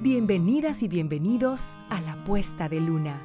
Bienvenidas 0.00 0.84
y 0.84 0.88
bienvenidos 0.88 1.74
a 1.90 2.00
La 2.00 2.14
Puesta 2.24 2.68
de 2.68 2.80
Luna, 2.80 3.20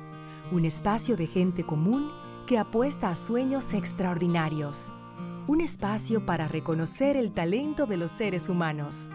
un 0.51 0.65
espacio 0.65 1.15
de 1.15 1.27
gente 1.27 1.63
común 1.63 2.09
que 2.47 2.57
apuesta 2.57 3.09
a 3.09 3.15
sueños 3.15 3.75
extraordinarios. 3.75 4.91
Un 5.45 5.61
espacio 5.61 6.25
para 6.25 6.47
reconocer 6.47 7.15
el 7.15 7.31
talento 7.31 7.85
de 7.85 7.97
los 7.97 8.09
seres 8.09 8.49
humanos. 8.49 9.07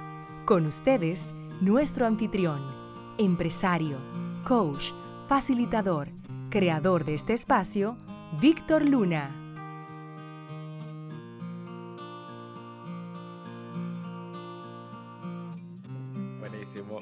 Con 0.45 0.67
ustedes, 0.67 1.35
nuestro 1.61 2.07
anfitrión, 2.07 2.61
empresario, 3.19 3.99
coach, 4.47 4.93
facilitador, 5.27 6.11
creador 6.51 7.05
de 7.05 7.15
este 7.15 7.33
espacio, 7.33 7.97
Víctor 8.41 8.85
Luna. 8.85 9.31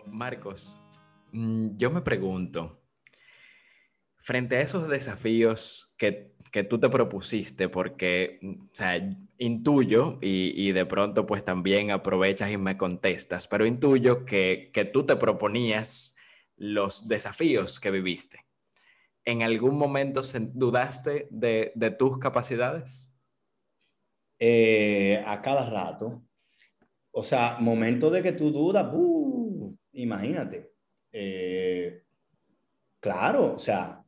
Marcos, 0.07 0.81
mm, 1.33 1.77
yo 1.77 1.91
me 1.91 2.01
pregunto, 2.01 2.81
frente 4.17 4.57
a 4.57 4.61
esos 4.61 4.89
desafíos 4.89 5.95
que, 5.99 6.35
tú 6.71 6.81
te 6.81 6.89
propusiste, 6.89 7.69
porque, 7.69 8.39
mm, 8.41 8.63
o 8.63 8.71
sea, 8.73 9.17
intuyo 9.39 10.19
y, 10.23 10.53
y, 10.57 10.73
de 10.73 10.87
pronto 10.87 11.27
pues 11.27 11.45
también 11.45 11.91
aprovechas 11.91 12.51
y 12.51 12.57
me 12.57 12.77
contestas, 12.77 13.47
pero 13.47 13.67
intuyo 13.67 14.25
que, 14.25 14.71
que 14.73 14.85
tú 14.85 15.05
te 15.05 15.17
proponías 15.17 16.17
los 16.57 17.09
desafíos 17.09 17.79
que 17.81 17.91
viviste. 17.91 18.47
¿En 19.25 19.43
algún 19.43 19.77
momento 19.77 20.23
dudaste 20.55 21.29
de, 21.31 21.73
de 21.75 21.91
tus 21.91 22.19
capacidades? 22.19 23.13
Eh, 24.39 25.23
a 25.27 25.41
cada 25.43 25.69
rato. 25.69 26.23
O 27.11 27.23
sea, 27.23 27.57
momento 27.59 28.11
de 28.11 28.23
que 28.23 28.33
tú 28.33 28.51
dudas, 28.51 28.87
imagínate. 29.97 30.73
Eh, 31.13 32.03
claro, 33.01 33.55
o 33.55 33.59
sea, 33.59 34.05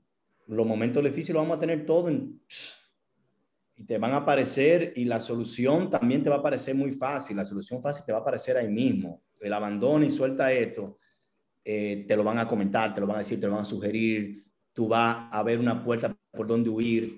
los 0.46 0.66
momentos 0.66 1.02
difíciles 1.02 1.34
los 1.34 1.42
vamos 1.42 1.56
a 1.56 1.60
tener 1.60 1.84
todo 1.84 2.10
y 2.10 3.84
te 3.84 3.98
van 3.98 4.12
a 4.12 4.18
aparecer 4.18 4.92
y 4.96 5.04
la 5.04 5.20
solución 5.20 5.88
también 5.88 6.22
te 6.22 6.30
va 6.30 6.36
a 6.36 6.42
parecer 6.42 6.74
muy 6.74 6.90
fácil. 6.90 7.36
La 7.36 7.44
solución 7.44 7.80
fácil 7.80 8.04
te 8.04 8.12
va 8.12 8.18
a 8.18 8.20
aparecer 8.22 8.56
ahí 8.56 8.68
mismo. 8.68 9.22
El 9.40 9.52
abandono 9.52 10.04
y 10.04 10.10
suelta 10.10 10.52
esto, 10.52 10.98
eh, 11.64 12.04
te 12.08 12.16
lo 12.16 12.24
van 12.24 12.38
a 12.38 12.48
comentar, 12.48 12.92
te 12.92 13.00
lo 13.00 13.06
van 13.06 13.16
a 13.16 13.20
decir, 13.20 13.38
te 13.38 13.46
lo 13.46 13.52
van 13.52 13.62
a 13.62 13.64
sugerir. 13.64 14.44
Tú 14.72 14.88
vas 14.88 15.28
a 15.30 15.42
ver 15.42 15.60
una 15.60 15.82
puerta 15.84 16.16
por 16.32 16.46
donde 16.46 16.70
huir. 16.70 17.08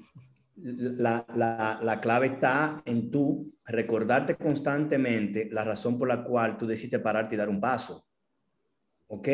La, 0.57 1.25
la, 1.35 1.81
la 1.83 2.01
clave 2.01 2.27
está 2.27 2.83
en 2.85 3.11
tú 3.11 3.55
recordarte 3.65 4.37
constantemente 4.37 5.49
la 5.51 5.65
razón 5.65 5.99
por 5.99 6.09
la 6.09 6.23
cual 6.23 6.59
tú 6.59 6.67
decidiste 6.67 6.99
pararte 6.99 7.35
y 7.35 7.39
dar 7.39 7.49
un 7.49 7.61
paso. 7.61 8.10
¿Ok? 9.11 9.29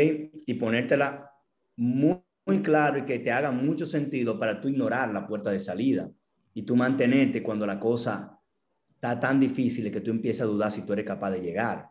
Y 0.47 0.55
ponértela 0.55 1.31
muy 1.77 2.21
muy 2.47 2.63
claro 2.63 2.99
y 2.99 3.05
que 3.05 3.19
te 3.19 3.33
haga 3.33 3.51
mucho 3.51 3.85
sentido 3.85 4.39
para 4.39 4.61
tú 4.61 4.69
ignorar 4.69 5.13
la 5.13 5.27
puerta 5.27 5.51
de 5.51 5.59
salida 5.59 6.09
y 6.55 6.63
tú 6.63 6.77
mantenerte 6.77 7.43
cuando 7.43 7.67
la 7.67 7.79
cosa 7.79 8.41
está 8.89 9.19
tan 9.19 9.41
difícil 9.41 9.91
que 9.91 10.01
tú 10.01 10.13
empiezas 10.13 10.43
a 10.43 10.51
dudar 10.51 10.71
si 10.71 10.87
tú 10.87 10.93
eres 10.93 11.05
capaz 11.05 11.33
de 11.33 11.41
llegar. 11.41 11.91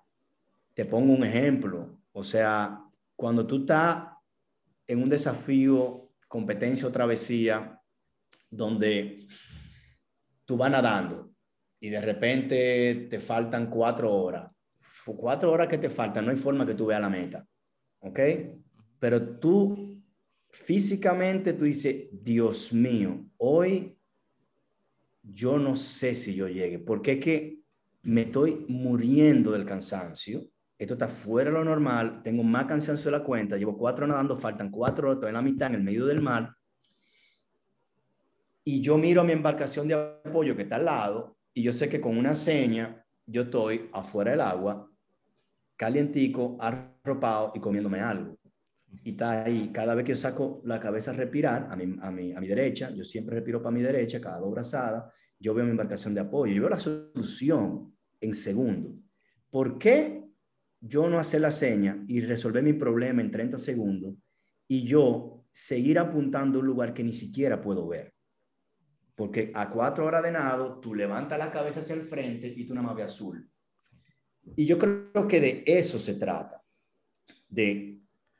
Te 0.74 0.86
pongo 0.86 1.14
un 1.14 1.26
ejemplo, 1.26 2.00
o 2.14 2.24
sea, 2.24 2.82
cuando 3.16 3.46
tú 3.46 3.60
estás 3.60 4.08
en 4.88 5.04
un 5.04 5.10
desafío, 5.10 6.10
competencia 6.28 6.88
o 6.88 6.92
travesía, 6.92 7.80
donde 8.50 9.26
tú 10.46 10.56
vas 10.56 10.72
nadando 10.72 11.32
y 11.82 11.90
de 11.90 12.02
repente 12.02 13.08
te 13.10 13.20
faltan 13.20 13.70
cuatro 13.70 14.12
horas, 14.14 14.52
cuatro 15.06 15.52
horas 15.52 15.68
que 15.68 15.78
te 15.78 15.90
faltan, 15.90 16.26
no 16.26 16.32
hay 16.32 16.38
forma 16.38 16.66
que 16.66 16.76
tú 16.76 16.86
veas 16.88 17.02
la 17.02 17.10
meta, 17.10 17.46
¿ok? 18.06 18.20
Pero 19.00 19.38
tú 19.40 20.02
físicamente 20.50 21.54
tú 21.54 21.66
dices, 21.66 22.08
Dios 22.12 22.72
mío, 22.72 23.26
hoy 23.38 23.98
yo 25.22 25.58
no 25.58 25.76
sé 25.76 26.16
si 26.16 26.36
yo 26.36 26.48
llegue, 26.48 26.80
porque 26.80 27.14
es 27.14 27.20
que 27.20 27.60
me 28.04 28.22
estoy 28.22 28.66
muriendo 28.70 29.52
del 29.52 29.66
cansancio. 29.66 30.48
Esto 30.78 30.94
está 30.94 31.08
fuera 31.08 31.50
de 31.50 31.58
lo 31.58 31.64
normal, 31.64 32.22
tengo 32.24 32.44
más 32.44 32.66
cansancio 32.66 33.10
de 33.10 33.18
la 33.18 33.24
cuenta, 33.24 33.58
llevo 33.58 33.78
cuatro 33.78 34.06
nadando, 34.06 34.36
faltan 34.36 34.70
cuatro, 34.70 35.14
estoy 35.14 35.30
en 35.30 35.36
la 35.36 35.42
mitad, 35.42 35.70
en 35.70 35.76
el 35.76 35.84
medio 35.84 36.06
del 36.06 36.22
mar. 36.22 36.54
Y 38.64 38.82
yo 38.82 38.98
miro 38.98 39.22
a 39.22 39.24
mi 39.24 39.32
embarcación 39.32 39.88
de 39.88 39.94
apoyo 39.94 40.56
que 40.56 40.64
está 40.64 40.76
al 40.76 40.86
lado, 40.86 41.38
y 41.54 41.64
yo 41.64 41.72
sé 41.72 41.90
que 41.90 42.02
con 42.02 42.18
una 42.18 42.36
seña 42.36 43.04
yo 43.26 43.44
estoy 43.44 43.90
afuera 43.94 44.32
del 44.32 44.42
agua, 44.42 44.92
calientico, 45.78 46.58
arropado 47.06 47.52
y 47.56 47.60
comiéndome 47.60 48.02
algo 48.02 48.38
y 49.04 49.12
está 49.12 49.44
ahí. 49.44 49.70
Cada 49.74 49.96
vez 49.96 50.06
que 50.06 50.12
yo 50.12 50.16
saco 50.16 50.62
la 50.66 50.80
cabeza 50.80 51.12
a 51.12 51.16
respirar, 51.16 51.68
a 51.70 51.76
mi, 51.76 51.96
a 52.02 52.12
mi, 52.12 52.34
a 52.34 52.40
mi 52.40 52.48
derecha, 52.48 52.92
yo 52.92 53.04
siempre 53.04 53.36
respiro 53.36 53.62
para 53.62 53.76
mi 53.76 53.82
derecha, 53.82 54.22
cada 54.22 54.40
dos 54.40 54.52
brazadas, 54.52 55.12
yo 55.40 55.54
veo 55.54 55.66
mi 55.66 55.72
embarcación 55.72 56.14
de 56.14 56.22
apoyo, 56.22 56.54
yo 56.54 56.62
veo 56.62 56.70
la 56.70 56.80
solución 56.80 57.96
en 58.22 58.34
segundo. 58.34 58.96
¿Por 59.50 59.78
qué 59.78 60.24
yo 60.80 61.10
no 61.10 61.20
hacer 61.20 61.42
la 61.42 61.52
seña 61.52 62.04
y 62.08 62.22
resolver 62.22 62.64
mi 62.64 62.74
problema 62.74 63.22
en 63.22 63.32
30 63.32 63.58
segundos 63.58 64.16
y 64.68 64.84
yo 64.84 65.46
seguir 65.52 66.00
apuntando 66.00 66.58
a 66.58 66.62
un 66.62 66.68
lugar 66.68 66.94
que 66.94 67.04
ni 67.04 67.14
siquiera 67.14 67.62
puedo 67.62 67.88
ver? 67.88 68.14
Porque 69.16 69.52
a 69.54 69.70
cuatro 69.70 70.06
horas 70.06 70.24
de 70.24 70.32
nado, 70.32 70.80
tú 70.80 70.94
levantas 70.94 71.40
la 71.40 71.52
cabeza 71.52 71.80
hacia 71.80 71.96
el 71.96 72.02
frente 72.02 72.48
y 72.48 72.66
tú 72.66 72.74
una 72.74 72.82
más 72.82 73.00
azul. 73.00 73.50
Y 74.58 74.66
yo 74.66 74.78
creo 74.78 75.28
que 75.28 75.40
de 75.40 75.64
eso 75.66 75.98
se 75.98 76.16
trata, 76.16 76.65
de 77.56 77.96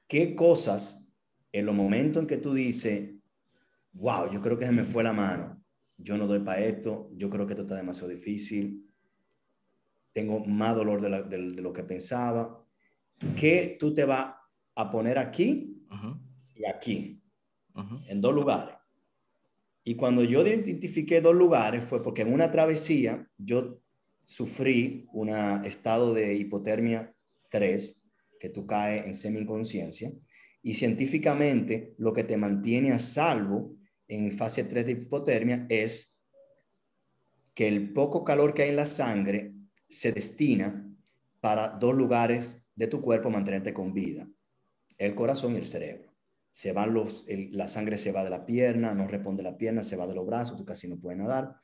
¿Qué 0.08 0.36
cosas 0.36 1.12
en 1.52 1.66
los 1.66 1.74
momentos 1.74 2.22
en 2.22 2.28
que 2.28 2.38
tú 2.38 2.54
dices, 2.54 3.12
wow, 3.94 4.32
yo 4.32 4.40
creo 4.42 4.58
que 4.58 4.66
se 4.66 4.72
me 4.72 4.84
fue 4.84 5.04
la 5.04 5.14
mano, 5.14 5.64
yo 5.98 6.18
no 6.18 6.28
doy 6.28 6.40
para 6.40 6.60
esto, 6.60 7.10
yo 7.14 7.30
creo 7.30 7.48
que 7.48 7.54
esto 7.54 7.64
está 7.64 7.76
demasiado 7.76 8.10
difícil, 8.10 8.86
tengo 10.14 10.46
más 10.46 10.76
dolor 10.76 11.02
de, 11.02 11.38
lo 11.62 11.74
que 11.74 11.84
pensaba, 11.84 12.64
¿qué 13.40 13.78
tú 13.80 13.94
te 13.94 14.06
vas 14.06 14.36
a 14.76 14.92
poner 14.92 15.18
aquí 15.18 15.82
y 16.54 16.66
aquí, 16.66 17.22
en 18.08 18.22
dos 18.22 18.34
lugares? 18.34 18.76
Y 19.84 19.96
cuando 19.96 20.24
yo 20.24 20.46
identifiqué 20.46 21.22
dos 21.22 21.36
lugares 21.36 21.84
fue 21.84 22.04
porque 22.04 22.22
en 22.22 22.34
una 22.34 22.52
travesía 22.52 23.28
yo 23.38 23.82
sufrí 24.24 25.08
un 25.14 25.30
estado 25.30 26.14
de 26.14 26.36
hipotermia 26.36 27.16
3 27.50 28.05
que 28.40 28.50
tú 28.50 28.66
caes 28.66 29.06
en 29.06 29.14
semi-inconsciencia. 29.14 30.12
Y 30.62 30.74
científicamente 30.74 31.94
lo 31.98 32.14
que 32.14 32.24
te 32.24 32.38
mantiene 32.38 32.92
a 32.92 33.00
salvo 33.00 33.76
en 34.08 34.32
fase 34.32 34.64
3 34.64 34.86
de 34.86 34.92
hipotermia 34.94 35.66
es 35.70 36.24
que 37.54 37.68
el 37.68 37.94
poco 37.94 38.24
calor 38.24 38.54
que 38.54 38.64
hay 38.64 38.70
en 38.70 38.76
la 38.76 38.86
sangre 38.86 39.54
se 39.88 40.12
destina 40.12 40.88
para 41.40 41.70
dos 41.70 41.96
lugares 41.96 42.68
de 42.76 42.88
tu 42.88 43.02
cuerpo 43.02 43.30
mantenerte 43.30 43.74
con 43.74 43.94
vida, 43.94 44.28
el 44.98 45.16
corazón 45.16 45.54
y 45.54 45.58
el 45.58 45.68
cerebro. 45.68 46.14
Se 46.52 46.72
van 46.72 46.94
los, 46.94 47.26
la 47.52 47.68
sangre 47.68 47.98
se 47.98 48.12
va 48.12 48.24
de 48.24 48.30
la 48.30 48.46
pierna, 48.46 48.94
no 48.94 49.08
responde 49.08 49.44
la 49.44 49.58
pierna, 49.58 49.84
se 49.84 49.96
va 49.96 50.08
de 50.08 50.16
los 50.16 50.26
brazos, 50.26 50.58
tú 50.58 50.66
casi 50.66 50.88
no 50.88 51.00
puedes 51.00 51.20
nadar 51.20 51.56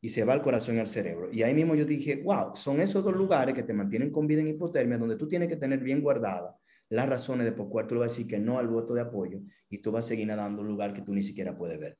y 0.00 0.08
se 0.08 0.24
va 0.24 0.32
al 0.32 0.42
corazón 0.42 0.78
al 0.78 0.86
cerebro. 0.86 1.28
Y 1.32 1.42
ahí 1.42 1.54
mismo 1.54 1.74
yo 1.74 1.84
dije, 1.84 2.16
wow, 2.16 2.54
son 2.54 2.80
esos 2.80 3.04
dos 3.04 3.14
lugares 3.14 3.54
que 3.54 3.62
te 3.62 3.72
mantienen 3.72 4.10
con 4.10 4.26
vida 4.26 4.40
en 4.40 4.48
hipotermia, 4.48 4.98
donde 4.98 5.16
tú 5.16 5.28
tienes 5.28 5.48
que 5.48 5.56
tener 5.56 5.80
bien 5.80 6.00
guardada 6.00 6.56
las 6.88 7.08
razones 7.08 7.46
de 7.46 7.52
por 7.52 7.68
cuál 7.68 7.86
tú 7.86 7.96
vas 7.96 8.06
a 8.06 8.12
decir 8.12 8.26
que 8.26 8.38
no 8.38 8.58
al 8.58 8.68
voto 8.68 8.94
de 8.94 9.02
apoyo 9.02 9.40
y 9.68 9.78
tú 9.78 9.92
vas 9.92 10.06
a 10.06 10.08
seguir 10.08 10.26
nadando 10.26 10.62
un 10.62 10.68
lugar 10.68 10.92
que 10.92 11.02
tú 11.02 11.14
ni 11.14 11.22
siquiera 11.22 11.56
puedes 11.56 11.78
ver. 11.78 11.98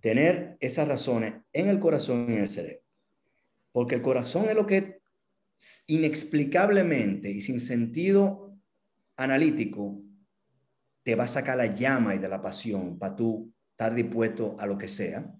Tener 0.00 0.56
esas 0.60 0.88
razones 0.88 1.34
en 1.52 1.68
el 1.68 1.78
corazón 1.78 2.26
y 2.28 2.34
en 2.34 2.40
el 2.40 2.50
cerebro. 2.50 2.82
Porque 3.70 3.94
el 3.94 4.02
corazón 4.02 4.48
es 4.48 4.54
lo 4.54 4.66
que 4.66 5.00
inexplicablemente 5.86 7.30
y 7.30 7.40
sin 7.40 7.60
sentido 7.60 8.58
analítico 9.16 10.02
te 11.04 11.14
va 11.14 11.24
a 11.24 11.28
sacar 11.28 11.56
la 11.56 11.66
llama 11.66 12.14
y 12.14 12.18
de 12.18 12.28
la 12.28 12.42
pasión 12.42 12.98
para 12.98 13.16
tú 13.16 13.52
estar 13.70 13.94
dispuesto 13.94 14.56
a 14.58 14.66
lo 14.66 14.76
que 14.76 14.88
sea. 14.88 15.32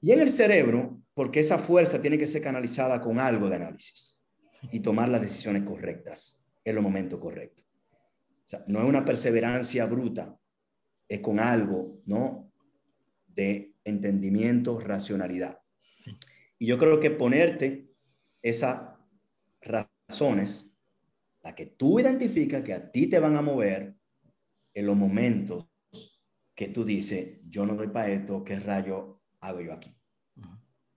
Y 0.00 0.10
en 0.10 0.20
el 0.20 0.28
cerebro, 0.28 1.01
porque 1.14 1.40
esa 1.40 1.58
fuerza 1.58 2.00
tiene 2.00 2.18
que 2.18 2.26
ser 2.26 2.42
canalizada 2.42 3.00
con 3.00 3.18
algo 3.18 3.48
de 3.48 3.56
análisis 3.56 4.20
y 4.70 4.80
tomar 4.80 5.08
las 5.08 5.20
decisiones 5.20 5.62
correctas 5.64 6.44
en 6.64 6.74
los 6.74 6.84
momentos 6.84 7.18
correctos. 7.18 7.64
O 8.44 8.48
sea, 8.48 8.64
no 8.66 8.80
es 8.80 8.88
una 8.88 9.04
perseverancia 9.04 9.86
bruta, 9.86 10.38
es 11.08 11.20
con 11.20 11.38
algo, 11.38 12.00
¿no? 12.06 12.52
De 13.26 13.74
entendimiento, 13.84 14.78
racionalidad. 14.78 15.58
Y 16.58 16.66
yo 16.66 16.78
creo 16.78 17.00
que 17.00 17.10
ponerte 17.10 17.90
esas 18.40 18.82
razones, 19.60 20.72
la 21.42 21.54
que 21.54 21.66
tú 21.66 21.98
identificas 21.98 22.62
que 22.62 22.72
a 22.72 22.90
ti 22.90 23.08
te 23.08 23.18
van 23.18 23.36
a 23.36 23.42
mover 23.42 23.94
en 24.74 24.86
los 24.86 24.96
momentos 24.96 25.68
que 26.54 26.68
tú 26.68 26.84
dices, 26.84 27.40
yo 27.48 27.66
no 27.66 27.74
doy 27.74 27.88
para 27.88 28.10
esto, 28.10 28.44
¿qué 28.44 28.60
rayo 28.60 29.20
hago 29.40 29.60
yo 29.60 29.72
aquí? 29.72 29.96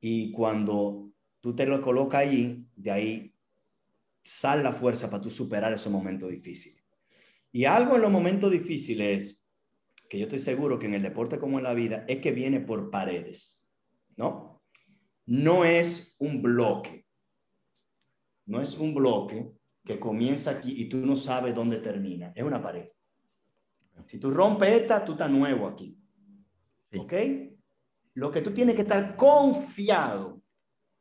Y 0.08 0.32
cuando 0.32 1.10
tú 1.42 1.56
te 1.56 1.66
lo 1.66 1.82
colocas 1.82 2.22
allí, 2.22 2.70
de 2.76 2.92
ahí 2.92 3.36
sale 4.22 4.62
la 4.62 4.72
fuerza 4.72 5.10
para 5.10 5.24
tú 5.24 5.32
superar 5.32 5.74
esos 5.74 5.92
momentos 5.92 6.30
difíciles. 6.30 6.86
Y 7.52 7.66
algo 7.66 7.96
en 7.96 8.04
los 8.04 8.12
momentos 8.12 8.52
difíciles, 8.52 9.52
que 10.08 10.20
yo 10.20 10.26
estoy 10.26 10.38
seguro 10.38 10.78
que 10.78 10.86
en 10.86 10.94
el 10.94 11.02
deporte 11.02 11.40
como 11.40 11.58
en 11.58 11.64
la 11.64 11.74
vida, 11.74 12.06
es 12.08 12.22
que 12.22 12.32
viene 12.32 12.60
por 12.60 12.92
paredes, 12.92 13.68
¿no? 14.16 14.62
No 15.26 15.66
es 15.66 16.16
un 16.20 16.40
bloque. 16.44 17.08
No 18.46 18.62
es 18.62 18.78
un 18.78 18.94
bloque 18.94 19.54
que 19.84 20.00
comienza 20.00 20.52
aquí 20.52 20.84
y 20.84 20.88
tú 20.88 20.98
no 20.98 21.16
sabes 21.16 21.56
dónde 21.56 21.78
termina. 21.78 22.32
Es 22.36 22.44
una 22.44 22.62
pared. 22.62 22.90
Si 24.06 24.20
tú 24.20 24.30
rompes 24.30 24.70
esta, 24.70 25.04
tú 25.04 25.14
estás 25.14 25.32
nuevo 25.32 25.66
aquí. 25.66 25.98
¿Ok? 26.96 27.14
Lo 28.16 28.32
que 28.32 28.42
tú 28.42 28.52
tienes 28.52 28.76
que 28.76 28.82
estar 28.82 29.16
confiado 29.16 30.42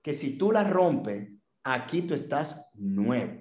que 0.03 0.13
si 0.13 0.37
tú 0.37 0.53
la 0.53 0.65
rompes, 0.65 1.31
aquí 1.63 2.03
tú 2.03 2.13
estás 2.13 2.71
nuevo. 2.75 3.41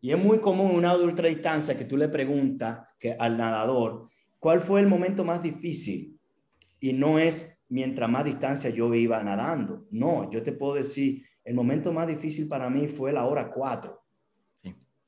Y 0.00 0.12
es 0.12 0.18
muy 0.18 0.38
común 0.38 0.70
en 0.70 0.76
una 0.78 0.96
ultra 0.96 1.28
distancia 1.28 1.76
que 1.76 1.84
tú 1.84 1.96
le 1.96 2.08
preguntas 2.08 2.86
que, 2.98 3.12
al 3.12 3.36
nadador, 3.36 4.08
¿cuál 4.38 4.60
fue 4.60 4.80
el 4.80 4.86
momento 4.86 5.24
más 5.24 5.42
difícil? 5.42 6.18
Y 6.78 6.94
no 6.94 7.18
es 7.18 7.66
mientras 7.68 8.08
más 8.08 8.24
distancia 8.24 8.70
yo 8.70 8.94
iba 8.94 9.22
nadando. 9.22 9.86
No, 9.90 10.30
yo 10.30 10.42
te 10.42 10.52
puedo 10.52 10.74
decir, 10.74 11.26
el 11.44 11.54
momento 11.54 11.92
más 11.92 12.08
difícil 12.08 12.48
para 12.48 12.70
mí 12.70 12.88
fue 12.88 13.12
la 13.12 13.26
hora 13.26 13.50
4. 13.50 14.00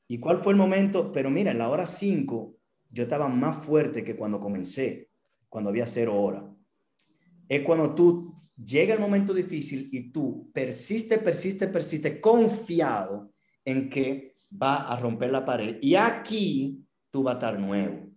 ¿Y 0.07 0.19
cuál 0.19 0.37
fue 0.37 0.53
el 0.53 0.59
momento? 0.59 1.11
Pero 1.11 1.31
mira, 1.31 1.51
en 1.51 1.57
la 1.57 1.69
hora 1.69 1.87
5 1.87 2.55
yo 2.91 3.03
estaba 3.03 3.27
más 3.27 3.57
fuerte 3.57 4.03
que 4.03 4.15
cuando 4.15 4.39
comencé, 4.39 5.09
cuando 5.49 5.71
había 5.71 5.87
cero 5.87 6.21
horas. 6.21 6.43
Es 7.47 7.61
cuando 7.61 7.93
tú 7.93 8.33
llega 8.55 8.93
el 8.93 8.99
momento 8.99 9.33
difícil 9.33 9.89
y 9.91 10.11
tú 10.11 10.49
persiste, 10.53 11.17
persiste, 11.17 11.67
persiste, 11.67 12.21
confiado 12.21 13.33
en 13.65 13.89
que 13.89 14.35
va 14.51 14.87
a 14.87 14.97
romper 14.97 15.31
la 15.31 15.45
pared. 15.45 15.77
Y 15.81 15.95
aquí 15.95 16.85
tú 17.09 17.23
vas 17.23 17.35
a 17.35 17.37
estar 17.37 17.59
nuevo. 17.59 18.09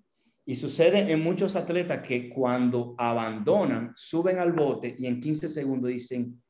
Y 0.45 0.55
sucede 0.55 1.11
en 1.11 1.21
muchos 1.21 1.57
atletas 1.57 2.07
que 2.07 2.29
cuando 2.29 2.95
abandonan, 2.99 3.93
suben 3.97 4.39
al 4.39 4.53
bote 4.53 4.95
y 4.97 5.07
en 5.07 5.21
15 5.21 5.49
segundos 5.49 5.91
dicen, 5.91 6.41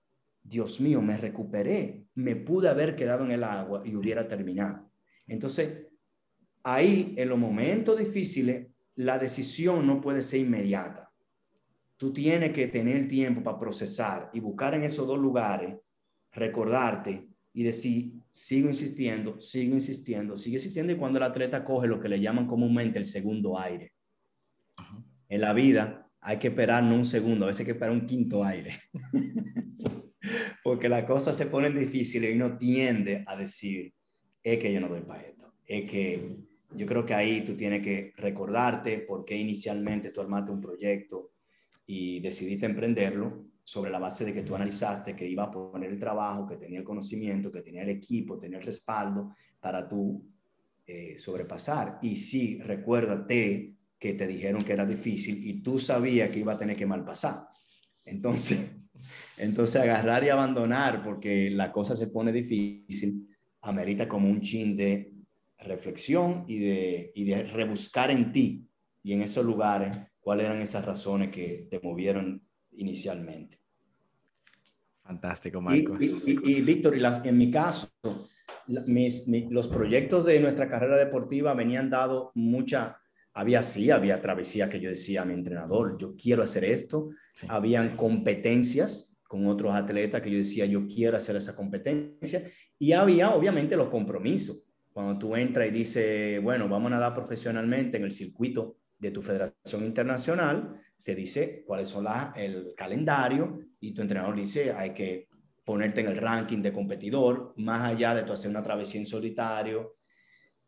Dios 0.43 0.81
mío, 0.81 1.01
me 1.01 1.17
recuperé, 1.17 2.05
me 2.15 2.37
pude 2.37 2.69
haber 2.69 2.95
quedado 2.95 3.25
en 3.25 3.33
el 3.33 3.43
agua 3.43 3.83
y 3.85 3.97
hubiera 3.97 4.29
terminado. 4.29 4.91
Entonces, 5.27 5.87
ahí 6.63 7.15
en 7.17 7.29
los 7.29 7.39
momentos 7.39 7.99
difíciles, 7.99 8.69
la 8.97 9.19
decisión 9.19 9.87
no 9.87 10.01
puede 10.01 10.23
ser 10.23 10.41
inmediata. 10.41 11.06
Tú 11.97 12.13
tienes 12.13 12.53
que 12.53 12.67
tener 12.67 13.09
tiempo 13.09 13.43
para 13.43 13.59
procesar 13.59 14.31
y 14.35 14.41
buscar 14.41 14.75
en 14.75 14.85
esos 14.85 15.07
dos 15.07 15.19
lugares, 15.19 15.77
recordarte 16.33 17.27
y 17.55 17.63
decir, 17.63 18.13
sigo 18.31 18.69
insistiendo, 18.69 19.41
sigo 19.41 19.75
insistiendo, 19.75 20.37
sigue 20.37 20.57
insistiendo 20.57 20.93
y 20.93 20.97
cuando 20.97 21.19
el 21.19 21.23
atleta 21.23 21.65
coge 21.65 21.89
lo 21.89 21.99
que 21.99 22.11
le 22.11 22.21
llaman 22.21 22.47
comúnmente 22.47 22.99
el 22.99 23.07
segundo 23.07 23.59
aire. 23.59 23.93
En 25.29 25.41
la 25.41 25.55
vida 25.55 26.07
hay 26.21 26.39
que 26.39 26.49
esperar 26.49 26.83
no 26.83 26.97
un 26.97 27.07
segundo, 27.07 27.47
a 27.47 27.49
veces 27.49 27.61
hay 27.61 27.67
que 27.67 27.73
esperar 27.73 27.95
un 27.95 28.07
quinto 28.07 28.45
aire. 28.45 28.79
Porque 30.63 30.89
las 30.91 31.05
cosas 31.05 31.35
se 31.35 31.47
ponen 31.47 31.79
difíciles 31.79 32.31
y 32.31 32.35
uno 32.37 32.59
tiende 32.59 33.25
a 33.27 33.37
decir, 33.37 33.95
es 34.43 34.59
que 34.59 34.71
yo 34.71 34.81
no 34.81 34.89
doy 34.89 35.01
para 35.01 35.23
esto, 35.23 35.55
es 35.65 35.91
que 35.91 36.37
yo 36.73 36.85
creo 36.85 37.07
que 37.07 37.15
ahí 37.15 37.43
tú 37.43 37.57
tienes 37.57 37.83
que 37.83 38.13
recordarte 38.17 38.99
por 38.99 39.25
qué 39.25 39.37
inicialmente 39.37 40.11
tú 40.11 40.21
armaste 40.21 40.51
un 40.51 40.61
proyecto 40.61 41.36
y 41.87 42.21
decidiste 42.21 42.67
emprenderlo 42.67 43.47
sobre 43.63 43.91
la 43.91 43.99
base 43.99 44.25
de 44.25 44.33
que 44.33 44.43
tú 44.43 44.55
analizaste 44.55 45.17
que 45.17 45.29
iba 45.29 45.45
a 45.45 45.51
poner 45.51 45.91
el 45.91 45.99
trabajo, 45.99 46.47
que 46.47 46.57
tenía 46.57 46.79
el 46.79 46.85
conocimiento, 46.85 47.51
que 47.51 47.63
tenía 47.63 47.83
el 47.83 47.89
equipo, 47.89 48.39
tenía 48.39 48.59
el 48.59 48.65
respaldo 48.65 49.35
para 49.61 49.89
tú 49.89 50.25
eh, 50.87 51.19
sobrepasar. 51.19 51.99
Y 52.03 52.17
sí, 52.17 52.61
recuérdate 52.61 53.75
que 53.99 54.15
te 54.15 54.27
dijeron 54.27 54.63
que 54.63 54.73
era 54.73 54.87
difícil 54.87 55.45
y 55.45 55.63
tú 55.63 55.79
sabías 55.79 56.31
que 56.31 56.41
iba 56.41 56.53
a 56.53 56.59
tener 56.59 56.77
que 56.77 56.87
malpasar. 56.87 57.49
Entonces, 58.05 58.71
entonces 59.37 59.83
agarrar 59.83 60.23
y 60.23 60.29
abandonar 60.29 61.03
porque 61.03 61.51
la 61.51 61.73
cosa 61.73 61.97
se 61.97 62.07
pone 62.07 62.31
difícil, 62.31 63.29
amerita 63.63 64.09
como 64.09 64.29
un 64.29 64.41
chin 64.41 64.77
de 64.77 65.13
reflexión 65.59 66.45
y 66.47 66.59
de, 66.61 67.13
y 67.17 67.25
de 67.25 67.43
rebuscar 67.43 68.13
en 68.13 68.31
ti 68.31 68.69
y 69.03 69.13
en 69.13 69.23
esos 69.23 69.45
lugares 69.45 69.97
cuáles 70.27 70.47
eran 70.47 70.61
esas 70.61 70.85
razones 70.85 71.31
que 71.31 71.69
te 71.71 71.79
movieron 71.79 72.43
inicialmente. 72.73 73.61
Fantástico, 75.05 75.61
Marcos. 75.61 76.01
Y, 76.01 76.63
Víctor, 76.63 76.99
y 76.99 77.29
en 77.29 77.39
mi 77.39 77.49
caso, 77.49 77.89
mis, 78.87 79.29
los 79.49 79.69
proyectos 79.69 80.27
de 80.27 80.41
nuestra 80.41 80.69
carrera 80.69 80.97
deportiva 80.97 81.55
venían 81.55 81.91
dado 81.91 82.33
mucha, 82.35 82.97
había 83.35 83.63
sí, 83.63 83.93
había 83.93 84.21
travesía 84.21 84.69
que 84.69 84.81
yo 84.81 84.91
decía 84.91 85.23
a 85.23 85.25
mi 85.25 85.35
entrenador, 85.35 85.97
yo 85.97 86.17
quiero 86.17 86.43
hacer 86.43 86.65
esto, 86.65 87.11
habían 87.47 87.97
competencias 87.97 89.09
con 89.29 89.47
otros 89.47 89.77
atletas 89.77 90.23
que 90.23 90.33
yo 90.33 90.39
decía, 90.39 90.67
yo 90.67 90.89
quiero 90.89 91.17
hacer 91.19 91.37
esa 91.37 91.55
competencia, 91.55 92.43
y 92.81 92.91
había 92.91 93.31
obviamente 93.31 93.77
los 93.77 93.91
compromisos 93.91 94.67
cuando 94.93 95.21
tú 95.21 95.37
entras 95.37 95.69
y 95.69 95.71
dices, 95.71 96.43
bueno, 96.43 96.69
vamos 96.69 96.89
a 96.89 96.97
nadar 96.97 97.15
profesionalmente 97.15 97.99
en 97.99 98.03
el 98.03 98.13
circuito 98.13 98.79
de 98.99 99.11
tu 99.11 99.23
federación 99.23 99.85
internacional, 99.85 100.81
te 101.03 101.15
dice 101.15 101.63
cuáles 101.67 101.89
son 101.89 102.05
la, 102.05 102.33
el 102.37 102.75
calendario 102.77 103.61
y 103.79 103.93
tu 103.93 104.03
entrenador 104.03 104.35
dice, 104.35 104.73
hay 104.73 104.93
que 104.93 105.29
ponerte 105.65 106.01
en 106.01 106.07
el 106.07 106.17
ranking 106.17 106.63
de 106.63 106.73
competidor, 106.73 107.53
más 107.57 107.83
allá 107.83 108.15
de 108.15 108.23
tú 108.23 108.33
hacer 108.33 108.51
una 108.51 108.63
travesía 108.63 109.01
en 109.01 109.07
solitario. 109.07 109.97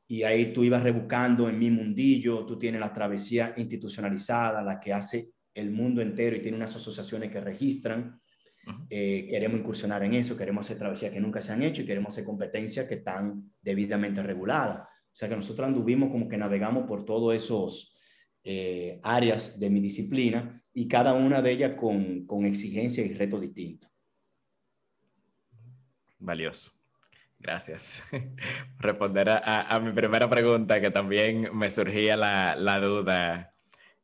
Y 0.08 0.22
ahí 0.22 0.52
tú 0.52 0.64
ibas 0.64 0.82
rebuscando 0.82 1.48
en 1.48 1.58
mi 1.58 1.70
mundillo, 1.70 2.46
tú 2.46 2.58
tienes 2.58 2.80
la 2.80 2.92
travesía 2.92 3.54
institucionalizada, 3.56 4.62
la 4.62 4.80
que 4.80 4.92
hace 4.92 5.32
el 5.54 5.70
mundo 5.70 6.00
entero 6.00 6.36
y 6.36 6.40
tiene 6.40 6.56
unas 6.56 6.75
asociaciones 6.75 7.30
que 7.30 7.40
registran. 7.40 8.20
Eh, 8.90 9.26
queremos 9.30 9.60
incursionar 9.60 10.02
en 10.02 10.14
eso, 10.14 10.36
queremos 10.36 10.66
hacer 10.66 10.78
travesías 10.78 11.12
que 11.12 11.20
nunca 11.20 11.40
se 11.40 11.52
han 11.52 11.62
hecho 11.62 11.82
y 11.82 11.86
queremos 11.86 12.14
hacer 12.14 12.25
competencias 12.25 12.86
que 12.86 12.96
están 12.96 13.52
debidamente 13.62 14.22
reguladas. 14.22 14.80
O 14.80 15.14
sea 15.19 15.28
que 15.28 15.36
nosotros 15.36 15.66
anduvimos 15.66 16.10
como 16.10 16.28
que 16.28 16.36
navegamos 16.36 16.86
por 16.86 17.04
todos 17.04 17.34
esos 17.34 17.94
eh, 18.44 19.00
áreas 19.02 19.58
de 19.58 19.70
mi 19.70 19.81
disciplina 19.81 20.62
y 20.73 20.88
cada 20.88 21.14
una 21.14 21.43
de 21.43 21.50
ellas 21.50 21.75
con, 21.76 22.26
con 22.26 22.44
exigencia 22.44 23.05
y 23.05 23.14
reto 23.14 23.40
distinto. 23.40 23.88
Valioso. 26.19 26.73
Gracias. 27.38 28.02
Responder 28.79 29.29
a, 29.31 29.62
a, 29.62 29.81
mi 29.81 29.93
primera 29.93 30.29
pregunta, 30.29 30.81
que 30.81 30.90
también 30.90 31.57
me 31.57 31.71
surgía 31.71 32.16
la, 32.16 32.57
la 32.57 32.80
duda 32.80 33.54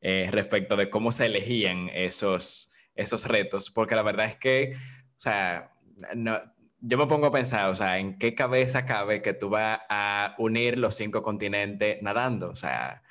eh, 0.01 0.29
respecto 0.31 0.77
de 0.77 0.91
cómo 0.91 1.13
se 1.13 1.27
elegían 1.27 1.89
esos, 1.93 2.73
esos 2.95 3.27
retos, 3.27 3.71
porque 3.71 3.97
la 3.97 4.03
verdad 4.03 4.27
es 4.27 4.37
que, 4.37 4.73
o 4.75 5.21
sea, 5.21 5.73
no, 6.15 6.41
yo 6.81 6.99
me 6.99 7.07
pongo 7.07 7.27
a 7.29 7.33
pensar, 7.33 7.71
o 7.71 7.75
sea, 7.75 7.99
¿en 7.99 8.19
qué 8.19 8.35
cabeza 8.35 8.85
cabe 8.85 9.23
que 9.23 9.33
tú 9.33 9.49
vas 9.49 9.81
a 9.89 10.35
unir 10.39 10.79
los 10.79 10.95
cinco 10.95 11.23
continentes 11.23 12.03
nadando? 12.03 12.51
O 12.51 12.55
sea, 12.55 13.03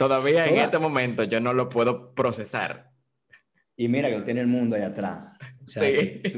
todavía 0.00 0.46
en 0.46 0.56
este 0.56 0.78
momento 0.78 1.24
yo 1.24 1.42
no 1.42 1.52
lo 1.52 1.68
puedo 1.68 2.14
procesar. 2.14 2.90
Y 3.76 3.86
mira 3.86 4.08
que 4.08 4.16
lo 4.16 4.24
tiene 4.24 4.40
el 4.40 4.46
mundo 4.46 4.74
ahí 4.74 4.82
atrás. 4.82 5.36
sí. 5.66 6.22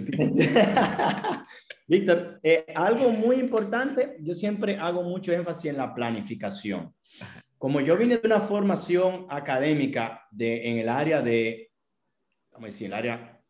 Víctor, 1.87 2.40
eh, 2.42 2.66
algo 2.75 3.11
muy 3.11 3.37
importante, 3.37 4.16
yo 4.21 4.35
siempre 4.35 4.78
hago 4.78 5.02
mucho 5.04 5.33
énfasis 5.33 5.71
en 5.71 5.76
la 5.76 5.95
planificación. 5.95 6.92
Como 7.57 7.81
yo 7.81 7.97
vine 7.97 8.19
de 8.19 8.26
una 8.26 8.40
formación 8.40 9.26
académica 9.28 10.26
de, 10.33 10.69
en 10.69 10.78
el 10.78 10.88
área 10.88 11.23
de 11.23 11.71
vamos 12.50 12.64
a 12.64 12.66
decir, 12.66 12.88
el 12.88 12.95
área 12.95 13.40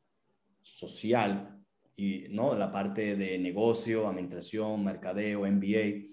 social 0.61 1.59
y 1.97 2.27
no 2.29 2.55
la 2.55 2.71
parte 2.71 3.17
de 3.17 3.39
negocio, 3.39 4.07
administración, 4.07 4.85
mercadeo, 4.85 5.47
MBA. 5.47 6.11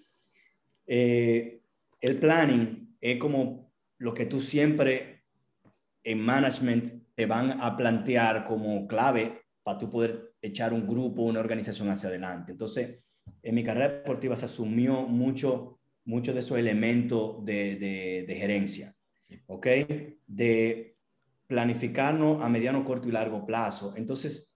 Eh, 0.87 1.61
el 1.99 2.17
planning 2.17 2.95
es 3.01 3.17
como 3.17 3.68
lo 3.99 4.13
que 4.13 4.25
tú 4.25 4.39
siempre 4.39 5.23
en 6.03 6.19
management 6.21 7.03
te 7.13 7.25
van 7.25 7.61
a 7.61 7.75
plantear 7.75 8.45
como 8.45 8.87
clave 8.87 9.43
para 9.61 9.77
tú 9.77 9.89
poder 9.89 10.33
echar 10.41 10.73
un 10.73 10.87
grupo, 10.87 11.23
una 11.23 11.41
organización 11.41 11.89
hacia 11.89 12.09
adelante. 12.09 12.53
Entonces, 12.53 12.99
en 13.43 13.55
mi 13.55 13.63
carrera 13.63 13.89
deportiva 13.89 14.35
se 14.35 14.45
asumió 14.45 15.03
mucho, 15.03 15.79
mucho 16.05 16.33
de 16.33 16.39
esos 16.39 16.57
elementos 16.57 17.43
de, 17.45 17.75
de, 18.25 18.35
gerencia, 18.35 18.95
¿ok? 19.47 19.67
De 20.25 20.97
planificarnos 21.45 22.43
a 22.43 22.49
mediano, 22.49 22.85
corto 22.85 23.09
y 23.09 23.11
largo 23.11 23.45
plazo. 23.45 23.93
Entonces, 23.97 24.53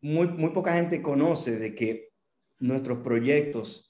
muy, 0.00 0.28
muy 0.28 0.50
poca 0.50 0.74
gente 0.74 1.02
conoce 1.02 1.58
de 1.58 1.74
que 1.74 2.10
nuestros 2.60 2.98
proyectos 2.98 3.89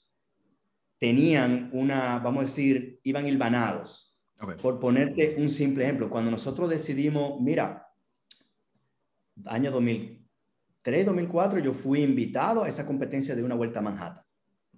tenían 1.00 1.70
una, 1.72 2.18
vamos 2.18 2.38
a 2.38 2.46
decir, 2.46 3.00
iban 3.02 3.26
hilvanados. 3.26 4.18
Por 4.62 4.78
ponerte 4.78 5.36
un 5.38 5.50
simple 5.50 5.84
ejemplo, 5.84 6.08
cuando 6.08 6.30
nosotros 6.30 6.70
decidimos, 6.70 7.40
mira, 7.40 7.88
año 9.46 9.70
2003, 9.70 11.06
2004, 11.06 11.58
yo 11.58 11.72
fui 11.72 12.02
invitado 12.02 12.62
a 12.62 12.68
esa 12.68 12.86
competencia 12.86 13.34
de 13.34 13.42
una 13.42 13.54
vuelta 13.54 13.80
a 13.80 13.82
Manhattan. 13.82 14.24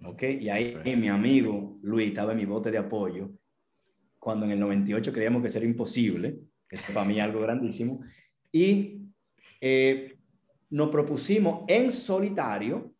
¿ok? 0.05 0.23
Y 0.41 0.49
ahí 0.49 0.75
mi 0.97 1.07
amigo 1.07 1.77
Luis 1.81 2.09
estaba 2.09 2.31
en 2.31 2.39
mi 2.39 2.45
bote 2.45 2.71
de 2.71 2.77
apoyo, 2.77 3.31
cuando 4.17 4.45
en 4.45 4.53
el 4.53 4.59
98 4.59 5.11
creíamos 5.11 5.41
que 5.41 5.47
eso 5.47 5.57
era 5.57 5.67
imposible, 5.67 6.39
que 6.67 6.75
es 6.75 6.83
para 6.83 7.05
mí 7.05 7.19
algo 7.19 7.41
grandísimo, 7.41 8.01
y 8.51 9.01
eh, 9.59 10.17
nos 10.69 10.89
propusimos 10.89 11.63
en 11.67 11.91
solitario 11.91 12.92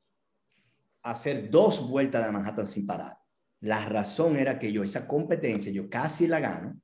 hacer 1.04 1.50
dos 1.50 1.88
vueltas 1.88 2.26
de 2.26 2.32
Manhattan 2.32 2.68
sin 2.68 2.88
parar. 2.88 3.18
La 3.60 3.86
razón 3.86 4.38
era 4.38 4.58
que 4.58 4.72
yo, 4.72 4.84
esa 4.84 5.08
competencia, 5.08 5.72
yo 5.72 5.90
casi 5.90 6.28
la 6.28 6.40
gano, 6.40 6.82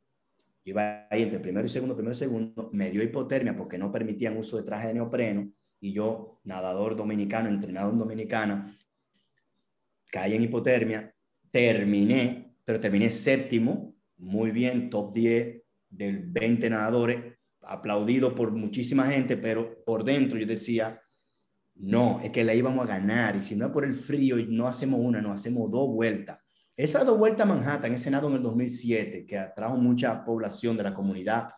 iba 0.64 1.08
ahí 1.10 1.24
entre 1.24 1.40
primero 1.40 1.66
y 1.66 1.70
segundo, 1.70 1.96
primero 1.96 2.14
y 2.14 2.18
segundo, 2.18 2.70
me 2.74 2.92
dio 2.92 3.02
hipotermia 3.02 3.56
porque 3.56 3.78
no 3.78 3.92
permitían 3.92 4.38
uso 4.38 4.58
de 4.58 4.64
traje 4.64 4.90
de 4.90 4.94
neopreno, 4.96 5.52
y 5.82 5.94
yo, 5.94 6.40
nadador 6.44 6.96
dominicano, 6.96 7.50
entrenador 7.50 7.98
dominicano, 7.98 8.76
caí 10.12 10.36
en 10.36 10.44
hipotermia, 10.44 11.16
terminé, 11.52 12.56
pero 12.66 12.80
terminé 12.80 13.10
séptimo, 13.10 13.96
muy 14.18 14.52
bien, 14.52 14.90
top 14.90 15.14
10 15.14 15.62
del 15.90 16.20
20 16.28 16.70
nadadores, 16.70 17.38
aplaudido 17.62 18.36
por 18.36 18.52
muchísima 18.52 19.06
gente, 19.06 19.38
pero 19.38 19.84
por 19.86 20.04
dentro 20.04 20.38
yo 20.38 20.46
decía, 20.46 21.02
no, 21.80 22.20
es 22.22 22.32
que 22.32 22.44
la 22.44 22.54
íbamos 22.54 22.84
a 22.86 22.88
ganar, 22.88 23.36
y 23.36 23.42
si 23.42 23.56
no 23.56 23.68
es 23.68 23.72
por 23.72 23.86
el 23.86 23.94
frío, 23.94 24.36
no 24.50 24.68
hacemos 24.68 25.00
una, 25.00 25.22
no 25.22 25.32
hacemos 25.32 25.72
dos 25.72 25.88
vueltas. 25.88 26.38
Esa 26.76 27.04
dos 27.04 27.18
vueltas 27.18 27.46
a 27.46 27.50
Manhattan, 27.50 27.94
ese 27.94 28.12
nado 28.12 28.30
en 28.30 28.36
el 28.36 28.44
2007, 28.44 29.26
que 29.26 29.38
atrajo 29.38 29.78
mucha 29.78 30.24
población 30.24 30.78
de 30.78 30.84
la 30.84 30.94
comunidad 30.94 31.50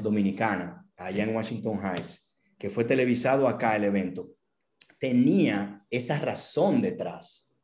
dominicana, 0.00 0.86
allá 0.96 1.24
en 1.24 1.34
Washington 1.34 1.78
Heights, 1.82 2.36
que 2.58 2.70
fue 2.70 2.84
televisado 2.84 3.48
acá 3.48 3.76
el 3.76 3.84
evento, 3.84 4.34
tenía 4.98 5.84
esa 5.90 6.18
razón 6.18 6.80
detrás, 6.80 7.56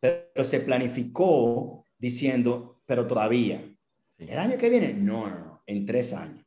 pero 0.00 0.44
se 0.44 0.60
planificó 0.60 1.84
diciendo, 1.98 2.80
pero 2.86 3.06
todavía, 3.06 3.62
el 4.16 4.38
año 4.38 4.56
que 4.56 4.70
viene, 4.70 4.94
no, 4.94 5.28
no, 5.28 5.38
no, 5.38 5.62
en 5.66 5.86
tres 5.86 6.12
años. 6.12 6.44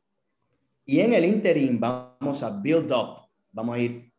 Y 0.84 1.00
en 1.00 1.12
el 1.12 1.24
interim 1.24 1.78
vamos 1.78 2.42
a 2.42 2.50
build 2.50 2.92
up, 2.92 3.28
vamos 3.52 3.76
a 3.76 3.78
ir, 3.78 4.11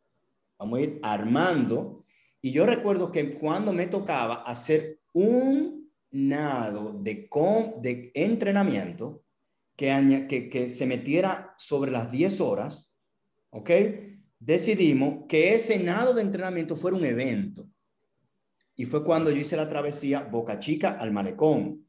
vamos 0.64 0.80
a 0.80 0.82
ir 0.84 1.00
armando. 1.04 2.06
Y 2.42 2.52
yo 2.52 2.66
recuerdo 2.66 3.12
que 3.12 3.34
cuando 3.34 3.74
me 3.74 3.88
tocaba 3.88 4.44
hacer 4.44 5.00
un 5.14 5.92
nado 6.12 6.94
de, 6.94 7.28
de 7.82 8.12
entrenamiento 8.14 9.24
que, 9.76 10.26
que, 10.30 10.50
que 10.50 10.70
se 10.70 10.86
metiera 10.86 11.54
sobre 11.58 11.92
las 11.92 12.12
10 12.12 12.42
horas, 12.42 12.98
¿ok? 13.50 13.70
Decidimos 14.40 15.26
que 15.28 15.54
ese 15.54 15.80
nado 15.80 16.14
de 16.14 16.22
entrenamiento 16.22 16.76
fuera 16.76 16.98
un 16.98 17.06
evento. 17.06 17.68
Y 18.76 18.86
fue 18.86 19.04
cuando 19.04 19.32
yo 19.32 19.38
hice 19.38 19.56
la 19.56 19.70
travesía 19.70 20.22
Boca 20.22 20.60
Chica 20.60 20.98
al 21.00 21.12
Malecón. 21.12 21.86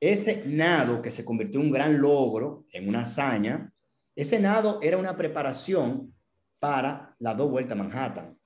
Ese 0.00 0.44
nado 0.46 1.02
que 1.02 1.10
se 1.10 1.24
convirtió 1.24 1.60
en 1.60 1.66
un 1.66 1.72
gran 1.72 2.00
logro, 2.00 2.64
en 2.72 2.88
una 2.88 3.02
hazaña, 3.02 3.72
ese 4.14 4.40
nado 4.40 4.78
era 4.82 4.98
una 4.98 5.16
preparación 5.16 6.14
para 6.62 7.16
las 7.18 7.36
dos 7.36 7.50
vueltas 7.50 7.76
a 7.76 7.82
Manhattan. 7.82 8.38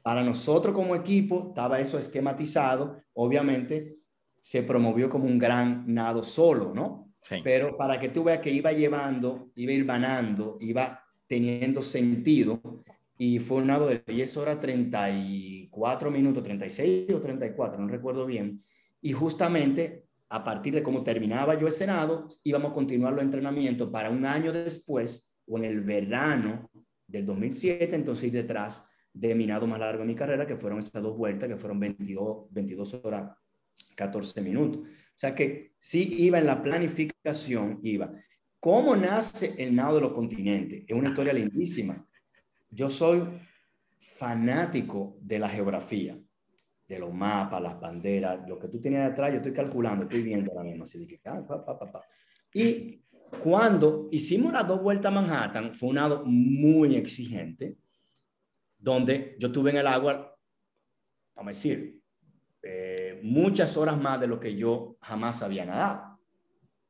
Para 0.00 0.22
nosotros 0.22 0.72
como 0.72 0.94
equipo 0.94 1.48
estaba 1.48 1.80
eso 1.80 1.98
esquematizado, 1.98 3.02
obviamente 3.14 3.96
se 4.40 4.62
promovió 4.62 5.08
como 5.08 5.24
un 5.24 5.36
gran 5.36 5.82
nado 5.92 6.22
solo, 6.22 6.72
¿no? 6.72 7.12
Pero 7.42 7.76
para 7.76 7.98
que 7.98 8.10
tú 8.10 8.22
veas 8.22 8.38
que 8.38 8.52
iba 8.52 8.70
llevando, 8.70 9.50
iba 9.56 9.72
ir 9.72 9.84
ganando, 9.84 10.58
iba 10.60 11.02
teniendo 11.26 11.82
sentido, 11.82 12.84
y 13.18 13.40
fue 13.40 13.58
un 13.58 13.66
nado 13.66 13.88
de 13.88 14.00
10 14.06 14.36
horas 14.36 14.60
34 14.60 16.08
minutos, 16.12 16.44
36 16.44 17.12
o 17.14 17.20
34, 17.20 17.80
no 17.80 17.88
recuerdo 17.88 18.26
bien, 18.26 18.62
y 19.00 19.10
justamente 19.10 20.04
a 20.28 20.44
partir 20.44 20.72
de 20.72 20.84
cómo 20.84 21.02
terminaba 21.02 21.58
yo 21.58 21.66
ese 21.66 21.84
nado, 21.84 22.28
íbamos 22.44 22.70
a 22.70 22.74
continuar 22.74 23.12
los 23.12 23.24
entrenamientos 23.24 23.90
para 23.90 24.10
un 24.10 24.24
año 24.24 24.52
después 24.52 25.36
o 25.48 25.58
en 25.58 25.64
el 25.64 25.80
verano 25.80 26.70
del 27.06 27.24
2007, 27.24 27.94
entonces 27.94 28.24
ir 28.24 28.32
detrás 28.32 28.86
de 29.12 29.34
mi 29.34 29.46
nado 29.46 29.66
más 29.66 29.78
largo 29.78 30.00
de 30.00 30.08
mi 30.08 30.14
carrera, 30.14 30.46
que 30.46 30.56
fueron 30.56 30.78
esas 30.78 31.02
dos 31.02 31.16
vueltas, 31.16 31.48
que 31.48 31.56
fueron 31.56 31.80
22, 31.80 32.48
22 32.50 32.94
horas 33.02 33.36
14 33.94 34.40
minutos. 34.42 34.80
O 34.86 35.18
sea 35.18 35.34
que 35.34 35.74
sí 35.78 36.16
iba 36.24 36.38
en 36.38 36.46
la 36.46 36.62
planificación, 36.62 37.80
iba. 37.82 38.12
¿Cómo 38.60 38.96
nace 38.96 39.54
el 39.58 39.74
nado 39.74 39.96
de 39.96 40.00
los 40.02 40.12
continentes? 40.12 40.84
Es 40.86 40.96
una 40.96 41.10
historia 41.10 41.32
lindísima. 41.32 42.06
Yo 42.68 42.90
soy 42.90 43.22
fanático 43.98 45.16
de 45.20 45.38
la 45.38 45.48
geografía 45.48 46.18
de 46.88 46.98
los 46.98 47.12
mapas, 47.12 47.62
las 47.62 47.80
banderas, 47.80 48.48
lo 48.48 48.58
que 48.58 48.68
tú 48.68 48.80
tienes 48.80 49.00
atrás, 49.00 49.30
yo 49.30 49.38
estoy 49.38 49.52
calculando, 49.52 50.04
estoy 50.04 50.22
viendo 50.22 50.52
ahora 50.52 50.64
mismo. 50.64 50.84
Así 50.84 51.06
que, 51.06 51.20
ah, 51.24 51.44
pa, 51.46 51.64
pa, 51.64 51.78
pa, 51.78 52.04
y 52.52 53.04
cuando 53.42 54.08
hicimos 54.10 54.52
las 54.52 54.66
dos 54.66 54.82
vueltas 54.82 55.12
a 55.12 55.14
Manhattan, 55.14 55.74
fue 55.74 55.90
un 55.90 55.96
nado 55.96 56.24
muy 56.24 56.96
exigente, 56.96 57.76
donde 58.78 59.36
yo 59.38 59.48
estuve 59.48 59.70
en 59.70 59.78
el 59.78 59.86
agua, 59.86 60.36
vamos 61.34 61.50
a 61.50 61.56
decir, 61.56 62.00
eh, 62.62 63.20
muchas 63.22 63.76
horas 63.76 64.00
más 64.00 64.20
de 64.20 64.26
lo 64.26 64.40
que 64.40 64.56
yo 64.56 64.96
jamás 65.00 65.42
había 65.42 65.64
nadado. 65.64 66.18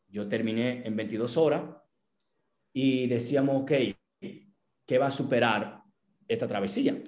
Yo 0.09 0.29
terminé 0.29 0.87
en 0.87 0.97
22 0.97 1.37
horas 1.37 1.65
y 2.73 3.07
decíamos, 3.07 3.63
ok, 3.63 3.73
¿qué 4.87 4.99
va 4.99 5.07
a 5.07 5.11
superar 5.11 5.83
esta 6.29 6.49
travesía? 6.49 7.03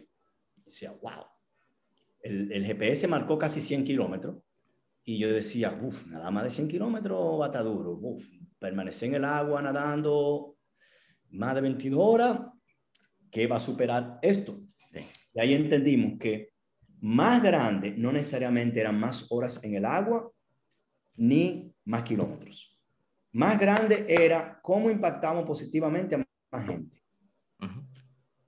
Decía, 0.56 0.92
wow, 0.92 1.24
el, 2.20 2.64
GPS 2.66 3.08
marcó 3.08 3.38
casi 3.38 3.60
100 3.60 3.84
kilómetros 3.84 4.36
y 5.04 5.18
yo 5.18 5.28
decía, 5.32 5.78
uff, 5.82 6.06
nada 6.06 6.30
más 6.30 6.44
de 6.44 6.50
100 6.50 6.68
kilómetros 6.68 7.40
va 7.40 7.46
a 7.46 7.48
estar 7.48 7.64
duro, 7.64 7.92
uff, 7.92 8.24
permanecer 8.58 9.10
en 9.10 9.14
el 9.16 9.24
agua 9.24 9.62
nadando 9.62 10.56
más 11.30 11.54
de 11.54 11.60
22 11.60 12.00
horas, 12.00 12.40
¿qué 13.30 13.46
va 13.46 13.56
a 13.56 13.60
superar 13.60 14.18
esto? 14.22 14.60
Y 15.34 15.40
ahí 15.40 15.54
entendimos 15.54 16.18
que 16.18 16.52
más 17.00 17.42
grande 17.42 17.94
no 17.96 18.12
necesariamente 18.12 18.80
eran 18.80 18.98
más 18.98 19.26
horas 19.30 19.62
en 19.62 19.74
el 19.74 19.84
agua 19.84 20.30
ni 21.16 21.72
más 21.84 22.02
kilómetros. 22.02 22.78
Más 23.32 23.58
grande 23.58 24.06
era 24.08 24.58
cómo 24.62 24.90
impactamos 24.90 25.44
positivamente 25.44 26.14
a 26.14 26.24
más 26.50 26.66
gente. 26.66 27.02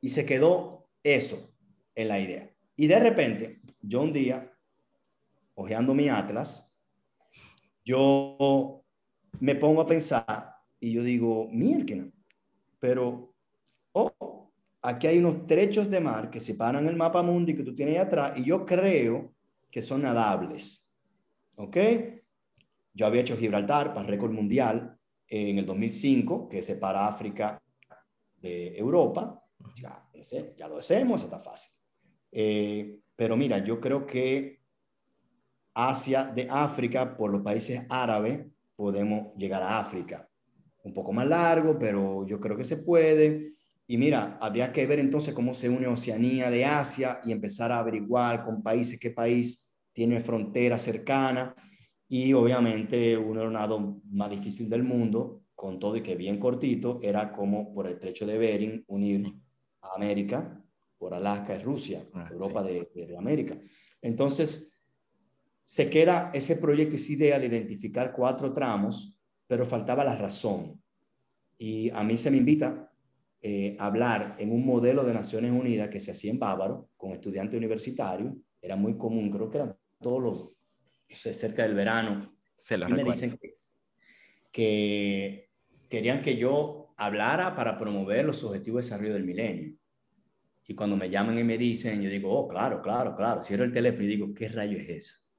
Y 0.00 0.08
se 0.08 0.24
quedó 0.24 0.88
eso 1.02 1.52
en 1.94 2.08
la 2.08 2.18
idea. 2.18 2.50
Y 2.76 2.86
de 2.86 2.98
repente, 2.98 3.60
yo 3.80 4.00
un 4.00 4.12
día, 4.12 4.50
hojeando 5.54 5.94
mi 5.94 6.08
atlas, 6.08 6.74
yo 7.84 8.79
me 9.38 9.54
pongo 9.54 9.82
a 9.82 9.86
pensar 9.86 10.56
y 10.80 10.92
yo 10.92 11.02
digo, 11.02 11.48
mierda, 11.50 12.10
pero, 12.78 13.34
oh, 13.92 14.50
aquí 14.82 15.06
hay 15.06 15.18
unos 15.18 15.46
trechos 15.46 15.90
de 15.90 16.00
mar 16.00 16.30
que 16.30 16.40
separan 16.40 16.86
el 16.86 16.96
mapa 16.96 17.22
mundi 17.22 17.54
que 17.54 17.62
tú 17.62 17.74
tienes 17.74 17.96
ahí 17.96 18.00
atrás 18.00 18.38
y 18.38 18.44
yo 18.44 18.64
creo 18.64 19.32
que 19.70 19.82
son 19.82 20.02
nadables. 20.02 20.90
¿Ok? 21.56 21.76
Yo 22.94 23.06
había 23.06 23.20
hecho 23.20 23.36
Gibraltar 23.36 23.94
para 23.94 24.08
récord 24.08 24.32
mundial 24.32 24.98
en 25.28 25.58
el 25.58 25.66
2005, 25.66 26.48
que 26.48 26.62
separa 26.62 27.06
África 27.06 27.62
de 28.40 28.76
Europa. 28.76 29.42
Ya, 29.76 30.08
ya 30.56 30.66
lo 30.66 30.78
hacemos, 30.78 31.22
está 31.22 31.38
fácil. 31.38 31.72
Eh, 32.32 32.98
pero 33.14 33.36
mira, 33.36 33.58
yo 33.58 33.78
creo 33.78 34.06
que 34.06 34.60
hacia 35.74 36.24
de 36.24 36.48
África, 36.50 37.16
por 37.16 37.30
los 37.30 37.42
países 37.42 37.82
árabes, 37.88 38.46
podemos 38.80 39.36
llegar 39.36 39.62
a 39.62 39.78
África. 39.78 40.26
Un 40.84 40.94
poco 40.94 41.12
más 41.12 41.26
largo, 41.26 41.78
pero 41.78 42.26
yo 42.26 42.40
creo 42.40 42.56
que 42.56 42.64
se 42.64 42.78
puede. 42.78 43.52
Y 43.86 43.98
mira, 43.98 44.38
habría 44.40 44.72
que 44.72 44.86
ver 44.86 45.00
entonces 45.00 45.34
cómo 45.34 45.52
se 45.52 45.68
une 45.68 45.86
Oceanía 45.86 46.48
de 46.48 46.64
Asia 46.64 47.20
y 47.22 47.30
empezar 47.30 47.72
a 47.72 47.80
averiguar 47.80 48.42
con 48.42 48.62
países 48.62 48.98
qué 48.98 49.10
país 49.10 49.76
tiene 49.92 50.18
frontera 50.22 50.78
cercana. 50.78 51.54
Y 52.08 52.32
obviamente 52.32 53.18
uno 53.18 53.40
de 53.40 53.50
los 53.50 53.80
más 54.10 54.30
difícil 54.30 54.70
del 54.70 54.82
mundo, 54.82 55.42
con 55.54 55.78
todo 55.78 55.96
y 55.96 56.02
que 56.02 56.16
bien 56.16 56.40
cortito, 56.40 57.00
era 57.02 57.32
como 57.32 57.74
por 57.74 57.86
el 57.86 57.92
estrecho 57.92 58.26
de 58.26 58.38
Bering 58.38 58.84
unir 58.88 59.26
a 59.82 59.94
América 59.94 60.58
por 60.96 61.12
Alaska 61.12 61.56
y 61.56 61.62
Rusia, 61.62 62.02
ah, 62.14 62.30
Europa 62.32 62.62
de, 62.62 63.14
América. 63.18 63.58
Entonces, 64.00 64.72
se 65.70 65.88
queda 65.88 66.32
ese 66.34 66.56
proyecto, 66.56 66.96
esa 66.96 67.12
idea 67.12 67.38
de 67.38 67.46
identificar 67.46 68.12
cuatro 68.12 68.52
tramos, 68.52 69.16
pero 69.46 69.64
faltaba 69.64 70.02
la 70.02 70.16
razón. 70.16 70.82
Y 71.58 71.90
a 71.90 72.02
mí 72.02 72.16
se 72.16 72.28
me 72.32 72.38
invita 72.38 72.92
eh, 73.40 73.76
a 73.78 73.86
hablar 73.86 74.34
en 74.40 74.50
un 74.50 74.66
modelo 74.66 75.04
de 75.04 75.14
Naciones 75.14 75.52
Unidas 75.52 75.88
que 75.88 76.00
se 76.00 76.10
hacía 76.10 76.32
en 76.32 76.40
Bávaro, 76.40 76.88
con 76.96 77.12
estudiantes 77.12 77.56
universitarios, 77.56 78.34
era 78.60 78.74
muy 78.74 78.98
común, 78.98 79.30
creo 79.30 79.48
que 79.48 79.58
eran 79.58 79.76
todos 80.00 80.20
los, 80.20 80.50
cerca 81.08 81.62
del 81.62 81.74
verano. 81.74 82.34
Se 82.56 82.74
y 82.74 82.92
me 82.92 83.04
dicen 83.04 83.38
que 84.50 85.50
querían 85.88 86.20
que 86.20 86.36
yo 86.36 86.94
hablara 86.96 87.54
para 87.54 87.78
promover 87.78 88.24
los 88.24 88.42
objetivos 88.42 88.84
de 88.84 88.88
desarrollo 88.88 89.14
del 89.14 89.24
milenio 89.24 89.76
Y 90.66 90.74
cuando 90.74 90.96
me 90.96 91.08
llaman 91.08 91.38
y 91.38 91.44
me 91.44 91.56
dicen, 91.56 92.02
yo 92.02 92.10
digo, 92.10 92.36
oh, 92.36 92.48
claro, 92.48 92.82
claro, 92.82 93.14
claro. 93.14 93.40
Cierro 93.44 93.62
el 93.62 93.72
teléfono 93.72 94.02
y 94.06 94.08
digo, 94.08 94.34
¿qué 94.34 94.48
rayo 94.48 94.76
es 94.76 94.90
eso? 94.90 95.29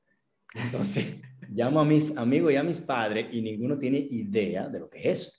Entonces, 0.54 1.16
llamo 1.50 1.80
a 1.80 1.86
mis 1.86 2.16
amigos 2.18 2.54
y 2.54 2.56
a 2.56 2.64
mis 2.64 2.80
padres 2.82 3.28
y 3.34 3.42
ninguno 3.42 3.78
tiene 3.78 3.98
idea 3.98 4.68
de 4.68 4.80
lo 4.80 4.90
que 4.90 5.00
es 5.00 5.20
eso. 5.20 5.32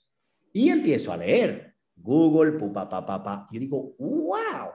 Y 0.51 0.69
empiezo 0.69 1.11
a 1.11 1.17
leer 1.17 1.75
Google, 1.95 2.53
pupa, 2.53 2.87
pa, 2.89 3.05
pa, 3.05 3.23
pa. 3.23 3.45
Yo 3.51 3.59
digo, 3.59 3.95
wow, 3.97 4.71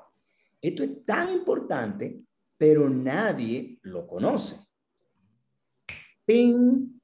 esto 0.60 0.82
es 0.82 1.04
tan 1.04 1.30
importante, 1.30 2.22
pero 2.56 2.88
nadie 2.88 3.78
lo 3.82 4.06
conoce. 4.06 4.56
Ping. 6.24 6.98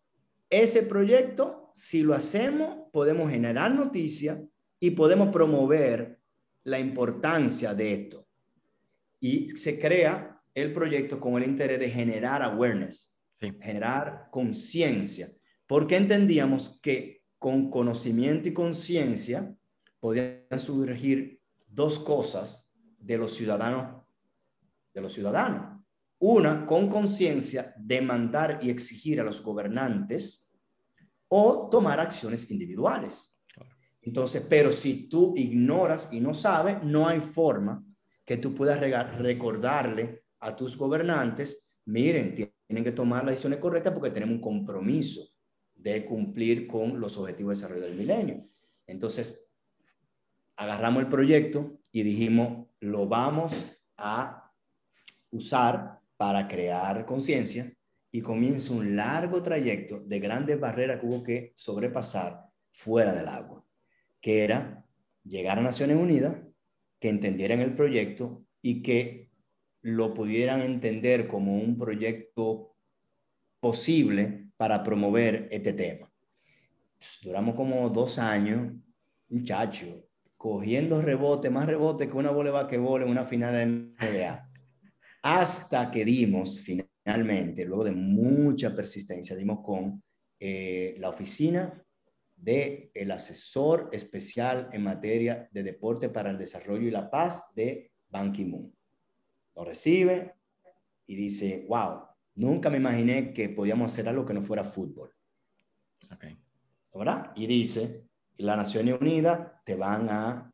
Ese 0.51 0.83
proyecto, 0.83 1.71
si 1.75 2.03
lo 2.03 2.15
hacemos, 2.15 2.89
podemos 2.93 3.31
generar 3.31 3.75
noticias 3.75 4.39
y 4.79 4.91
podemos 4.91 5.31
promover 5.31 6.21
la 6.63 6.79
importancia 6.79 7.75
de 7.75 7.93
esto. 7.93 8.27
Y 9.21 9.49
se 9.57 9.79
crea 9.79 10.41
el 10.55 10.73
proyecto 10.73 11.19
con 11.19 11.43
el 11.43 11.49
interés 11.49 11.81
de 11.81 11.91
generar 11.91 12.43
awareness, 12.43 13.14
generar 13.39 14.29
conciencia, 14.31 15.33
porque 15.67 15.97
entendíamos 15.97 16.81
que 16.81 17.25
con 17.39 17.71
conocimiento 17.71 18.49
y 18.49 18.55
conciencia 18.55 19.55
podían 20.01 20.59
surgir 20.59 21.41
dos 21.67 21.99
cosas 21.99 22.73
de 22.99 23.19
los 23.19 23.35
ciudadanos 23.35 24.05
de 24.95 25.01
los 25.01 25.13
ciudadanos. 25.13 25.81
Una, 26.21 26.65
con 26.65 26.89
conciencia, 26.89 27.75
demandar 27.77 28.61
y 28.63 28.71
exigir 28.71 29.21
a 29.21 29.25
los 29.25 29.43
gobernantes 29.43 30.49
o 31.29 31.69
tomar 31.71 32.01
acciones 32.01 32.51
individuales. 32.51 33.37
Entonces, 34.01 34.43
pero 34.49 34.71
si 34.71 35.09
tú 35.09 35.35
ignoras 35.37 36.11
y 36.13 36.21
no 36.21 36.33
sabes, 36.33 36.83
no 36.83 37.09
hay 37.09 37.21
forma 37.21 37.85
que 38.25 38.37
tú 38.37 38.55
puedas 38.55 38.81
recordarle 39.19 40.25
a 40.41 40.55
tus 40.55 40.77
gobernantes, 40.77 41.71
miren, 41.87 42.35
tienen 42.75 42.85
que 42.85 42.97
tomar 42.97 43.25
las 43.25 43.33
decisiones 43.33 43.61
correctas 43.61 43.93
porque 43.93 44.11
tenemos 44.11 44.37
un 44.37 44.41
compromiso 44.41 45.23
de 45.75 46.05
cumplir 46.05 46.67
con 46.67 47.01
los 47.01 47.17
objetivos 47.17 47.51
de 47.51 47.63
desarrollo 47.63 47.87
del 47.87 47.97
milenio. 47.97 48.49
Entonces, 48.87 49.49
agarramos 50.57 51.03
el 51.03 51.09
proyecto 51.09 51.79
y 51.93 52.03
dijimos, 52.03 52.67
lo 52.81 53.07
vamos 53.07 53.65
a 53.97 54.53
usar 55.31 56.01
para 56.17 56.49
crear 56.49 57.05
conciencia 57.07 57.73
y 58.11 58.21
comienza 58.21 58.73
un 58.73 58.97
largo 58.97 59.43
trayecto 59.43 60.01
de 60.01 60.21
grandes 60.21 60.59
barreras 60.59 61.01
que 61.01 61.07
hubo 61.07 61.23
que 61.23 61.53
sobrepasar 61.55 62.45
fuera 62.71 63.13
del 63.13 63.29
agua 63.29 63.65
que 64.25 64.43
era 64.43 64.83
llegar 65.23 65.59
a 65.59 65.63
Naciones 65.63 65.99
Unidas, 65.99 66.35
que 66.99 67.11
entendieran 67.11 67.61
el 67.61 67.77
proyecto 67.77 68.43
y 68.63 68.81
que 68.81 69.24
lo 69.85 70.15
pudieran 70.15 70.63
entender 70.63 71.29
como 71.29 71.59
un 71.59 71.77
proyecto 71.77 72.75
posible 73.61 74.49
para 74.57 74.83
promover 74.83 75.47
este 75.51 75.75
tema. 75.75 76.11
Duramos 77.23 77.55
como 77.55 77.91
dos 77.91 78.19
años, 78.19 78.73
muchacho, 79.29 80.09
cogiendo 80.39 81.03
rebote, 81.03 81.51
más 81.51 81.67
rebote 81.67 82.09
que 82.09 82.17
una 82.17 82.31
bola 82.31 82.49
de 82.49 82.55
basquetbol 82.55 83.03
en 83.03 83.11
una 83.11 83.25
final 83.25 83.53
de 83.53 83.67
NBA. 83.67 84.51
Hasta 85.23 85.91
que 85.91 86.03
dimos 86.03 86.61
finalmente, 86.61 87.67
luego 87.67 87.85
de 87.85 87.93
mucha 87.93 88.75
persistencia, 88.75 89.37
dimos 89.37 89.61
con 89.63 90.03
eh, 90.41 90.95
la 90.99 91.11
oficina 91.11 91.85
de 92.35 92.91
el 92.95 93.11
asesor 93.11 93.91
especial 93.93 94.71
en 94.73 94.83
materia 94.83 95.47
de 95.53 95.63
deporte 95.63 96.09
para 96.09 96.31
el 96.31 96.39
desarrollo 96.39 96.89
y 96.89 96.91
la 96.91 97.11
paz 97.11 97.45
de 97.55 97.93
Ban 98.09 98.33
Ki-moon. 98.33 98.74
Lo 99.55 99.65
recibe 99.65 100.35
y 101.07 101.15
dice, 101.15 101.67
wow, 101.69 102.01
nunca 102.35 102.71
me 102.71 102.79
imaginé 102.79 103.33
que 103.33 103.49
podíamos 103.49 103.93
hacer 103.93 104.09
algo 104.09 104.25
que 104.25 104.35
no 104.35 104.43
fuera 104.43 104.65
fútbol. 104.65 105.11
Okay. 106.15 106.39
¿Verdad? 106.93 107.33
Y 107.35 107.47
dice, 107.47 108.09
las 108.37 108.57
Naciones 108.57 109.01
Unidas 109.01 109.53
te 109.65 109.75
van 109.75 110.09
a 110.09 110.53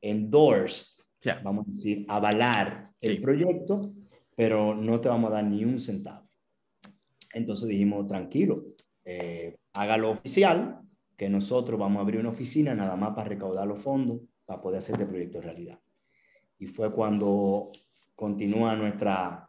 endorse, 0.00 1.02
vamos 1.42 1.66
a 1.66 1.70
decir, 1.70 2.04
avalar 2.08 2.92
el 3.00 3.20
proyecto, 3.20 3.92
pero 4.34 4.74
no 4.74 5.00
te 5.00 5.08
vamos 5.08 5.30
a 5.30 5.34
dar 5.34 5.44
ni 5.44 5.64
un 5.64 5.78
centavo. 5.78 6.28
Entonces 7.32 7.68
dijimos, 7.68 8.06
tranquilo, 8.06 8.64
eh, 9.04 9.56
hágalo 9.74 10.10
oficial, 10.10 10.80
que 11.16 11.28
nosotros 11.28 11.80
vamos 11.80 11.98
a 11.98 12.02
abrir 12.02 12.20
una 12.20 12.28
oficina 12.28 12.74
nada 12.74 12.96
más 12.96 13.14
para 13.14 13.28
recaudar 13.28 13.66
los 13.66 13.80
fondos 13.80 14.20
para 14.44 14.60
poder 14.60 14.78
hacer 14.78 14.94
este 14.94 15.06
proyecto 15.06 15.40
realidad. 15.40 15.80
Y 16.58 16.66
fue 16.66 16.92
cuando 16.92 17.72
continúa 18.16 18.74
nuestra, 18.74 19.46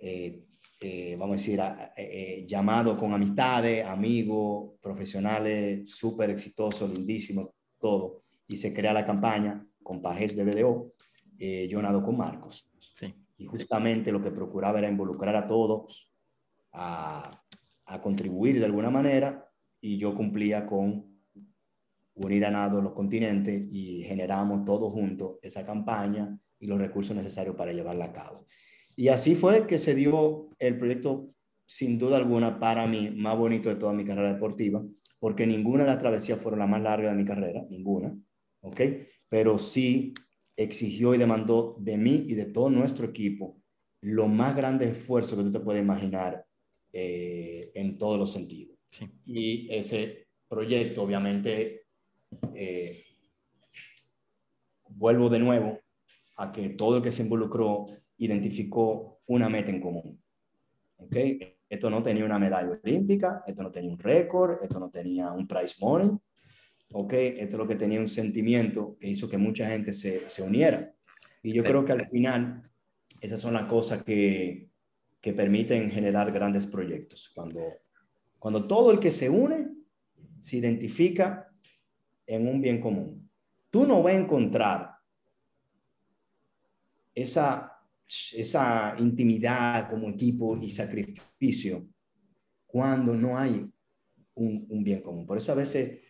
eh, 0.00 0.46
eh, 0.80 1.16
vamos 1.18 1.34
a 1.34 1.36
decir, 1.36 1.60
eh, 1.96 2.46
llamado 2.48 2.96
con 2.96 3.12
amistades, 3.12 3.84
amigos, 3.84 4.78
profesionales, 4.80 5.90
súper 5.90 6.30
exitosos, 6.30 6.88
lindísimos, 6.90 7.50
todo. 7.78 8.22
Y 8.46 8.56
se 8.56 8.72
crea 8.72 8.92
la 8.92 9.04
campaña 9.04 9.66
con 9.82 10.00
Pajes 10.00 10.34
BBDO, 10.34 10.94
yo 11.68 11.82
nado 11.82 12.02
con 12.02 12.16
Marcos. 12.16 12.70
Sí. 12.78 13.12
Y 13.36 13.46
justamente 13.46 14.12
lo 14.12 14.22
que 14.22 14.30
procuraba 14.30 14.78
era 14.78 14.88
involucrar 14.88 15.36
a 15.36 15.46
todos 15.46 16.10
a, 16.72 17.42
a 17.86 18.00
contribuir 18.00 18.60
de 18.60 18.66
alguna 18.66 18.90
manera 18.90 19.50
y 19.80 19.98
yo 19.98 20.14
cumplía 20.14 20.64
con 20.64 21.20
unir 22.14 22.46
a 22.46 22.50
nado 22.50 22.80
los 22.80 22.92
continentes 22.92 23.66
y 23.70 24.04
generamos 24.04 24.64
todos 24.64 24.92
juntos 24.92 25.38
esa 25.42 25.66
campaña 25.66 26.38
y 26.58 26.66
los 26.66 26.78
recursos 26.78 27.16
necesarios 27.16 27.56
para 27.56 27.72
llevarla 27.72 28.06
a 28.06 28.12
cabo. 28.12 28.46
Y 28.96 29.08
así 29.08 29.34
fue 29.34 29.66
que 29.66 29.78
se 29.78 29.94
dio 29.94 30.50
el 30.58 30.78
proyecto, 30.78 31.30
sin 31.66 31.98
duda 31.98 32.16
alguna, 32.16 32.58
para 32.58 32.86
mí, 32.86 33.10
más 33.10 33.36
bonito 33.36 33.68
de 33.68 33.76
toda 33.76 33.92
mi 33.92 34.04
carrera 34.04 34.32
deportiva, 34.32 34.84
porque 35.18 35.46
ninguna 35.46 35.84
de 35.84 35.90
las 35.90 35.98
travesías 35.98 36.40
fueron 36.40 36.60
la 36.60 36.66
más 36.66 36.82
larga 36.82 37.10
de 37.10 37.16
mi 37.16 37.24
carrera, 37.24 37.64
ninguna, 37.68 38.16
¿ok? 38.60 38.80
Pero 39.28 39.58
sí 39.58 40.14
exigió 40.56 41.14
y 41.14 41.18
demandó 41.18 41.76
de 41.80 41.96
mí 41.96 42.26
y 42.28 42.34
de 42.34 42.46
todo 42.46 42.70
nuestro 42.70 43.06
equipo 43.06 43.60
lo 44.02 44.28
más 44.28 44.54
grande 44.54 44.90
esfuerzo 44.90 45.36
que 45.36 45.44
tú 45.44 45.50
te 45.50 45.60
puedes 45.60 45.82
imaginar 45.82 46.44
eh, 46.92 47.72
en 47.74 47.96
todos 47.96 48.18
los 48.18 48.30
sentidos. 48.30 48.76
Y 49.24 49.66
ese 49.74 50.28
proyecto, 50.46 51.02
obviamente, 51.02 51.86
eh, 52.54 53.02
vuelvo 54.90 55.28
de 55.28 55.38
nuevo 55.38 55.80
a 56.36 56.52
que 56.52 56.70
todo 56.70 56.98
el 56.98 57.02
que 57.02 57.12
se 57.12 57.22
involucró 57.22 57.86
identificó 58.16 59.20
una 59.26 59.48
meta 59.48 59.70
en 59.70 59.80
común. 59.80 60.20
¿Okay? 60.96 61.56
Esto 61.68 61.90
no 61.90 62.02
tenía 62.02 62.24
una 62.24 62.38
medalla 62.38 62.78
olímpica, 62.82 63.42
esto 63.46 63.62
no 63.62 63.70
tenía 63.70 63.90
un 63.90 63.98
récord, 63.98 64.62
esto 64.62 64.78
no 64.78 64.90
tenía 64.90 65.32
un 65.32 65.46
prize 65.46 65.74
money. 65.80 66.10
¿Okay? 66.92 67.34
Esto 67.38 67.56
es 67.56 67.58
lo 67.58 67.66
que 67.66 67.76
tenía 67.76 68.00
un 68.00 68.08
sentimiento 68.08 68.96
que 69.00 69.08
hizo 69.08 69.28
que 69.28 69.38
mucha 69.38 69.68
gente 69.68 69.92
se, 69.92 70.28
se 70.28 70.42
uniera. 70.42 70.94
Y 71.42 71.52
yo 71.52 71.62
creo 71.62 71.84
que 71.84 71.92
al 71.92 72.08
final 72.08 72.70
esas 73.20 73.40
son 73.40 73.54
las 73.54 73.64
cosas 73.64 74.02
que, 74.04 74.70
que 75.20 75.32
permiten 75.32 75.90
generar 75.90 76.32
grandes 76.32 76.66
proyectos. 76.66 77.30
Cuando 77.34 77.60
cuando 78.44 78.66
todo 78.66 78.90
el 78.90 78.98
que 78.98 79.10
se 79.10 79.30
une 79.30 79.70
se 80.38 80.58
identifica 80.58 81.50
en 82.26 82.46
un 82.46 82.60
bien 82.60 82.78
común. 82.78 83.30
Tú 83.70 83.86
no 83.86 84.02
vas 84.02 84.12
a 84.12 84.18
encontrar 84.18 84.93
esa, 87.14 87.72
esa 88.32 88.94
intimidad 88.98 89.88
como 89.88 90.08
equipo 90.08 90.56
y 90.56 90.68
sacrificio 90.70 91.86
cuando 92.66 93.14
no 93.14 93.38
hay 93.38 93.70
un, 94.34 94.66
un 94.68 94.84
bien 94.84 95.00
común. 95.00 95.26
Por 95.26 95.38
eso 95.38 95.52
a 95.52 95.56
veces 95.56 96.00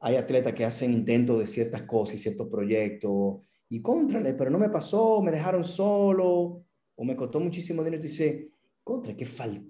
hay 0.00 0.16
atletas 0.16 0.52
que 0.52 0.64
hacen 0.64 0.92
intentos 0.92 1.38
de 1.38 1.46
ciertas 1.46 1.82
cosas 1.82 2.14
y 2.14 2.18
ciertos 2.18 2.48
proyectos 2.48 3.38
y 3.68 3.80
contrale, 3.82 4.34
pero 4.34 4.50
no 4.50 4.58
me 4.58 4.68
pasó, 4.68 5.20
me 5.20 5.32
dejaron 5.32 5.64
solo 5.64 6.64
o 6.94 7.04
me 7.04 7.16
costó 7.16 7.40
muchísimo 7.40 7.82
dinero. 7.82 8.00
Y 8.00 8.06
dice, 8.06 8.50
contra, 8.84 9.16
que 9.16 9.26
falta 9.26 9.66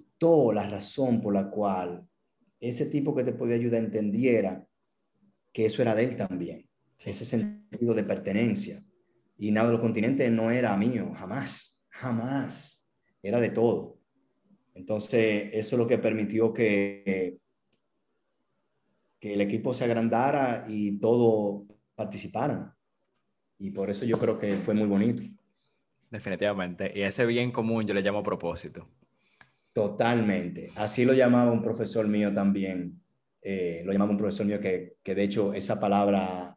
la 0.55 0.67
razón 0.67 1.21
por 1.21 1.35
la 1.35 1.51
cual 1.51 2.09
ese 2.59 2.87
tipo 2.87 3.15
que 3.15 3.25
te 3.25 3.33
podía 3.33 3.57
ayudar 3.57 3.83
entendiera 3.83 4.67
que 5.53 5.67
eso 5.67 5.83
era 5.83 5.95
de 5.95 6.05
él 6.05 6.17
también, 6.17 6.69
ese 7.05 7.25
sentido 7.25 7.95
de 7.95 8.05
pertenencia. 8.05 8.83
Y 9.38 9.51
nada 9.51 9.68
de 9.68 9.72
los 9.72 9.81
continentes 9.81 10.31
no 10.31 10.51
era 10.51 10.77
mío, 10.77 11.12
jamás, 11.14 11.79
jamás, 11.88 12.88
era 13.22 13.40
de 13.40 13.51
todo. 13.51 13.99
Entonces, 14.75 15.51
eso 15.53 15.77
es 15.77 15.79
lo 15.79 15.87
que 15.87 15.99
permitió 15.99 16.53
que, 16.53 17.38
que 19.18 19.35
el 19.35 19.40
equipo 19.40 19.72
se 19.72 19.85
agrandara 19.85 20.64
y 20.68 20.99
todo 20.99 21.66
participaran. 21.94 22.72
Y 23.59 23.70
por 23.70 23.90
eso 23.90 24.05
yo 24.05 24.18
creo 24.18 24.38
que 24.38 24.53
fue 24.53 24.75
muy 24.75 24.87
bonito. 24.87 25.22
Definitivamente. 26.11 26.92
Y 26.94 27.03
ese 27.03 27.27
bien 27.27 27.51
común 27.51 27.87
yo 27.87 27.94
le 27.94 28.03
llamo 28.03 28.22
propósito. 28.22 28.88
Totalmente. 29.72 30.70
Así 30.77 31.05
lo 31.05 31.12
llamaba 31.12 31.53
un 31.53 31.62
profesor 31.62 32.07
mío 32.07 32.33
también. 32.33 33.03
Eh, 33.42 33.83
lo 33.85 33.92
llamaba 33.92 34.11
un 34.11 34.16
profesor 34.16 34.46
mío 34.46 34.61
que, 34.61 34.96
que, 35.03 35.14
de 35.14 35.22
hecho 35.22 35.53
esa 35.53 35.79
palabra, 35.79 36.57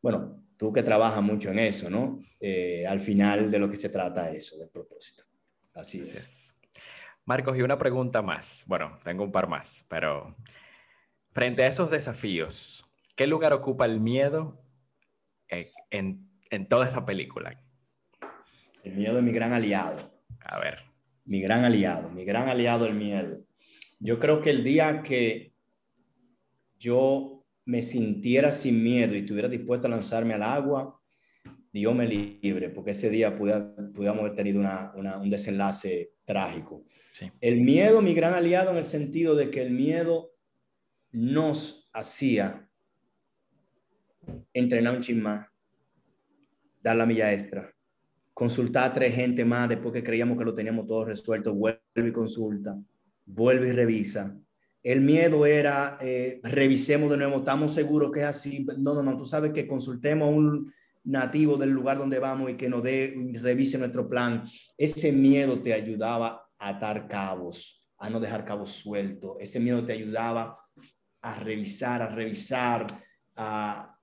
bueno, 0.00 0.37
tú 0.58 0.72
que 0.72 0.82
trabajas 0.82 1.22
mucho 1.22 1.50
en 1.50 1.60
eso, 1.60 1.88
¿no? 1.88 2.18
Eh, 2.40 2.84
al 2.86 3.00
final 3.00 3.50
de 3.50 3.58
lo 3.58 3.70
que 3.70 3.76
se 3.76 3.88
trata 3.88 4.30
eso, 4.30 4.58
del 4.58 4.68
propósito. 4.68 5.24
Así, 5.72 6.00
es. 6.00 6.54
Marcos, 7.24 7.56
y 7.56 7.62
una 7.62 7.78
pregunta 7.78 8.20
más. 8.20 8.64
Bueno, 8.66 8.98
tengo 9.04 9.24
un 9.24 9.32
par 9.32 9.48
más, 9.48 9.86
pero 9.88 10.36
frente 11.32 11.62
a 11.62 11.68
esos 11.68 11.90
desafíos, 11.90 12.84
¿qué 13.14 13.26
lugar 13.26 13.52
ocupa 13.52 13.84
el 13.84 14.00
miedo 14.00 14.60
en, 15.48 16.28
en 16.50 16.68
toda 16.68 16.86
esta 16.86 17.06
película? 17.06 17.50
El 18.82 18.94
miedo 18.94 19.18
es 19.18 19.24
mi 19.24 19.32
gran 19.32 19.52
aliado. 19.52 20.12
A 20.40 20.58
ver. 20.58 20.82
Mi 21.24 21.40
gran 21.40 21.64
aliado, 21.64 22.10
mi 22.10 22.24
gran 22.24 22.48
aliado 22.48 22.86
el 22.86 22.94
miedo. 22.94 23.44
Yo 24.00 24.18
creo 24.18 24.40
que 24.40 24.50
el 24.50 24.64
día 24.64 25.02
que 25.02 25.52
yo 26.78 27.37
me 27.68 27.82
sintiera 27.82 28.50
sin 28.50 28.82
miedo 28.82 29.14
y 29.14 29.18
estuviera 29.18 29.46
dispuesto 29.46 29.86
a 29.86 29.90
lanzarme 29.90 30.32
al 30.32 30.42
agua, 30.42 30.98
Dios 31.70 31.94
me 31.94 32.08
libre, 32.08 32.70
porque 32.70 32.92
ese 32.92 33.10
día 33.10 33.36
pudiéramos 33.36 34.20
haber 34.20 34.34
tenido 34.34 34.62
un 34.62 35.28
desenlace 35.28 36.12
trágico. 36.24 36.86
El 37.42 37.60
miedo, 37.60 38.00
mi 38.00 38.14
gran 38.14 38.32
aliado, 38.32 38.70
en 38.70 38.78
el 38.78 38.86
sentido 38.86 39.36
de 39.36 39.50
que 39.50 39.60
el 39.60 39.70
miedo 39.70 40.30
nos 41.12 41.90
hacía 41.92 42.66
entrenar 44.54 44.96
un 44.96 45.02
chin 45.02 45.20
más, 45.20 45.46
dar 46.80 46.96
la 46.96 47.04
milla 47.04 47.34
extra, 47.34 47.70
consultar 48.32 48.84
a 48.84 48.92
tres 48.94 49.14
gente 49.14 49.44
más 49.44 49.68
después 49.68 49.92
que 49.92 50.02
creíamos 50.02 50.38
que 50.38 50.44
lo 50.46 50.54
teníamos 50.54 50.86
todo 50.86 51.04
resuelto, 51.04 51.52
vuelve 51.52 51.82
y 51.94 52.12
consulta, 52.12 52.80
vuelve 53.26 53.68
y 53.68 53.72
revisa, 53.72 54.40
el 54.82 55.00
miedo 55.00 55.44
era, 55.44 55.98
eh, 56.00 56.40
revisemos 56.42 57.10
de 57.10 57.16
nuevo, 57.16 57.38
estamos 57.38 57.74
seguros 57.74 58.12
que 58.12 58.20
es 58.20 58.26
así. 58.26 58.66
No, 58.78 58.94
no, 58.94 59.02
no, 59.02 59.16
tú 59.16 59.24
sabes 59.24 59.52
que 59.52 59.66
consultemos 59.66 60.28
a 60.28 60.32
un 60.32 60.72
nativo 61.04 61.56
del 61.56 61.70
lugar 61.70 61.98
donde 61.98 62.18
vamos 62.18 62.50
y 62.50 62.54
que 62.54 62.68
nos 62.68 62.82
dé, 62.82 63.14
revise 63.34 63.78
nuestro 63.78 64.08
plan. 64.08 64.44
Ese 64.76 65.10
miedo 65.12 65.60
te 65.60 65.72
ayudaba 65.72 66.48
a 66.58 66.68
atar 66.68 67.08
cabos, 67.08 67.84
a 67.98 68.08
no 68.08 68.20
dejar 68.20 68.44
cabos 68.44 68.70
sueltos. 68.70 69.36
Ese 69.40 69.58
miedo 69.58 69.84
te 69.84 69.94
ayudaba 69.94 70.58
a 71.20 71.34
revisar, 71.34 72.02
a 72.02 72.08
revisar, 72.08 72.86
a, 73.36 73.98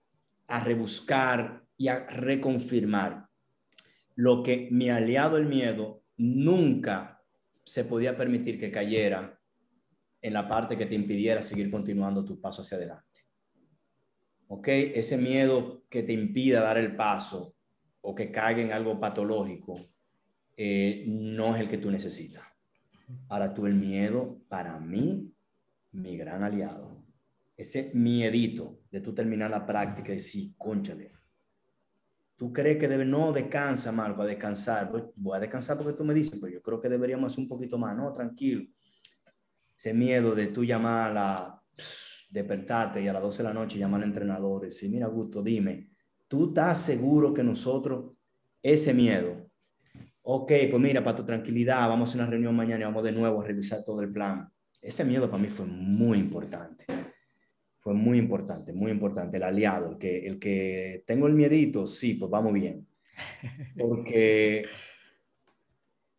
a 0.47 0.59
rebuscar 0.59 1.63
y 1.77 1.87
a 1.87 2.05
reconfirmar. 2.05 3.27
Lo 4.15 4.43
que 4.43 4.67
mi 4.71 4.89
aliado 4.89 5.37
el 5.37 5.45
miedo 5.45 6.03
nunca 6.17 7.21
se 7.63 7.83
podía 7.83 8.15
permitir 8.15 8.59
que 8.59 8.71
cayera 8.71 9.34
en 10.25 10.33
la 10.33 10.47
parte 10.47 10.75
que 10.75 10.87
te 10.87 10.95
impidiera 10.95 11.43
seguir 11.43 11.69
continuando 11.69 12.25
tu 12.25 12.41
paso 12.41 12.63
hacia 12.63 12.77
adelante. 12.77 13.27
¿Ok? 14.47 14.67
Ese 14.69 15.17
miedo 15.17 15.83
que 15.87 16.01
te 16.01 16.13
impida 16.13 16.61
dar 16.61 16.79
el 16.79 16.95
paso 16.95 17.55
o 18.01 18.15
que 18.15 18.31
caiga 18.31 18.59
en 18.59 18.71
algo 18.71 18.99
patológico 18.99 19.79
eh, 20.57 21.03
no 21.07 21.55
es 21.55 21.61
el 21.61 21.69
que 21.69 21.77
tú 21.77 21.91
necesitas. 21.91 22.43
Ahora 23.29 23.53
tú 23.53 23.67
el 23.67 23.75
miedo, 23.75 24.41
para 24.49 24.79
mí, 24.79 25.31
mi 25.91 26.17
gran 26.17 26.41
aliado. 26.41 27.05
Ese 27.55 27.91
miedito 27.93 28.79
de 28.89 29.01
tú 29.01 29.13
terminar 29.13 29.51
la 29.51 29.63
práctica 29.63 30.11
y 30.11 30.15
decir, 30.15 30.55
conchale, 30.57 31.11
tú 32.35 32.51
crees 32.51 32.79
que 32.79 32.87
debe, 32.87 33.05
no 33.05 33.31
descansa, 33.31 33.91
Marco, 33.91 34.23
a 34.23 34.25
descansar. 34.25 34.89
Pues, 34.89 35.03
voy 35.15 35.37
a 35.37 35.39
descansar 35.39 35.77
porque 35.77 35.93
tú 35.93 36.03
me 36.03 36.15
dices, 36.15 36.39
pero 36.41 36.51
yo 36.51 36.63
creo 36.63 36.81
que 36.81 36.89
deberíamos 36.89 37.31
hacer 37.31 37.43
un 37.43 37.47
poquito 37.47 37.77
más, 37.77 37.95
no, 37.95 38.11
tranquilo 38.11 38.65
ese 39.75 39.93
miedo 39.93 40.35
de 40.35 40.47
tú 40.47 40.63
llamar 40.63 41.11
a 41.11 41.13
la, 41.13 41.63
despertarte 42.29 43.01
y 43.01 43.07
a 43.07 43.13
las 43.13 43.21
12 43.21 43.37
de 43.37 43.49
la 43.49 43.53
noche 43.53 43.79
llamar 43.79 44.01
al 44.01 44.09
entrenador 44.09 44.67
y 44.67 44.89
mira, 44.89 45.07
Gusto, 45.07 45.41
dime, 45.41 45.89
¿tú 46.27 46.49
estás 46.49 46.81
seguro 46.81 47.33
que 47.33 47.43
nosotros, 47.43 48.13
ese 48.61 48.93
miedo, 48.93 49.49
ok, 50.21 50.51
pues 50.69 50.81
mira, 50.81 51.03
para 51.03 51.17
tu 51.17 51.25
tranquilidad, 51.25 51.87
vamos 51.87 52.11
a 52.11 52.17
una 52.17 52.27
reunión 52.27 52.55
mañana 52.55 52.81
y 52.81 52.85
vamos 52.85 53.03
de 53.03 53.11
nuevo 53.11 53.41
a 53.41 53.45
revisar 53.45 53.83
todo 53.83 54.01
el 54.01 54.11
plan. 54.11 54.49
Ese 54.81 55.05
miedo 55.05 55.29
para 55.29 55.41
mí 55.41 55.49
fue 55.49 55.65
muy 55.65 56.17
importante. 56.17 56.85
Fue 57.77 57.93
muy 57.93 58.17
importante, 58.17 58.73
muy 58.73 58.91
importante. 58.91 59.37
El 59.37 59.43
aliado, 59.43 59.91
el 59.91 59.97
que, 59.99 60.25
el 60.25 60.39
que 60.39 61.03
tengo 61.05 61.27
el 61.27 61.33
miedito, 61.33 61.85
sí, 61.85 62.15
pues 62.15 62.31
vamos 62.31 62.53
bien. 62.53 62.87
Porque 63.77 64.65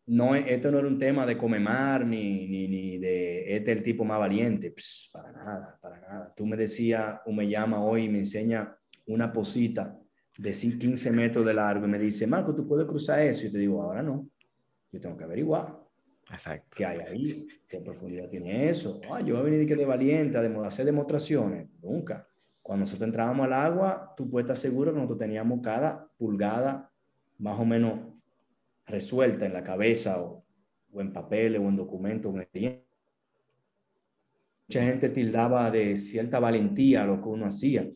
no, 0.07 0.35
esto 0.35 0.71
no 0.71 0.79
era 0.79 0.87
un 0.87 0.97
tema 0.97 1.25
de 1.25 1.37
comemar 1.37 2.05
ni, 2.05 2.47
ni, 2.47 2.67
ni 2.67 2.97
de 2.97 3.55
este 3.55 3.73
el 3.73 3.83
tipo 3.83 4.05
más 4.05 4.19
valiente, 4.19 4.73
para 5.11 5.33
nada, 5.33 5.77
para 5.81 5.99
nada. 5.99 6.33
Tú 6.33 6.45
me 6.45 6.55
decías, 6.55 7.19
o 7.25 7.33
me 7.33 7.47
llama 7.47 7.83
hoy 7.83 8.05
y 8.05 8.09
me 8.09 8.19
enseña 8.19 8.77
una 9.05 9.33
posita 9.33 9.99
de 10.37 10.51
15 10.53 11.11
metros 11.11 11.45
de 11.45 11.53
largo 11.53 11.85
y 11.85 11.89
me 11.89 11.99
dice, 11.99 12.25
Marco, 12.25 12.55
tú 12.55 12.65
puedes 12.65 12.87
cruzar 12.87 13.19
eso. 13.21 13.47
Y 13.47 13.51
te 13.51 13.57
digo, 13.57 13.81
ahora 13.81 14.01
no, 14.01 14.29
yo 14.91 15.01
tengo 15.01 15.17
que 15.17 15.25
averiguar. 15.25 15.77
Exacto. 16.31 16.77
¿Qué 16.77 16.85
hay 16.85 16.99
ahí? 16.99 17.47
¿Qué 17.67 17.81
profundidad 17.81 18.29
tiene 18.29 18.69
eso? 18.69 19.01
Ah, 19.11 19.19
yo 19.19 19.35
voy 19.35 19.41
a 19.41 19.49
venir 19.49 19.67
de, 19.67 19.75
de 19.75 19.85
valiente, 19.85 20.37
a 20.37 20.61
hacer 20.65 20.85
demostraciones. 20.85 21.67
Nunca. 21.81 22.25
Cuando 22.61 22.85
nosotros 22.85 23.07
entrábamos 23.07 23.45
al 23.45 23.53
agua, 23.53 24.13
tú 24.15 24.29
puedes 24.29 24.45
estar 24.45 24.57
seguro 24.57 24.91
que 24.91 24.97
nosotros 24.97 25.19
teníamos 25.19 25.59
cada 25.61 26.09
pulgada 26.17 26.91
más 27.37 27.59
o 27.59 27.65
menos 27.65 28.06
resuelta 28.87 29.45
en 29.45 29.53
la 29.53 29.63
cabeza 29.63 30.21
o, 30.21 30.45
en 30.95 31.13
papeles 31.13 31.61
o 31.61 31.67
en 31.67 31.75
documentos. 31.75 32.33
Mucha 32.33 32.49
gente 34.83 35.09
tildaba 35.09 35.69
de 35.69 35.97
cierta 35.97 36.39
valentía 36.39 37.05
lo 37.05 37.21
que 37.21 37.27
uno 37.27 37.45
hacía. 37.45 37.87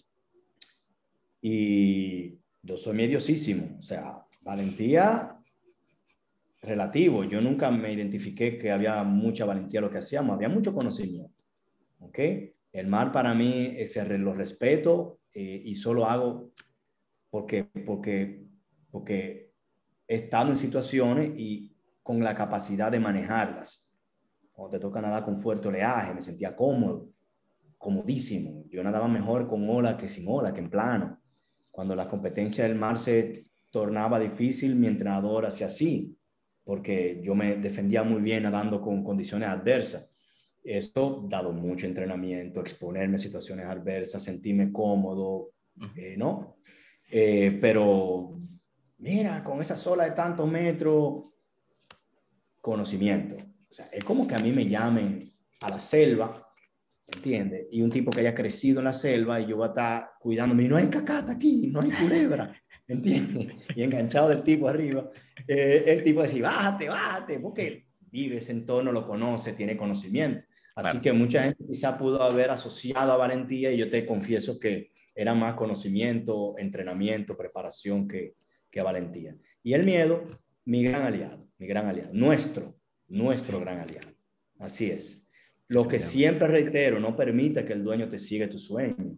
Y 1.42 2.38
yo 2.62 2.78
soy 2.78 2.96
mediosísimo, 2.96 3.78
o 3.80 3.82
sea, 3.82 4.24
valentía 4.42 5.40
relativo. 6.62 7.24
Yo 7.24 7.42
nunca 7.42 7.72
me 7.72 7.92
identifiqué 7.92 8.60
que 8.60 8.72
había 8.72 9.04
mucha 9.04 9.46
valentía 9.46 9.82
lo 9.82 9.90
que 9.90 9.98
hacíamos, 9.98 10.36
había 10.36 10.50
mucho 10.50 10.74
conocimiento. 10.74 11.34
¿Ok? 12.00 12.20
El 12.72 12.88
mar 12.88 13.12
para 13.12 13.34
mí 13.34 13.74
es 13.78 13.98
lo 13.98 14.34
respeto 14.34 15.20
eh, 15.34 15.62
y 15.66 15.76
solo 15.76 16.06
hago 16.06 16.52
porque, 17.30 17.66
porque, 17.86 18.46
porque 18.92 19.51
estado 20.16 20.50
en 20.50 20.56
situaciones 20.56 21.32
y 21.38 21.76
con 22.04 22.24
la 22.24 22.36
capacidad 22.36 22.92
de 22.92 23.00
manejarlas. 23.00 23.90
Cuando 24.52 24.78
te 24.78 24.80
toca 24.80 25.02
nadar 25.02 25.24
con 25.24 25.40
fuerte 25.40 25.68
oleaje, 25.68 26.14
me 26.14 26.22
sentía 26.22 26.56
cómodo, 26.56 27.10
comodísimo. 27.78 28.66
Yo 28.70 28.84
nadaba 28.84 29.08
mejor 29.08 29.48
con 29.48 29.68
ola 29.70 29.98
que 29.98 30.08
sin 30.08 30.26
ola, 30.28 30.54
que 30.54 30.60
en 30.60 30.70
plano. 30.70 31.22
Cuando 31.72 31.96
la 31.96 32.08
competencia 32.08 32.66
del 32.66 32.76
mar 32.76 32.98
se 32.98 33.46
tornaba 33.70 34.20
difícil, 34.20 34.76
mi 34.76 34.88
entrenador 34.88 35.46
hacía 35.46 35.68
así, 35.68 36.18
porque 36.64 37.22
yo 37.24 37.34
me 37.34 37.56
defendía 37.56 38.04
muy 38.04 38.22
bien 38.22 38.44
nadando 38.44 38.82
con 38.82 39.04
condiciones 39.04 39.50
adversas. 39.50 40.10
Esto, 40.64 41.26
dado 41.28 41.54
mucho 41.54 41.88
entrenamiento, 41.88 42.60
exponerme 42.60 43.16
a 43.16 43.20
situaciones 43.20 43.66
adversas, 43.68 44.22
sentirme 44.22 44.72
cómodo, 44.72 45.52
eh, 45.96 46.16
¿no? 46.18 46.58
Eh, 47.10 47.58
pero 47.60 48.38
mira, 49.02 49.44
con 49.44 49.60
esa 49.60 49.76
sola 49.76 50.06
de 50.06 50.12
tantos 50.12 50.50
metros, 50.50 51.34
conocimiento. 52.62 53.36
O 53.36 53.74
sea, 53.74 53.88
es 53.88 54.04
como 54.04 54.28
que 54.28 54.36
a 54.36 54.40
mí 54.40 54.52
me 54.52 54.68
llamen 54.68 55.34
a 55.62 55.70
la 55.70 55.80
selva, 55.80 56.48
¿entiendes? 57.08 57.68
Y 57.72 57.82
un 57.82 57.90
tipo 57.90 58.12
que 58.12 58.22
haya 58.22 58.36
crecido 58.36 58.80
en 58.80 58.86
la 58.86 58.94
selva 58.94 59.42
y 59.42 59.48
yo 59.48 59.58
voy 59.58 59.66
a 59.66 59.70
estar 59.70 60.12
cuidándome, 60.20 60.64
y 60.64 60.68
no 60.68 60.78
hay 60.78 60.88
cacata 60.88 61.34
aquí, 61.34 61.68
no 61.68 61.82
hay 61.82 61.90
culebra, 61.90 62.56
¿entiendes? 62.88 63.56
Y 63.76 63.84
enganchado 63.84 64.30
del 64.30 64.44
tipo 64.44 64.68
arriba, 64.68 65.10
eh, 65.48 65.84
el 65.88 66.04
tipo 66.04 66.22
decir, 66.22 66.44
bájate, 66.44 66.88
bájate, 66.88 67.40
porque 67.40 67.88
vive 68.00 68.38
ese 68.38 68.52
entorno, 68.52 68.92
lo 68.92 69.08
conoce, 69.08 69.54
tiene 69.54 69.76
conocimiento. 69.76 70.46
Así 70.76 71.02
que 71.02 71.12
mucha 71.12 71.44
gente 71.44 71.66
quizá 71.68 71.98
pudo 71.98 72.22
haber 72.24 72.50
asociado 72.50 73.12
a 73.12 73.18
valentía 73.18 73.72
y 73.72 73.78
yo 73.78 73.90
te 73.90 74.06
confieso 74.06 74.58
que 74.58 74.92
era 75.14 75.34
más 75.34 75.56
conocimiento, 75.56 76.56
entrenamiento, 76.58 77.36
preparación 77.36 78.08
que, 78.08 78.36
que 78.72 78.82
valentía. 78.82 79.36
Y 79.62 79.74
el 79.74 79.84
miedo, 79.84 80.24
mi 80.66 80.84
gran 80.84 81.04
aliado, 81.04 81.48
mi 81.58 81.68
gran 81.68 81.86
aliado, 81.86 82.14
nuestro, 82.14 82.76
nuestro 83.08 83.60
gran 83.60 83.80
aliado. 83.80 84.10
Así 84.58 84.90
es. 84.90 85.30
Lo 85.68 85.88
que 85.88 86.00
siempre 86.00 86.48
reitero, 86.48 87.00
no 87.00 87.16
permita 87.16 87.66
que 87.66 87.74
el 87.74 87.84
dueño 87.84 88.10
te 88.10 88.18
siga 88.18 88.50
tu 88.50 88.58
sueño. 88.58 89.18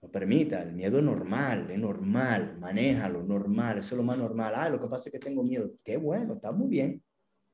No 0.00 0.10
permita, 0.10 0.62
el 0.62 0.74
miedo 0.74 0.98
es 0.98 1.04
normal, 1.04 1.70
es 1.70 1.78
normal, 1.78 2.56
manéjalo, 2.58 3.22
normal, 3.22 3.78
eso 3.78 3.94
es 3.94 3.98
lo 3.98 4.04
más 4.04 4.18
normal. 4.18 4.52
Ah, 4.56 4.68
lo 4.68 4.80
que 4.80 4.86
pasa 4.86 5.08
es 5.08 5.12
que 5.12 5.18
tengo 5.18 5.42
miedo. 5.42 5.72
Qué 5.82 5.96
bueno, 5.96 6.34
está 6.34 6.52
muy 6.52 6.68
bien, 6.68 7.02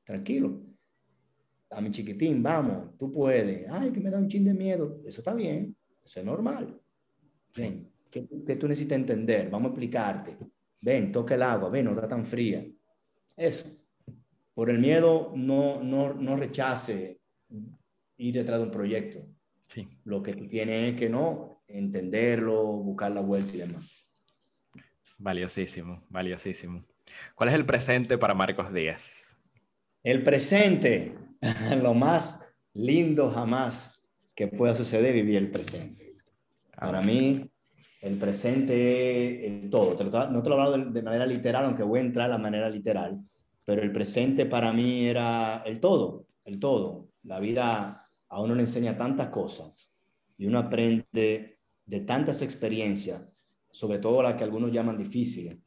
tranquilo. 0.03 0.61
A 1.71 1.81
mi 1.81 1.91
chiquitín, 1.91 2.43
vamos, 2.43 2.95
tú 2.97 3.11
puedes. 3.11 3.67
Ay, 3.69 3.91
que 3.91 3.99
me 3.99 4.11
da 4.11 4.19
un 4.19 4.27
chin 4.27 4.45
de 4.45 4.53
miedo. 4.53 5.01
Eso 5.05 5.21
está 5.21 5.33
bien, 5.33 5.75
eso 6.03 6.19
es 6.19 6.25
normal. 6.25 6.79
Ven, 7.57 7.91
¿qué, 8.11 8.27
qué 8.45 8.55
tú 8.55 8.67
necesitas 8.67 8.97
entender? 8.97 9.49
Vamos 9.49 9.69
a 9.69 9.71
explicarte 9.71 10.37
ven, 10.85 11.11
toca 11.11 11.33
el 11.33 11.41
agua, 11.41 11.69
ven, 11.69 11.85
no 11.85 11.91
está 11.91 12.07
tan 12.07 12.23
fría. 12.23 12.63
Eso. 13.35 13.67
Por 14.53 14.69
el 14.69 14.79
miedo, 14.79 15.33
no, 15.35 15.83
no, 15.83 16.13
no 16.13 16.37
rechace 16.37 17.19
ir 18.17 18.33
detrás 18.35 18.59
de 18.59 18.65
un 18.65 18.71
proyecto. 18.71 19.27
Lo 20.03 20.21
que 20.21 20.33
tú 20.33 20.47
tienes 20.47 20.93
es 20.93 20.99
que 20.99 21.09
no 21.09 21.63
entenderlo, 21.67 22.63
buscar 22.63 23.11
la 23.11 23.21
vuelta 23.21 23.53
y 23.55 23.57
demás. 23.57 24.07
Valiosísimo, 25.17 26.03
valiosísimo. 26.09 26.85
¿Cuál 27.33 27.49
es 27.49 27.55
el 27.55 27.65
presente 27.65 28.17
para 28.17 28.35
Marcos 28.35 28.71
Díaz? 28.71 29.37
El 30.03 30.21
presente, 30.21 31.15
lo 31.81 31.95
más 31.95 32.41
lindo 32.73 33.31
jamás 33.31 33.99
que 34.35 34.47
pueda 34.47 34.75
suceder, 34.75 35.13
vivir 35.13 35.37
el 35.37 35.49
presente. 35.49 36.15
Para 36.77 37.01
mí, 37.01 37.49
el 38.05 38.17
presente 38.17 39.47
es 39.47 39.63
el 39.63 39.69
todo. 39.69 39.95
No 40.29 40.43
te 40.43 40.49
lo 40.49 40.55
he 40.55 40.61
hablado 40.61 40.77
de 40.91 41.01
manera 41.01 41.25
literal, 41.25 41.65
aunque 41.65 41.81
voy 41.81 41.99
a 41.99 42.03
entrar 42.03 42.27
a 42.27 42.35
la 42.35 42.37
manera 42.37 42.69
literal, 42.69 43.19
pero 43.63 43.81
el 43.81 43.91
presente 43.91 44.45
para 44.45 44.71
mí 44.71 45.07
era 45.07 45.63
el 45.65 45.79
todo, 45.79 46.27
el 46.43 46.59
todo. 46.59 47.09
La 47.23 47.39
vida 47.39 48.07
a 48.29 48.41
uno 48.41 48.53
le 48.53 48.61
enseña 48.61 48.95
tantas 48.95 49.29
cosas 49.29 49.91
y 50.37 50.45
uno 50.45 50.59
aprende 50.59 51.57
de 51.85 51.99
tantas 52.01 52.43
experiencias, 52.43 53.27
sobre 53.71 53.97
todo 53.97 54.21
las 54.21 54.35
que 54.35 54.43
algunos 54.43 54.71
llaman 54.71 54.97
difíciles, 54.97 55.57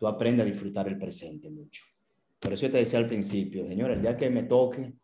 tú 0.00 0.08
aprendes 0.08 0.44
a 0.46 0.50
disfrutar 0.50 0.88
el 0.88 0.98
presente 0.98 1.48
mucho. 1.48 1.82
Por 2.40 2.52
eso 2.52 2.66
yo 2.66 2.72
te 2.72 2.78
decía 2.78 2.98
al 2.98 3.06
principio, 3.06 3.68
señor, 3.68 3.92
el 3.92 4.02
día 4.02 4.16
que 4.16 4.30
me 4.30 4.42
toque, 4.42 4.94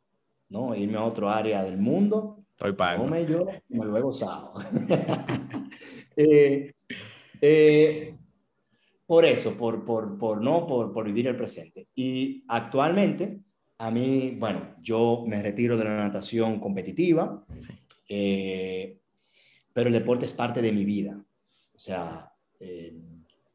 ¿no? 0.48 0.74
Irme 0.74 0.98
a 0.98 1.04
otro 1.04 1.30
área 1.30 1.62
del 1.62 1.78
mundo, 1.78 2.44
Estoy 2.56 2.72
pago. 2.72 3.06
me 3.06 3.26
yo, 3.26 3.46
me 3.68 3.84
lo 3.84 3.96
he 3.96 4.00
gozado. 4.00 4.54
Eh, 6.16 6.72
eh, 7.40 8.16
por 9.06 9.24
eso, 9.24 9.56
por, 9.56 9.84
por, 9.84 10.18
por 10.18 10.40
no, 10.40 10.66
por, 10.66 10.92
por, 10.92 11.04
vivir 11.04 11.26
el 11.26 11.36
presente. 11.36 11.88
Y 11.94 12.44
actualmente, 12.48 13.40
a 13.78 13.90
mí, 13.90 14.36
bueno, 14.38 14.76
yo 14.80 15.24
me 15.26 15.42
retiro 15.42 15.76
de 15.76 15.84
la 15.84 15.96
natación 15.96 16.58
competitiva, 16.60 17.44
eh, 18.08 18.98
pero 19.72 19.88
el 19.88 19.94
deporte 19.94 20.24
es 20.24 20.32
parte 20.32 20.62
de 20.62 20.72
mi 20.72 20.84
vida. 20.84 21.22
O 21.74 21.78
sea, 21.78 22.30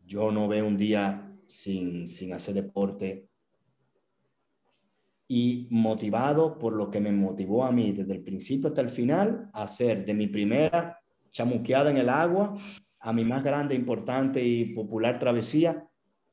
yo 0.06 0.32
no 0.32 0.48
veo 0.48 0.68
un 0.68 0.78
día 0.78 1.32
sin, 1.46 2.08
sin 2.08 2.34
hacer 2.34 2.54
deporte 2.54 3.30
y 5.32 5.68
motivado 5.70 6.58
por 6.58 6.74
lo 6.74 6.90
que 6.90 7.00
me 7.00 7.12
motivó 7.12 7.64
a 7.64 7.72
mí 7.72 7.92
desde 7.94 8.14
el 8.14 8.24
principio 8.24 8.70
hasta 8.70 8.82
el 8.82 8.90
final, 8.90 9.50
a 9.54 9.64
hacer 9.64 10.04
de 10.04 10.16
mi 10.16 10.28
primera 10.28 10.99
chamuqueada 11.32 11.90
en 11.90 11.98
el 11.98 12.10
agua 12.10 12.56
a 13.00 13.14
mi 13.14 13.24
más 13.24 13.44
grande, 13.44 13.76
importante 13.76 14.44
y 14.44 14.74
popular 14.74 15.20
travesía, 15.20 15.88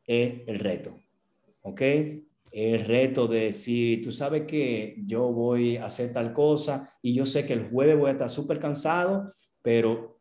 es 0.04 0.42
el 0.46 0.58
reto. 0.58 1.00
¿Ok? 1.62 1.82
El 2.52 2.84
reto 2.84 3.28
de 3.28 3.46
decir, 3.46 4.02
tú 4.02 4.10
sabes 4.12 4.44
que 4.46 4.96
yo 5.04 5.30
voy 5.32 5.76
a 5.76 5.86
hacer 5.86 6.12
tal 6.12 6.32
cosa 6.32 6.90
y 7.02 7.14
yo 7.14 7.26
sé 7.26 7.44
que 7.46 7.52
el 7.52 7.68
jueves 7.68 7.98
voy 7.98 8.08
a 8.08 8.12
estar 8.12 8.30
súper 8.30 8.58
cansado, 8.58 9.32
pero 9.62 10.18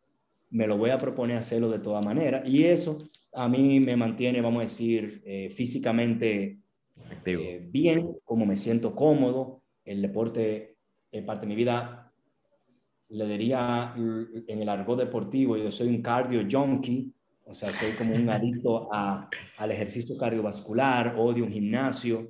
me 0.50 0.66
lo 0.66 0.76
voy 0.76 0.90
a 0.90 0.98
proponer 0.98 1.36
hacerlo 1.36 1.70
de 1.70 1.78
toda 1.78 2.02
manera. 2.02 2.42
Y 2.44 2.64
eso 2.64 3.08
a 3.32 3.48
mí 3.48 3.80
me 3.80 3.96
mantiene, 3.96 4.40
vamos 4.40 4.60
a 4.60 4.64
decir, 4.64 5.22
eh, 5.24 5.50
físicamente 5.50 6.60
eh, 7.24 7.68
bien, 7.70 8.16
como 8.24 8.46
me 8.46 8.56
siento 8.56 8.94
cómodo. 8.94 9.62
El 9.84 10.02
deporte 10.02 10.76
es 11.10 11.22
parte 11.22 11.46
de 11.46 11.48
mi 11.48 11.56
vida. 11.56 12.05
Le 13.08 13.26
diría 13.26 13.94
en 13.96 14.62
el 14.62 14.68
argot 14.68 14.98
deportivo, 14.98 15.56
yo 15.56 15.70
soy 15.70 15.88
un 15.88 16.02
cardio 16.02 16.46
junkie, 16.50 17.12
o 17.44 17.54
sea, 17.54 17.72
soy 17.72 17.92
como 17.92 18.14
un 18.14 18.28
adicto 18.28 18.92
a, 18.92 19.28
al 19.58 19.70
ejercicio 19.70 20.16
cardiovascular, 20.16 21.14
odio 21.16 21.44
un 21.44 21.52
gimnasio, 21.52 22.28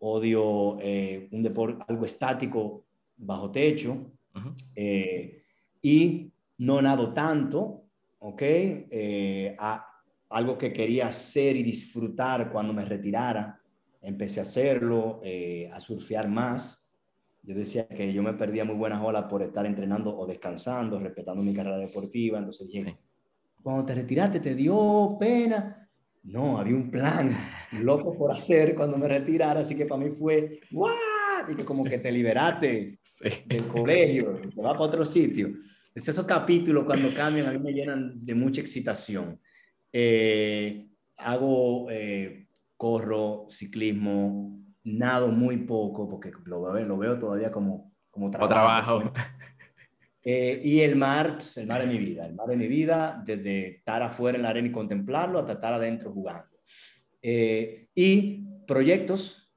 odio 0.00 0.78
eh, 0.80 1.28
un 1.30 1.42
deporte, 1.42 1.84
algo 1.86 2.06
estático 2.06 2.84
bajo 3.16 3.50
techo, 3.50 4.12
y 5.82 6.32
no 6.58 6.80
nado 6.80 7.12
tanto, 7.12 7.84
¿ok? 8.18 8.42
a, 9.58 9.94
algo 10.34 10.58
que 10.58 10.72
quería 10.72 11.08
hacer 11.08 11.56
y 11.56 11.62
disfrutar 11.62 12.50
cuando 12.50 12.72
me 12.72 12.84
retirara. 12.84 13.60
Empecé 14.02 14.40
a 14.40 14.42
hacerlo, 14.42 15.20
eh, 15.22 15.70
a 15.72 15.80
surfear 15.80 16.28
más. 16.28 16.83
Yo 17.46 17.54
decía 17.54 17.86
que 17.86 18.10
yo 18.12 18.22
me 18.22 18.32
perdía 18.32 18.64
muy 18.64 18.74
buenas 18.74 19.02
olas 19.02 19.24
por 19.24 19.42
estar 19.42 19.66
entrenando 19.66 20.16
o 20.16 20.26
descansando, 20.26 20.98
respetando 20.98 21.42
mi 21.42 21.52
carrera 21.52 21.76
deportiva. 21.76 22.38
Entonces 22.38 22.66
dije, 22.68 22.96
cuando 23.62 23.84
te 23.84 23.94
retiraste, 23.94 24.40
¿te 24.40 24.54
dio 24.54 25.16
pena? 25.20 25.90
No, 26.22 26.58
había 26.58 26.74
un 26.74 26.90
plan 26.90 27.30
loco 27.72 28.16
por 28.16 28.32
hacer 28.32 28.74
cuando 28.74 28.96
me 28.96 29.06
retirara, 29.08 29.60
así 29.60 29.74
que 29.74 29.84
para 29.84 30.02
mí 30.02 30.10
fue, 30.18 30.60
¡guau! 30.70 30.94
Y 31.50 31.54
que 31.54 31.64
como 31.64 31.84
que 31.84 31.98
te 31.98 32.10
liberaste 32.10 32.98
del 33.44 33.66
colegio, 33.66 34.40
te 34.40 34.62
vas 34.62 34.72
para 34.72 34.84
otro 34.84 35.04
sitio. 35.04 35.50
Es 35.94 36.08
esos 36.08 36.24
capítulos 36.24 36.84
cuando 36.84 37.12
cambian 37.12 37.46
a 37.46 37.52
mí 37.52 37.58
me 37.58 37.72
llenan 37.72 38.24
de 38.24 38.34
mucha 38.34 38.62
excitación. 38.62 39.38
Eh, 39.92 40.88
hago, 41.18 41.90
eh, 41.90 42.46
corro, 42.78 43.46
ciclismo, 43.50 44.63
nado 44.84 45.28
muy 45.28 45.58
poco 45.58 46.08
porque 46.08 46.30
lo 46.44 46.62
veo, 46.62 46.86
lo 46.86 46.98
veo 46.98 47.18
todavía 47.18 47.50
como, 47.50 47.92
como 48.10 48.30
trabajo. 48.30 49.12
Eh, 50.26 50.58
y 50.64 50.80
el 50.80 50.96
mar, 50.96 51.34
pues, 51.34 51.58
el 51.58 51.66
mar 51.66 51.82
es 51.82 51.86
mi 51.86 51.98
vida, 51.98 52.24
el 52.24 52.34
mar 52.34 52.50
es 52.50 52.56
mi 52.56 52.66
vida, 52.66 53.22
desde 53.26 53.76
estar 53.76 54.02
afuera 54.02 54.38
en 54.38 54.42
la 54.42 54.48
arena 54.48 54.68
y 54.68 54.72
contemplarlo 54.72 55.38
hasta 55.38 55.52
estar 55.52 55.74
adentro 55.74 56.14
jugando. 56.14 56.56
y 57.22 58.42
proyectos, 58.66 59.52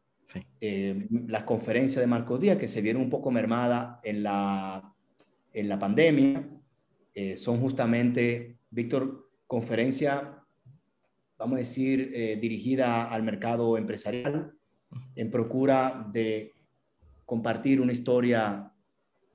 las 0.59 1.43
conferencias 1.43 2.01
de 2.01 2.07
Marcos 2.07 2.41
Díaz 2.41 2.57
que 2.57 2.67
se 2.67 2.81
vieron 2.81 3.01
un 3.01 3.09
poco 3.09 3.31
mermadas 3.31 3.99
en 4.03 4.23
la, 4.23 4.93
en 5.53 5.69
la 5.69 5.79
pandemia, 5.79 6.45
son 7.37 7.61
justamente, 7.61 8.57
Víctor, 8.69 9.27
conferencia, 9.47 10.43
vamos 11.37 11.55
a 11.55 11.59
decir, 11.59 12.11
eh, 12.13 12.37
dirigida 12.39 13.05
al 13.05 13.23
mercado 13.23 13.77
empresarial, 13.77 14.53
en 15.15 15.31
procura 15.31 16.07
de 16.11 16.53
compartir 17.25 17.81
una 17.81 17.91
historia 17.91 18.71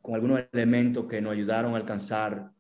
con 0.01 0.15
algunos 0.15 0.45
elementos 0.53 1.07
que 1.07 1.21
nos 1.21 1.33
ayudaron 1.33 1.75
a 1.75 1.77
alcanzar 1.77 2.51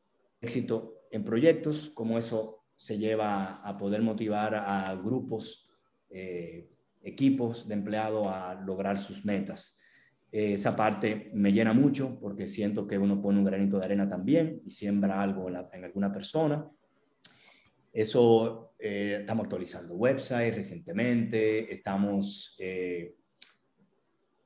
éxito 0.40 1.06
en 1.10 1.24
proyectos, 1.24 1.90
como 1.90 2.18
eso 2.18 2.64
se 2.76 2.98
lleva 2.98 3.54
a 3.56 3.76
poder 3.76 4.02
motivar 4.02 4.54
a 4.54 4.94
grupos, 4.94 5.68
eh, 6.10 6.68
equipos 7.02 7.66
de 7.66 7.74
empleados 7.74 8.26
a 8.26 8.54
lograr 8.54 8.98
sus 8.98 9.24
metas. 9.24 9.78
esa 10.30 10.74
parte 10.74 11.30
me 11.34 11.52
llena 11.52 11.74
mucho 11.74 12.18
porque 12.18 12.46
siento 12.46 12.86
que 12.86 12.96
uno 12.96 13.20
pone 13.20 13.38
un 13.38 13.44
granito 13.44 13.78
de 13.78 13.84
arena 13.84 14.08
también 14.08 14.62
y 14.64 14.70
siembra 14.70 15.20
algo 15.20 15.48
en 15.50 15.84
alguna 15.84 16.10
persona 16.10 16.66
eso 17.92 18.74
eh, 18.78 19.18
estamos 19.20 19.44
actualizando 19.44 19.94
website 19.94 20.54
recientemente, 20.54 21.72
estamos 21.72 22.56
eh, 22.58 23.16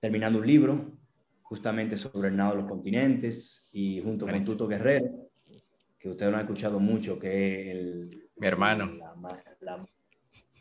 terminando 0.00 0.40
un 0.40 0.46
libro 0.46 0.98
justamente 1.42 1.96
sobre 1.96 2.28
el 2.28 2.36
nado 2.36 2.50
de 2.50 2.62
los 2.62 2.68
continentes 2.68 3.68
y 3.72 4.00
junto 4.02 4.26
con 4.26 4.44
Tuto 4.44 4.66
Guerrero, 4.66 5.30
que 5.96 6.08
ustedes 6.08 6.32
no 6.32 6.38
han 6.38 6.44
escuchado 6.44 6.80
mucho, 6.80 7.18
que 7.18 7.70
es 7.70 7.76
el... 7.76 8.10
Mi 8.36 8.48
hermano. 8.48 8.90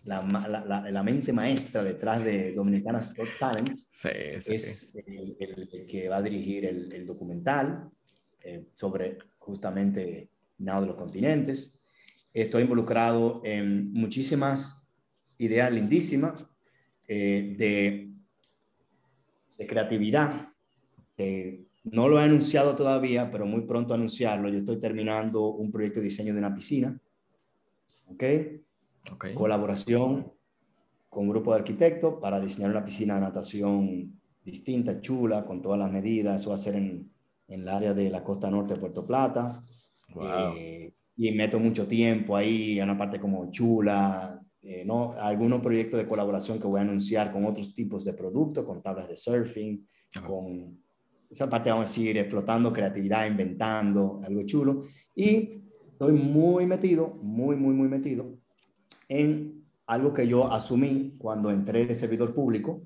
La, 0.06 1.04
mente 1.04 1.34
maestra 1.34 1.84
detrás 1.84 2.24
de 2.24 2.54
Dominicanas 2.54 3.16
Got 3.16 3.30
Talent. 3.40 3.80
Sí, 3.92 4.10
es 4.14 4.96
el, 4.96 5.88
que 5.90 6.08
va 6.08 6.18
a 6.18 6.22
dirigir 6.22 6.66
el, 6.66 7.06
documental 7.08 7.90
eh, 8.42 8.68
sobre 8.76 9.18
justamente 9.40 10.30
nado 10.60 10.82
de 10.82 10.88
los 10.88 10.96
continentes 10.96 11.82
estoy 12.36 12.64
involucrado 12.64 13.42
en 13.46 13.94
muchísimas 13.94 14.88
ideas 15.38 15.72
lindísimas 15.72 16.46
eh, 17.08 17.56
de, 17.58 18.12
de, 19.58 19.68
creatividad. 19.68 20.50
no 21.84 22.10
lo 22.10 22.20
he 22.20 22.24
anunciado 22.24 22.76
todavía, 22.76 23.32
pero 23.32 23.46
muy 23.46 23.62
pronto 23.62 23.94
anunciarlo. 23.94 24.50
Yo 24.50 24.60
estoy 24.60 24.80
terminando 24.80 25.48
un 25.48 25.72
proyecto 25.72 26.00
de 26.00 26.06
diseño 26.06 26.34
de 26.34 26.40
una 26.40 26.54
piscina. 26.54 27.00
¿Ok? 28.08 28.24
okay. 29.14 29.34
Colaboración 29.34 30.32
con 31.10 31.24
un 31.24 31.30
grupo 31.30 31.54
de 31.54 31.60
arquitectos 31.60 32.16
para 32.22 32.42
diseñar 32.42 32.72
una 32.72 32.84
piscina 32.84 33.16
de 33.16 33.22
natación 33.22 34.20
distinta, 34.44 35.00
chula, 35.00 35.46
con 35.46 35.62
todas 35.62 35.80
las 35.80 35.92
medidas. 35.92 36.42
Eso 36.42 36.50
va 36.50 36.56
a 36.56 36.60
ser 36.60 36.76
en, 36.76 37.10
en 37.48 37.62
el 37.62 37.70
área 37.70 37.94
de 37.94 38.10
la 38.10 38.26
costa 38.26 38.52
norte 38.52 38.74
de 38.74 38.80
Puerto 38.82 39.06
Plata. 39.06 39.64
Wow. 40.14 40.54
Eh, 40.58 40.95
y 41.18 41.32
meto 41.32 41.60
mucho 41.60 41.88
tiempo 41.88 42.36
ahí, 42.36 42.80
en 42.80 42.86
una 42.86 42.98
parte 42.98 43.20
como 43.20 43.50
chula, 43.52 44.42
eh, 44.62 44.84
¿no? 44.86 45.14
Algunos 45.14 45.62
proyectos 45.62 46.00
de 46.00 46.08
colaboración 46.08 46.60
que 46.60 46.68
voy 46.68 46.80
a 46.80 46.84
anunciar 46.84 47.32
con 47.32 47.46
otros 47.46 47.74
tipos 47.74 48.04
de 48.04 48.14
productos, 48.14 48.66
con 48.66 48.82
tablas 48.82 49.08
de 49.08 49.16
surfing, 49.16 49.88
con 50.26 50.78
esa 51.30 51.50
parte, 51.50 51.70
vamos 51.70 51.86
a 51.86 51.90
decir, 51.90 52.18
explotando 52.18 52.74
creatividad, 52.74 53.28
inventando, 53.28 54.22
algo 54.24 54.44
chulo. 54.44 54.82
Y 55.14 55.62
estoy 55.92 56.14
muy 56.14 56.66
metido, 56.66 57.20
muy, 57.22 57.56
muy, 57.56 57.74
muy 57.74 57.88
metido 57.88 58.38
en 59.10 59.66
algo 59.88 60.14
que 60.14 60.28
yo 60.28 60.52
asumí 60.52 61.16
cuando 61.18 61.52
entré 61.52 61.86
de 61.86 61.96
servidor 61.96 62.34
público 62.34 62.82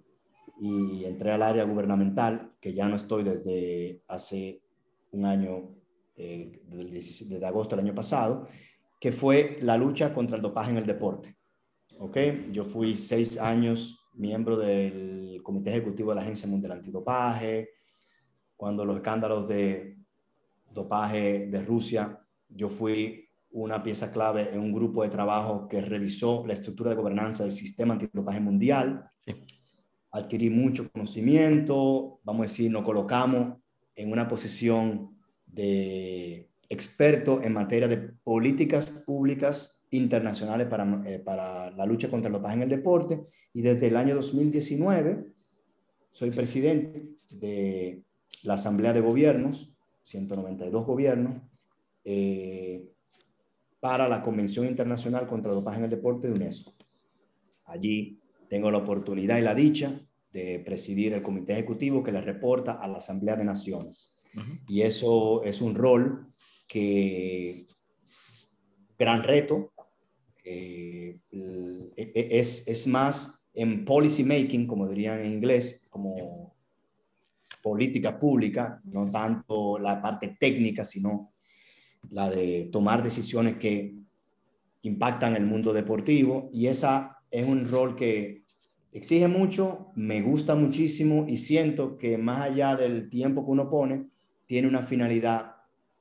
y 0.59 1.05
entré 1.05 1.31
al 1.31 1.41
área 1.41 1.63
gubernamental, 1.63 2.51
que 2.59 2.73
ya 2.73 2.87
no 2.87 2.97
estoy 2.97 3.23
desde 3.23 4.01
hace 4.07 4.61
un 5.11 5.25
año 5.25 5.78
eh, 6.19 6.61
desde 6.67 7.45
agosto 7.45 7.75
del 7.75 7.85
año 7.85 7.95
pasado, 7.95 8.47
que 8.99 9.11
fue 9.13 9.57
la 9.61 9.77
lucha 9.77 10.13
contra 10.13 10.35
el 10.35 10.41
dopaje 10.41 10.71
en 10.71 10.77
el 10.77 10.85
deporte. 10.85 11.37
¿ok? 11.99 12.17
Yo 12.51 12.65
fui 12.65 12.95
seis 12.95 13.37
años 13.37 13.99
miembro 14.13 14.57
del 14.57 15.39
Comité 15.41 15.69
Ejecutivo 15.69 16.09
de 16.09 16.15
la 16.15 16.21
Agencia 16.21 16.47
Mundial 16.47 16.73
Antidopaje. 16.73 17.69
Cuando 18.57 18.83
los 18.83 18.97
escándalos 18.97 19.47
de 19.47 19.97
dopaje 20.69 21.47
de 21.47 21.63
Rusia, 21.63 22.19
yo 22.49 22.67
fui 22.67 23.29
una 23.51 23.81
pieza 23.81 24.11
clave 24.11 24.49
en 24.53 24.59
un 24.59 24.73
grupo 24.73 25.03
de 25.03 25.09
trabajo 25.09 25.67
que 25.67 25.81
revisó 25.81 26.45
la 26.45 26.53
estructura 26.53 26.89
de 26.89 26.97
gobernanza 26.97 27.43
del 27.43 27.53
sistema 27.53 27.93
antidopaje 27.93 28.41
mundial. 28.41 29.09
Adquirí 30.11 30.49
mucho 30.49 30.91
conocimiento, 30.91 32.19
vamos 32.23 32.39
a 32.41 32.49
decir, 32.49 32.69
nos 32.69 32.83
colocamos 32.83 33.57
en 33.95 34.11
una 34.11 34.27
posición 34.27 35.18
de 35.51 36.49
experto 36.69 37.41
en 37.43 37.53
materia 37.53 37.87
de 37.87 37.97
políticas 37.97 38.87
públicas 39.05 39.81
internacionales 39.91 40.67
para, 40.67 41.01
eh, 41.05 41.19
para 41.19 41.71
la 41.71 41.85
lucha 41.85 42.09
contra 42.09 42.27
el 42.27 42.33
dopaje 42.33 42.55
en 42.55 42.63
el 42.63 42.69
deporte 42.69 43.23
y 43.53 43.61
desde 43.61 43.87
el 43.87 43.97
año 43.97 44.15
2019 44.15 45.33
soy 46.11 46.31
presidente 46.31 47.09
de 47.29 48.03
la 48.43 48.55
Asamblea 48.55 48.93
de 48.93 49.01
Gobiernos, 49.01 49.75
192 50.01 50.85
gobiernos, 50.85 51.41
eh, 52.03 52.87
para 53.79 54.07
la 54.07 54.21
Convención 54.21 54.65
Internacional 54.65 55.27
contra 55.27 55.51
el 55.51 55.57
Dopaje 55.57 55.77
en 55.77 55.85
el 55.85 55.89
Deporte 55.89 56.27
de 56.27 56.33
UNESCO. 56.33 56.73
Allí 57.65 58.19
tengo 58.49 58.71
la 58.71 58.79
oportunidad 58.79 59.37
y 59.37 59.41
la 59.41 59.55
dicha 59.55 60.01
de 60.31 60.59
presidir 60.59 61.13
el 61.13 61.21
comité 61.21 61.53
ejecutivo 61.53 62.03
que 62.03 62.11
le 62.11 62.21
reporta 62.21 62.73
a 62.73 62.87
la 62.87 62.97
Asamblea 62.97 63.35
de 63.35 63.45
Naciones. 63.45 64.18
Y 64.67 64.81
eso 64.81 65.43
es 65.43 65.61
un 65.61 65.75
rol 65.75 66.33
que, 66.67 67.65
gran 68.97 69.23
reto, 69.23 69.73
eh, 70.43 71.19
e, 71.31 72.11
e, 72.15 72.39
es, 72.39 72.67
es 72.67 72.87
más 72.87 73.49
en 73.53 73.83
policy 73.83 74.23
making, 74.23 74.67
como 74.67 74.87
dirían 74.87 75.19
en 75.19 75.33
inglés, 75.33 75.87
como 75.89 76.55
política 77.61 78.17
pública, 78.17 78.79
no 78.85 79.09
tanto 79.09 79.79
la 79.79 80.01
parte 80.01 80.37
técnica, 80.39 80.85
sino 80.85 81.33
la 82.11 82.29
de 82.29 82.69
tomar 82.71 83.03
decisiones 83.03 83.57
que 83.57 83.95
impactan 84.83 85.35
el 85.35 85.45
mundo 85.45 85.73
deportivo. 85.73 86.49
Y 86.53 86.67
esa 86.67 87.17
es 87.29 87.47
un 87.47 87.69
rol 87.69 87.95
que 87.95 88.43
exige 88.91 89.27
mucho, 89.27 89.91
me 89.95 90.21
gusta 90.21 90.55
muchísimo 90.55 91.25
y 91.27 91.37
siento 91.37 91.97
que 91.97 92.17
más 92.17 92.41
allá 92.41 92.75
del 92.75 93.09
tiempo 93.09 93.45
que 93.45 93.51
uno 93.51 93.69
pone, 93.69 94.07
tiene 94.49 94.67
una 94.67 94.81
finalidad 94.81 95.57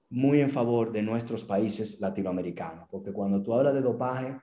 muy 0.09 0.41
en 0.41 0.49
favor 0.49 0.91
de 0.91 1.03
nuestros 1.03 1.45
países 1.45 2.01
latinoamericanos, 2.01 2.89
porque 2.91 3.13
cuando 3.13 3.43
tú 3.43 3.53
hablas 3.53 3.75
de 3.75 3.83
dopaje, 3.83 4.39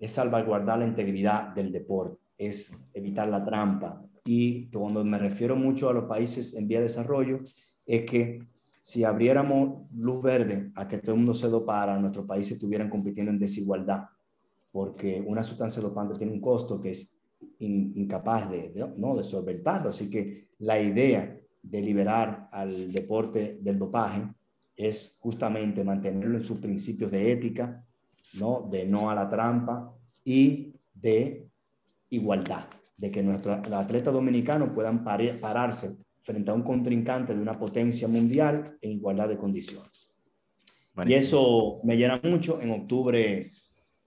es 0.00 0.10
salvaguardar 0.10 0.80
la 0.80 0.88
integridad 0.88 1.54
del 1.54 1.70
deporte, 1.70 2.18
es 2.36 2.72
evitar 2.92 3.28
la 3.28 3.44
trampa. 3.44 4.02
Y 4.24 4.68
cuando 4.70 5.04
me 5.04 5.16
refiero 5.16 5.54
mucho 5.54 5.88
a 5.88 5.92
los 5.92 6.06
países 6.06 6.56
en 6.56 6.66
vía 6.66 6.78
de 6.78 6.86
desarrollo, 6.86 7.38
es 7.86 8.04
que 8.04 8.40
si 8.82 9.04
abriéramos 9.04 9.88
luz 9.94 10.20
verde 10.22 10.72
a 10.74 10.88
que 10.88 10.98
todo 10.98 11.12
el 11.12 11.18
mundo 11.18 11.34
se 11.34 11.46
dopara, 11.46 12.00
nuestros 12.00 12.26
países 12.26 12.54
estuvieran 12.54 12.90
compitiendo 12.90 13.30
en 13.30 13.38
desigualdad, 13.38 14.06
porque 14.72 15.22
una 15.24 15.44
sustancia 15.44 15.80
dopante 15.80 16.18
tiene 16.18 16.32
un 16.32 16.40
costo 16.40 16.80
que 16.80 16.90
es 16.90 17.22
incapaz 17.60 18.50
de, 18.50 18.70
de, 18.70 18.92
¿no? 18.96 19.14
de 19.14 19.22
solventarlo. 19.22 19.90
Así 19.90 20.10
que 20.10 20.48
la 20.58 20.80
idea 20.80 21.39
de 21.62 21.80
liberar 21.80 22.48
al 22.52 22.92
deporte 22.92 23.58
del 23.60 23.78
dopaje 23.78 24.22
es 24.76 25.18
justamente 25.20 25.84
mantenerlo 25.84 26.38
en 26.38 26.44
sus 26.44 26.58
principios 26.58 27.10
de 27.10 27.32
ética, 27.32 27.84
¿no? 28.34 28.68
de 28.70 28.86
no 28.86 29.10
a 29.10 29.14
la 29.14 29.28
trampa 29.28 29.94
y 30.24 30.74
de 30.94 31.48
igualdad, 32.10 32.66
de 32.96 33.10
que 33.10 33.22
nuestros 33.22 33.58
atletas 33.72 34.12
dominicanos 34.12 34.70
puedan 34.74 35.04
pararse 35.04 35.96
frente 36.22 36.50
a 36.50 36.54
un 36.54 36.62
contrincante 36.62 37.34
de 37.34 37.40
una 37.40 37.58
potencia 37.58 38.08
mundial 38.08 38.78
en 38.80 38.92
igualdad 38.92 39.28
de 39.28 39.36
condiciones. 39.38 40.10
Y 41.06 41.14
eso 41.14 41.80
me 41.84 41.96
llena 41.96 42.20
mucho. 42.22 42.60
En 42.60 42.70
octubre, 42.72 43.50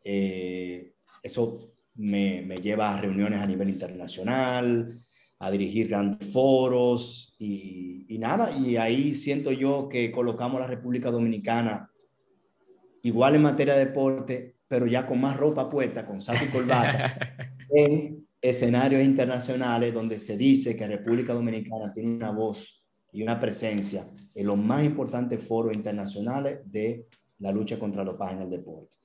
eh, 0.04 0.94
eso 1.24 1.74
me, 1.96 2.42
me, 2.42 2.58
lleva 2.58 2.94
a 2.94 3.02
reuniones 3.02 3.40
a 3.40 3.48
nivel 3.48 3.70
internacional, 3.70 5.03
a 5.44 5.52
dirigir 5.52 5.90
grandes 5.90 6.32
foros 6.32 7.36
y, 7.38 8.06
y, 8.08 8.18
nada. 8.18 8.56
Y 8.58 8.78
ahí 8.78 9.14
siento 9.14 9.52
yo 9.52 9.90
que 9.90 10.10
colocamos 10.10 10.58
a 10.58 10.62
la 10.62 10.68
República 10.68 11.12
Dominicana 11.12 11.90
igual 13.02 13.36
en 13.36 13.42
materia 13.42 13.76
de 13.76 13.86
deporte, 13.86 14.56
pero 14.68 14.88
ya 14.88 15.06
con 15.06 15.20
más 15.20 15.36
ropa 15.36 15.70
puesta, 15.70 16.06
con 16.06 16.22
saco 16.22 16.46
y 16.46 16.48
corbata, 16.48 17.18
en 17.70 18.26
escenarios 18.42 19.04
internacionales 19.04 19.94
donde 19.94 20.18
se 20.18 20.38
dice 20.38 20.78
que 20.78 20.88
República 20.88 21.34
Dominicana 21.34 21.94
tiene 21.94 22.16
una 22.16 22.32
voz 22.32 22.82
y 23.12 23.22
una 23.22 23.38
presencia 23.38 24.08
en 24.34 24.48
los 24.48 24.58
más 24.58 24.84
importantes 24.84 25.46
foros 25.46 25.76
internacionales 25.76 26.60
de 26.66 27.08
la 27.40 27.52
lucha 27.52 27.78
contra 27.78 28.06
los 28.06 28.16
en 28.32 28.42
el 28.44 28.50
deporte. 28.50 28.96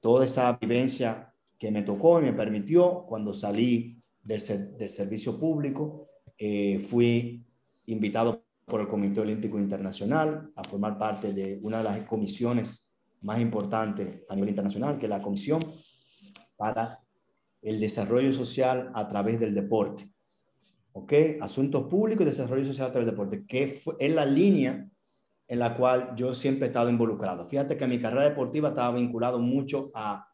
Toda 0.00 0.26
esa 0.26 0.52
vivencia 0.52 1.34
que 1.58 1.70
me 1.70 1.82
tocó 1.82 2.20
y 2.20 2.24
me 2.24 2.32
permitió 2.34 3.04
cuando 3.08 3.32
salí 3.32 3.97
del, 4.28 4.76
del 4.76 4.90
servicio 4.90 5.38
público, 5.40 6.06
eh, 6.36 6.78
fui 6.78 7.42
invitado 7.86 8.44
por 8.66 8.82
el 8.82 8.88
Comité 8.88 9.20
Olímpico 9.20 9.58
Internacional 9.58 10.52
a 10.54 10.62
formar 10.62 10.98
parte 10.98 11.32
de 11.32 11.58
una 11.62 11.78
de 11.78 11.84
las 11.84 12.00
comisiones 12.00 12.86
más 13.22 13.40
importantes 13.40 14.22
a 14.28 14.34
nivel 14.34 14.50
internacional, 14.50 14.98
que 14.98 15.06
es 15.06 15.10
la 15.10 15.22
Comisión 15.22 15.64
para 16.56 17.00
el 17.62 17.80
desarrollo 17.80 18.30
social 18.32 18.90
a 18.94 19.08
través 19.08 19.40
del 19.40 19.54
deporte. 19.54 20.12
¿Ok? 20.92 21.12
Asuntos 21.40 21.86
públicos 21.88 22.22
y 22.22 22.26
desarrollo 22.26 22.64
social 22.64 22.88
a 22.88 22.92
través 22.92 23.06
del 23.06 23.14
deporte, 23.14 23.46
que 23.46 23.62
es 23.98 24.14
la 24.14 24.26
línea 24.26 24.86
en 25.46 25.58
la 25.58 25.74
cual 25.74 26.14
yo 26.14 26.34
siempre 26.34 26.66
he 26.66 26.68
estado 26.68 26.90
involucrado. 26.90 27.46
Fíjate 27.46 27.78
que 27.78 27.86
mi 27.86 27.98
carrera 27.98 28.28
deportiva 28.28 28.68
estaba 28.68 28.94
vinculado 28.94 29.38
mucho 29.38 29.90
a, 29.94 30.28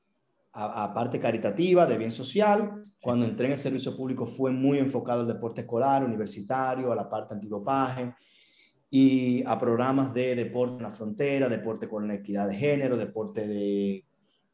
a, 0.55 0.85
a, 0.85 0.95
parte 0.95 1.21
caritativa, 1.21 1.87
de 1.87 1.99
bien 1.99 2.11
social. 2.11 2.85
Cuando 3.01 3.27
entré 3.27 3.47
en 3.47 3.53
el 3.53 3.59
servicio 3.59 3.97
público 3.97 4.27
fue 4.27 4.51
muy 4.51 4.79
enfocado 4.79 5.21
al 5.21 5.29
deporte 5.29 5.63
escolar, 5.63 6.05
universitario, 6.05 6.91
a 6.93 6.97
la 6.97 7.09
parte 7.09 7.35
antidopaje 7.35 8.15
y 8.91 9.43
a 9.45 9.59
programas 9.59 10.15
de 10.15 10.35
deporte 10.37 10.77
en 10.77 10.83
la 10.85 10.91
frontera, 10.91 11.49
deporte 11.49 11.89
con 11.89 12.07
la 12.07 12.15
equidad 12.15 12.49
de 12.49 12.57
género, 12.57 12.97
deporte 12.97 13.47
de 13.47 14.07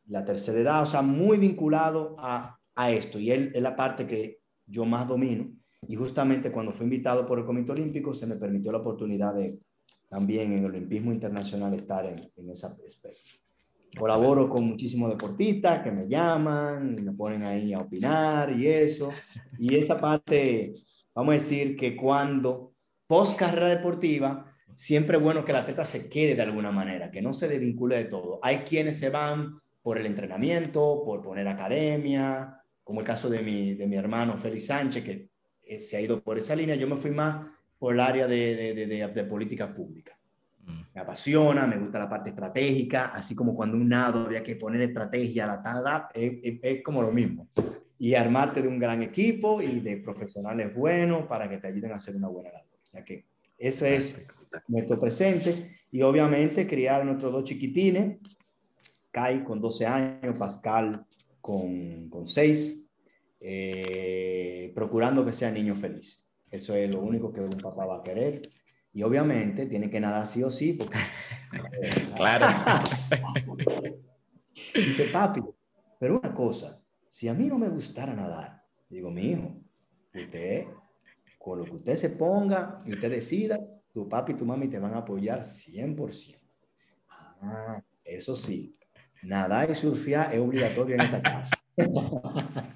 la 0.06 0.24
tercera 0.24 0.58
edad, 0.58 0.82
o 0.82 0.86
sea, 0.86 1.02
muy 1.02 1.38
vinculado 1.38 2.16
a 2.18 2.60
a 2.74 2.90
esto 2.90 3.18
y 3.18 3.30
él 3.30 3.52
es 3.54 3.62
la 3.62 3.76
parte 3.76 4.06
que 4.06 4.40
yo 4.66 4.84
más 4.84 5.06
domino. 5.06 5.52
Y 5.86 5.96
justamente 5.96 6.52
cuando 6.52 6.72
fui 6.72 6.84
invitado 6.84 7.26
por 7.26 7.38
el 7.38 7.44
Comité 7.44 7.72
Olímpico 7.72 8.14
se 8.14 8.26
me 8.26 8.36
permitió 8.36 8.72
la 8.72 8.78
oportunidad 8.78 9.34
de 9.34 9.58
también 10.08 10.52
en 10.52 10.58
el 10.60 10.64
Olimpismo 10.66 11.12
Internacional 11.12 11.72
estar 11.74 12.04
en, 12.04 12.20
en 12.36 12.50
esa 12.50 12.68
aspecto. 12.68 13.29
Colaboro 13.98 14.48
con 14.48 14.64
muchísimos 14.64 15.10
deportistas 15.10 15.82
que 15.82 15.90
me 15.90 16.08
llaman 16.08 16.96
y 16.98 17.02
me 17.02 17.12
ponen 17.12 17.42
ahí 17.42 17.72
a 17.72 17.80
opinar 17.80 18.52
y 18.56 18.68
eso. 18.68 19.12
Y 19.58 19.76
esa 19.76 20.00
parte, 20.00 20.74
vamos 21.14 21.30
a 21.30 21.34
decir 21.34 21.76
que 21.76 21.96
cuando 21.96 22.74
post 23.06 23.38
carrera 23.38 23.68
deportiva, 23.68 24.46
siempre 24.74 25.16
es 25.16 25.22
bueno 25.22 25.44
que 25.44 25.52
el 25.52 25.58
atleta 25.58 25.84
se 25.84 26.08
quede 26.08 26.34
de 26.34 26.42
alguna 26.42 26.70
manera, 26.70 27.10
que 27.10 27.20
no 27.20 27.32
se 27.32 27.48
desvincule 27.48 27.96
de 27.96 28.04
todo. 28.04 28.38
Hay 28.42 28.58
quienes 28.58 28.98
se 28.98 29.10
van 29.10 29.60
por 29.82 29.98
el 29.98 30.06
entrenamiento, 30.06 31.02
por 31.04 31.22
poner 31.22 31.48
academia, 31.48 32.60
como 32.84 33.00
el 33.00 33.06
caso 33.06 33.28
de 33.28 33.42
mi, 33.42 33.74
de 33.74 33.86
mi 33.86 33.96
hermano 33.96 34.36
Félix 34.36 34.66
Sánchez, 34.66 35.04
que 35.04 35.30
eh, 35.62 35.80
se 35.80 35.96
ha 35.96 36.00
ido 36.00 36.22
por 36.22 36.38
esa 36.38 36.54
línea, 36.54 36.76
yo 36.76 36.86
me 36.86 36.96
fui 36.96 37.10
más 37.10 37.46
por 37.78 37.94
el 37.94 38.00
área 38.00 38.26
de, 38.26 38.54
de, 38.74 38.86
de, 38.86 39.08
de 39.08 39.24
política 39.24 39.74
pública. 39.74 40.19
Mm. 40.70 40.94
Me 40.94 41.00
apasiona, 41.00 41.66
me 41.66 41.78
gusta 41.78 41.98
la 41.98 42.08
parte 42.08 42.30
estratégica, 42.30 43.06
así 43.06 43.34
como 43.34 43.54
cuando 43.54 43.76
un 43.76 43.88
nado 43.88 44.26
había 44.26 44.42
que 44.42 44.56
poner 44.56 44.80
estrategia, 44.82 45.46
la 45.46 45.62
tada, 45.62 46.08
es, 46.14 46.32
es, 46.42 46.60
es, 46.62 46.82
como 46.82 47.02
lo 47.02 47.10
mismo. 47.10 47.48
Y 47.98 48.14
armarte 48.14 48.62
de 48.62 48.68
un 48.68 48.78
gran 48.78 49.02
equipo 49.02 49.60
y 49.60 49.80
de 49.80 49.98
profesionales 49.98 50.74
buenos 50.74 51.26
para 51.26 51.48
que 51.48 51.58
te 51.58 51.68
ayuden 51.68 51.92
a 51.92 51.96
hacer 51.96 52.16
una 52.16 52.28
buena 52.28 52.50
labor. 52.50 52.78
O 52.82 52.86
sea 52.86 53.04
que 53.04 53.26
ese 53.58 53.94
es 53.94 54.26
nuestro 54.68 54.98
presente. 54.98 55.76
Y 55.92 56.02
obviamente 56.02 56.66
criar 56.66 57.02
a 57.02 57.04
nuestros 57.04 57.32
dos 57.32 57.44
chiquitines, 57.44 58.18
Kai 59.10 59.44
con 59.44 59.60
12 59.60 59.86
años, 59.86 60.38
Pascal 60.38 61.04
con, 61.40 62.08
con 62.08 62.26
seis, 62.26 62.88
eh, 63.40 64.72
procurando 64.74 65.24
que 65.24 65.32
sea 65.32 65.50
niño 65.50 65.74
feliz. 65.74 66.30
Eso 66.50 66.74
es 66.74 66.92
lo 66.92 67.00
único 67.00 67.32
que 67.32 67.40
un 67.40 67.50
papá 67.50 67.86
va 67.86 67.98
a 67.98 68.02
querer. 68.02 68.42
Y 68.92 69.02
obviamente 69.02 69.66
tiene 69.66 69.88
que 69.88 70.00
nadar 70.00 70.26
sí 70.26 70.42
o 70.42 70.50
sí, 70.50 70.72
porque... 70.72 70.98
claro. 72.16 72.46
Dice, 74.74 75.04
papi, 75.12 75.42
pero 75.98 76.18
una 76.18 76.32
cosa, 76.34 76.80
si 77.08 77.28
a 77.28 77.34
mí 77.34 77.46
no 77.46 77.58
me 77.58 77.68
gustara 77.68 78.14
nadar, 78.14 78.62
digo, 78.88 79.10
mi 79.10 79.32
hijo, 79.32 79.56
usted, 80.14 80.66
con 81.38 81.58
lo 81.58 81.64
que 81.64 81.72
usted 81.72 81.96
se 81.96 82.10
ponga 82.10 82.78
y 82.84 82.92
usted 82.92 83.10
decida, 83.10 83.58
tu 83.92 84.08
papi 84.08 84.32
y 84.32 84.36
tu 84.36 84.44
mami 84.44 84.68
te 84.68 84.78
van 84.78 84.94
a 84.94 84.98
apoyar 84.98 85.40
100%. 85.40 86.38
Ah, 87.42 87.82
eso 88.04 88.34
sí, 88.34 88.76
Nadar 89.22 89.70
y 89.70 89.74
surfear 89.74 90.34
es 90.34 90.40
obligatorio 90.40 90.94
en 90.94 91.00
esta 91.02 91.22
casa. 91.22 91.56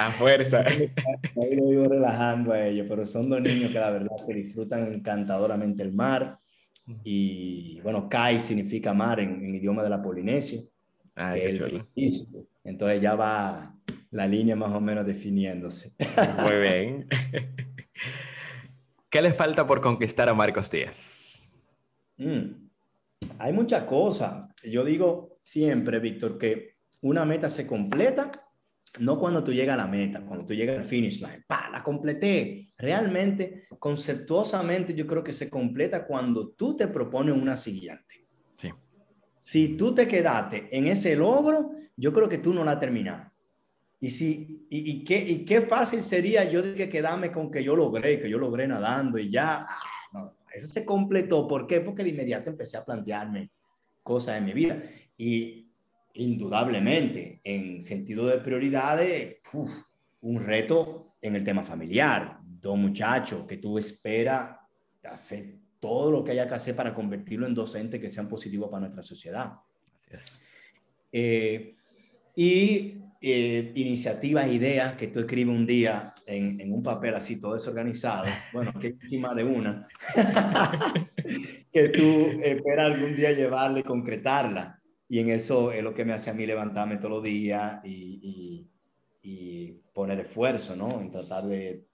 a 0.00 0.10
fuerza. 0.12 0.64
Ahí 0.66 1.56
lo 1.56 1.68
vivo 1.68 1.86
relajando 1.86 2.52
a 2.52 2.66
ellos, 2.66 2.86
pero 2.88 3.06
son 3.06 3.28
dos 3.28 3.40
niños 3.42 3.70
que 3.70 3.78
la 3.78 3.90
verdad 3.90 4.16
que 4.26 4.34
disfrutan 4.34 4.92
encantadoramente 4.92 5.82
el 5.82 5.92
mar. 5.92 6.38
Y 7.04 7.80
bueno, 7.82 8.08
Kai 8.08 8.38
significa 8.40 8.94
mar 8.94 9.20
en, 9.20 9.54
idioma 9.54 9.82
de 9.82 9.90
la 9.90 10.02
Polinesia. 10.02 10.62
Qué 11.14 11.84
Entonces 12.64 13.02
ya 13.02 13.14
va 13.14 13.72
la 14.10 14.26
línea 14.26 14.56
más 14.56 14.74
o 14.74 14.80
menos 14.80 15.06
definiéndose. 15.06 15.92
Muy 16.42 16.60
bien. 16.60 17.06
¿Qué 19.10 19.20
le 19.20 19.32
falta 19.32 19.66
por 19.66 19.82
conquistar 19.82 20.28
a 20.30 20.34
Marcos 20.34 20.70
Díaz? 20.70 21.52
Mm, 22.16 22.68
hay 23.38 23.52
muchas 23.52 23.84
cosas. 23.84 24.48
Yo 24.64 24.82
digo 24.82 25.38
siempre, 25.42 25.98
Víctor, 25.98 26.38
que 26.38 26.76
una 27.02 27.24
meta 27.26 27.50
se 27.50 27.66
completa 27.66 28.30
no 28.98 29.18
cuando 29.18 29.44
tú 29.44 29.52
llegas 29.52 29.74
a 29.74 29.84
la 29.84 29.86
meta, 29.86 30.20
cuando 30.24 30.44
tú 30.44 30.54
llegas 30.54 30.78
al 30.78 30.84
finish 30.84 31.20
line, 31.20 31.44
pa, 31.46 31.70
la 31.70 31.82
completé. 31.82 32.72
Realmente, 32.76 33.66
conceptuosamente, 33.78 34.94
yo 34.94 35.06
creo 35.06 35.22
que 35.22 35.32
se 35.32 35.48
completa 35.48 36.06
cuando 36.06 36.48
tú 36.48 36.76
te 36.76 36.88
propones 36.88 37.36
una 37.36 37.56
siguiente. 37.56 38.26
Sí. 38.56 38.70
Si 39.36 39.76
tú 39.76 39.94
te 39.94 40.08
quedaste 40.08 40.68
en 40.76 40.86
ese 40.86 41.14
logro, 41.14 41.72
yo 41.96 42.12
creo 42.12 42.28
que 42.28 42.38
tú 42.38 42.52
no 42.52 42.64
la 42.64 42.80
terminaste. 42.80 43.30
Y, 44.00 44.08
si, 44.08 44.66
y, 44.70 45.04
qué, 45.04 45.18
y 45.18 45.44
qué 45.44 45.60
fácil 45.60 46.00
sería 46.00 46.44
yo 46.50 46.62
de 46.62 46.74
que 46.74 46.88
quedarme 46.88 47.30
con 47.30 47.50
que 47.50 47.62
yo 47.62 47.76
logré, 47.76 48.18
que 48.18 48.30
yo 48.30 48.38
logré 48.38 48.66
nadando 48.66 49.18
y 49.18 49.30
ya. 49.30 49.66
Ah, 49.68 49.82
no, 50.14 50.36
eso 50.54 50.66
se 50.66 50.86
completó. 50.86 51.46
¿Por 51.46 51.66
qué? 51.66 51.82
Porque 51.82 52.02
de 52.02 52.08
inmediato 52.08 52.48
empecé 52.48 52.78
a 52.78 52.84
plantearme 52.84 53.50
cosas 54.02 54.38
en 54.38 54.46
mi 54.46 54.54
vida. 54.54 54.82
Y 55.18 55.69
indudablemente, 56.20 57.40
en 57.44 57.80
sentido 57.80 58.26
de 58.26 58.38
prioridades, 58.38 59.36
un 60.20 60.40
reto 60.40 61.14
en 61.20 61.34
el 61.34 61.44
tema 61.44 61.64
familiar. 61.64 62.38
Dos 62.42 62.76
muchachos 62.76 63.46
que 63.46 63.56
tú 63.56 63.78
esperas 63.78 64.56
hacer 65.04 65.56
todo 65.78 66.10
lo 66.10 66.22
que 66.22 66.32
haya 66.32 66.46
que 66.46 66.54
hacer 66.54 66.76
para 66.76 66.94
convertirlo 66.94 67.46
en 67.46 67.54
docentes 67.54 68.00
que 68.00 68.10
sean 68.10 68.28
positivos 68.28 68.68
para 68.68 68.80
nuestra 68.80 69.02
sociedad. 69.02 69.54
Eh, 71.10 71.74
y 72.36 72.98
eh, 73.22 73.72
iniciativas, 73.74 74.46
ideas 74.52 74.94
que 74.94 75.08
tú 75.08 75.20
escribes 75.20 75.56
un 75.56 75.66
día 75.66 76.12
en, 76.26 76.72
un 76.72 76.82
papel 76.82 77.14
así 77.14 77.40
todo 77.40 77.54
desorganizado, 77.54 78.26
bueno, 78.52 78.72
que 78.78 78.88
encima 78.88 79.34
de 79.34 79.44
una, 79.44 79.88
que 81.72 81.88
tú 81.88 82.40
esperas 82.42 82.92
algún 82.92 83.16
día 83.16 83.32
llevarla 83.32 83.80
y 83.80 83.82
concretarla. 83.82 84.79
Y 85.10 85.18
en 85.18 85.28
eso 85.30 85.72
es 85.72 85.82
lo 85.82 85.92
que 85.92 86.04
me 86.04 86.12
hace 86.12 86.30
a 86.30 86.34
mí 86.34 86.46
levantarme 86.46 86.96
todos 86.98 87.10
los 87.10 87.24
días 87.24 87.84
y, 87.84 88.68
y, 89.22 89.72
poner 89.92 90.20
esfuerzo, 90.20 90.76
¿no? 90.76 91.00
En 91.00 91.10
tratar 91.10 91.46
de, 91.46 91.84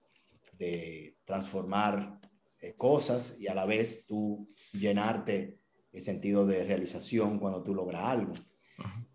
de 0.58 1.16
transformar 1.24 2.20
eh, 2.60 2.74
cosas 2.76 3.38
y 3.40 3.48
a 3.48 3.54
la 3.54 3.64
vez 3.64 4.04
tú 4.06 4.50
llenarte 4.72 5.58
el 5.92 6.02
sentido 6.02 6.46
de 6.46 6.62
realización 6.62 7.38
cuando 7.38 7.62
tú 7.62 7.74
logras 7.74 8.04
algo. 8.04 8.34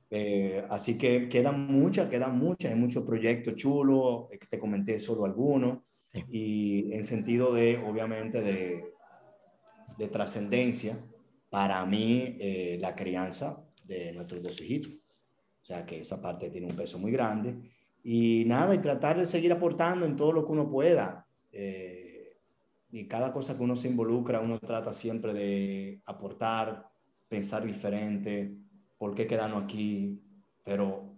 Eh, 0.10 0.66
así 0.70 0.98
que 0.98 1.30
quedan 1.30 1.68
muchas, 1.68 2.10
quedan 2.10 2.40
muchas, 2.40 2.72
hay 2.72 2.78
muchos 2.78 3.06
proyectos 3.06 3.56
chulos, 3.56 4.26
eh, 4.32 4.40
te 4.50 4.58
comenté 4.58 4.98
solo 4.98 5.26
algunos, 5.26 5.78
y 6.28 6.92
en 6.92 7.04
sentido 7.04 7.54
de, 7.54 7.78
obviamente, 7.78 8.42
de, 8.42 8.84
de 9.98 10.08
trascendencia, 10.08 10.98
para 11.52 11.86
mí 11.86 12.36
eh, 12.40 12.78
la 12.82 12.96
crianza 12.96 13.64
de 13.96 14.12
nuestros 14.14 14.42
dos 14.42 14.60
hijitos, 14.62 14.94
o 14.94 15.66
sea 15.66 15.86
que 15.86 16.02
esa 16.02 16.22
parte 16.22 16.50
tiene 16.50 16.68
un 16.68 16.76
peso 16.76 16.98
muy 16.98 17.12
grande, 17.12 17.56
y 18.04 18.44
nada, 18.46 18.74
y 18.74 18.80
tratar 18.80 19.18
de 19.18 19.26
seguir 19.26 19.52
aportando 19.52 20.06
en 20.06 20.16
todo 20.16 20.32
lo 20.32 20.46
que 20.46 20.52
uno 20.52 20.70
pueda. 20.70 21.28
y 22.94 23.08
cada 23.08 23.32
cosa 23.32 23.56
que 23.56 23.64
uno 23.64 23.76
se 23.76 23.88
involucra, 23.88 24.42
uno 24.42 24.60
trata 24.60 24.92
siempre 24.92 25.34
de 25.34 26.02
aportar, 26.06 26.90
pensar 27.30 27.66
diferente, 27.66 28.54
¿por 28.98 29.16
qué 29.16 29.26
quedarnos 29.26 29.64
aquí? 29.64 30.20
Pero 30.64 31.16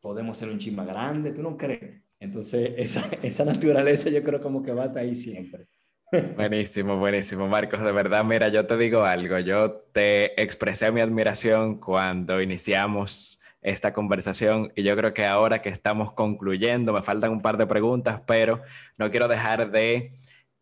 podemos 0.00 0.36
ser 0.36 0.50
un 0.50 0.58
chisma 0.58 0.84
grande, 0.84 1.32
¿tú 1.32 1.42
no 1.42 1.56
crees? 1.56 2.02
Entonces, 2.18 2.72
esa, 2.76 3.08
esa 3.22 3.44
naturaleza 3.44 4.10
yo 4.10 4.22
creo 4.22 4.40
como 4.40 4.62
que 4.62 4.72
va 4.72 4.84
a 4.84 4.86
estar 4.86 5.02
ahí 5.02 5.14
siempre. 5.14 5.68
Buenísimo, 6.12 6.96
buenísimo, 6.98 7.48
Marcos. 7.48 7.82
De 7.82 7.90
verdad, 7.92 8.24
mira, 8.24 8.48
yo 8.48 8.66
te 8.66 8.76
digo 8.76 9.04
algo. 9.04 9.38
Yo 9.40 9.72
te 9.92 10.40
expresé 10.40 10.92
mi 10.92 11.00
admiración 11.00 11.80
cuando 11.80 12.40
iniciamos 12.40 13.40
esta 13.60 13.92
conversación 13.92 14.72
y 14.76 14.84
yo 14.84 14.96
creo 14.96 15.12
que 15.12 15.26
ahora 15.26 15.60
que 15.60 15.68
estamos 15.68 16.12
concluyendo, 16.12 16.92
me 16.92 17.02
faltan 17.02 17.32
un 17.32 17.42
par 17.42 17.56
de 17.56 17.66
preguntas, 17.66 18.22
pero 18.24 18.62
no 18.96 19.10
quiero 19.10 19.26
dejar 19.26 19.72
de 19.72 20.12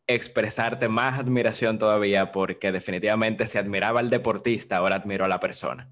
expresarte 0.06 0.88
más 0.88 1.18
admiración 1.18 1.78
todavía 1.78 2.32
porque 2.32 2.72
definitivamente 2.72 3.46
se 3.46 3.58
admiraba 3.58 4.00
al 4.00 4.08
deportista, 4.08 4.78
ahora 4.78 4.96
admiro 4.96 5.26
a 5.26 5.28
la 5.28 5.40
persona. 5.40 5.90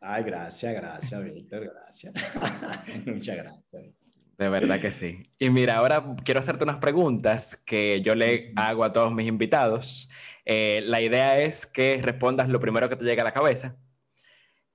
Ay, 0.00 0.24
gracias, 0.24 0.74
gracias, 0.74 1.22
Víctor, 1.32 1.72
gracias. 1.72 2.14
Muchas 3.06 3.36
gracias. 3.36 4.01
De 4.38 4.48
verdad 4.48 4.80
que 4.80 4.92
sí. 4.92 5.30
Y 5.38 5.50
mira, 5.50 5.76
ahora 5.76 6.16
quiero 6.24 6.40
hacerte 6.40 6.64
unas 6.64 6.78
preguntas 6.78 7.62
que 7.64 8.00
yo 8.02 8.14
le 8.14 8.52
hago 8.56 8.84
a 8.84 8.92
todos 8.92 9.12
mis 9.12 9.28
invitados. 9.28 10.08
Eh, 10.44 10.82
la 10.84 11.00
idea 11.00 11.38
es 11.38 11.66
que 11.66 12.00
respondas 12.02 12.48
lo 12.48 12.58
primero 12.58 12.88
que 12.88 12.96
te 12.96 13.04
llegue 13.04 13.20
a 13.20 13.24
la 13.24 13.32
cabeza. 13.32 13.76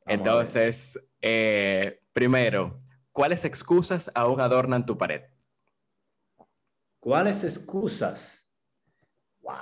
Entonces, 0.05 1.09
eh, 1.21 2.01
primero, 2.13 2.81
¿cuáles 3.11 3.43
excusas 3.43 4.09
aún 4.15 4.39
adornan 4.39 4.85
tu 4.85 4.97
pared? 4.97 5.23
¿Cuáles 6.99 7.43
excusas? 7.43 8.53
Wow. 9.41 9.53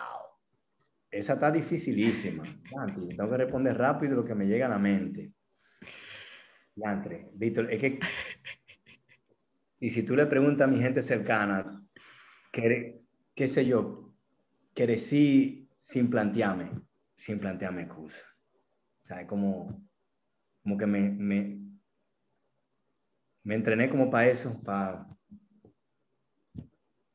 Esa 1.10 1.34
está 1.34 1.50
dificilísima. 1.50 2.44
Tengo 2.96 3.30
que 3.30 3.38
responder 3.38 3.78
rápido 3.78 4.16
lo 4.16 4.26
que 4.26 4.36
me 4.36 4.46
llega 4.46 4.66
a 4.66 4.70
la 4.70 4.80
mente. 4.80 5.34
Yantre, 6.76 7.30
Víctor, 7.34 7.72
es 7.72 7.80
que. 7.80 8.00
Y 9.86 9.92
si 9.92 10.02
tú 10.02 10.16
le 10.16 10.26
preguntas 10.26 10.68
a 10.68 10.72
mi 10.72 10.80
gente 10.80 11.04
cercana, 11.04 11.80
qué, 12.52 13.04
qué 13.36 13.48
sé 13.48 13.68
yo, 13.68 14.12
crecí 14.74 15.70
sin 15.78 16.10
plantearme, 16.10 16.72
sin 17.14 17.38
plantearme 17.38 17.84
excusa. 17.84 18.26
O 19.04 19.06
sea, 19.06 19.28
como, 19.28 19.88
como 20.64 20.76
que 20.76 20.88
me, 20.88 21.02
me, 21.12 21.60
me 23.44 23.54
entrené 23.54 23.88
como 23.88 24.10
para 24.10 24.28
eso, 24.28 24.60
para... 24.64 25.08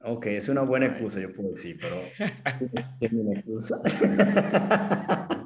Ok, 0.03 0.27
es 0.27 0.49
una 0.49 0.62
buena 0.62 0.87
excusa, 0.87 1.18
yo 1.18 1.35
puedo 1.35 1.49
decir, 1.49 1.77
pero 1.81 1.97
es 3.01 3.12
una 3.12 3.37
excusa. 3.37 3.83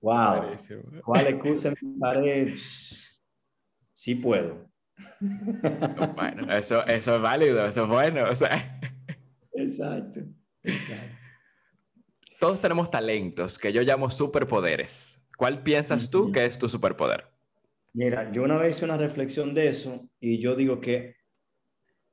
Wow. 0.00 0.54
¿Cuál 1.04 1.26
excusa 1.26 1.70
me 1.70 1.98
parece? 1.98 3.18
Sí 3.92 4.14
puedo. 4.14 4.70
Bueno, 6.14 6.52
eso, 6.56 6.86
eso 6.86 7.16
es 7.16 7.22
válido, 7.22 7.66
eso 7.66 7.84
es 7.84 7.88
bueno. 7.88 8.28
O 8.30 8.34
sea. 8.34 8.80
Exacto, 9.52 10.20
exacto. 10.62 11.16
Todos 12.38 12.60
tenemos 12.60 12.90
talentos 12.90 13.58
que 13.58 13.72
yo 13.72 13.82
llamo 13.82 14.10
superpoderes. 14.10 15.20
¿Cuál 15.36 15.62
piensas 15.62 16.10
tú 16.10 16.30
que 16.30 16.44
es 16.44 16.58
tu 16.58 16.68
superpoder? 16.68 17.26
Mira, 17.92 18.30
yo 18.30 18.42
una 18.42 18.58
vez 18.58 18.76
hice 18.76 18.84
una 18.84 18.96
reflexión 18.96 19.54
de 19.54 19.68
eso 19.68 20.08
y 20.20 20.38
yo 20.38 20.54
digo 20.54 20.80
que 20.80 21.16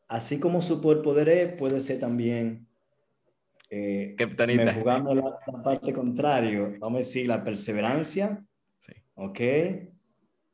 así 0.07 0.39
como 0.39 0.61
superpoder 0.61 1.29
es, 1.29 1.53
puede 1.53 1.81
ser 1.81 1.99
también 1.99 2.67
eh, 3.69 4.15
me 4.19 4.73
jugando 4.73 5.15
la, 5.15 5.39
parte 5.63 5.91
contraria, 5.91 6.77
vamos 6.79 6.97
a 6.97 6.99
decir, 6.99 7.27
la 7.27 7.43
perseverancia, 7.43 8.45
sí. 8.79 8.93
¿ok? 9.15 9.39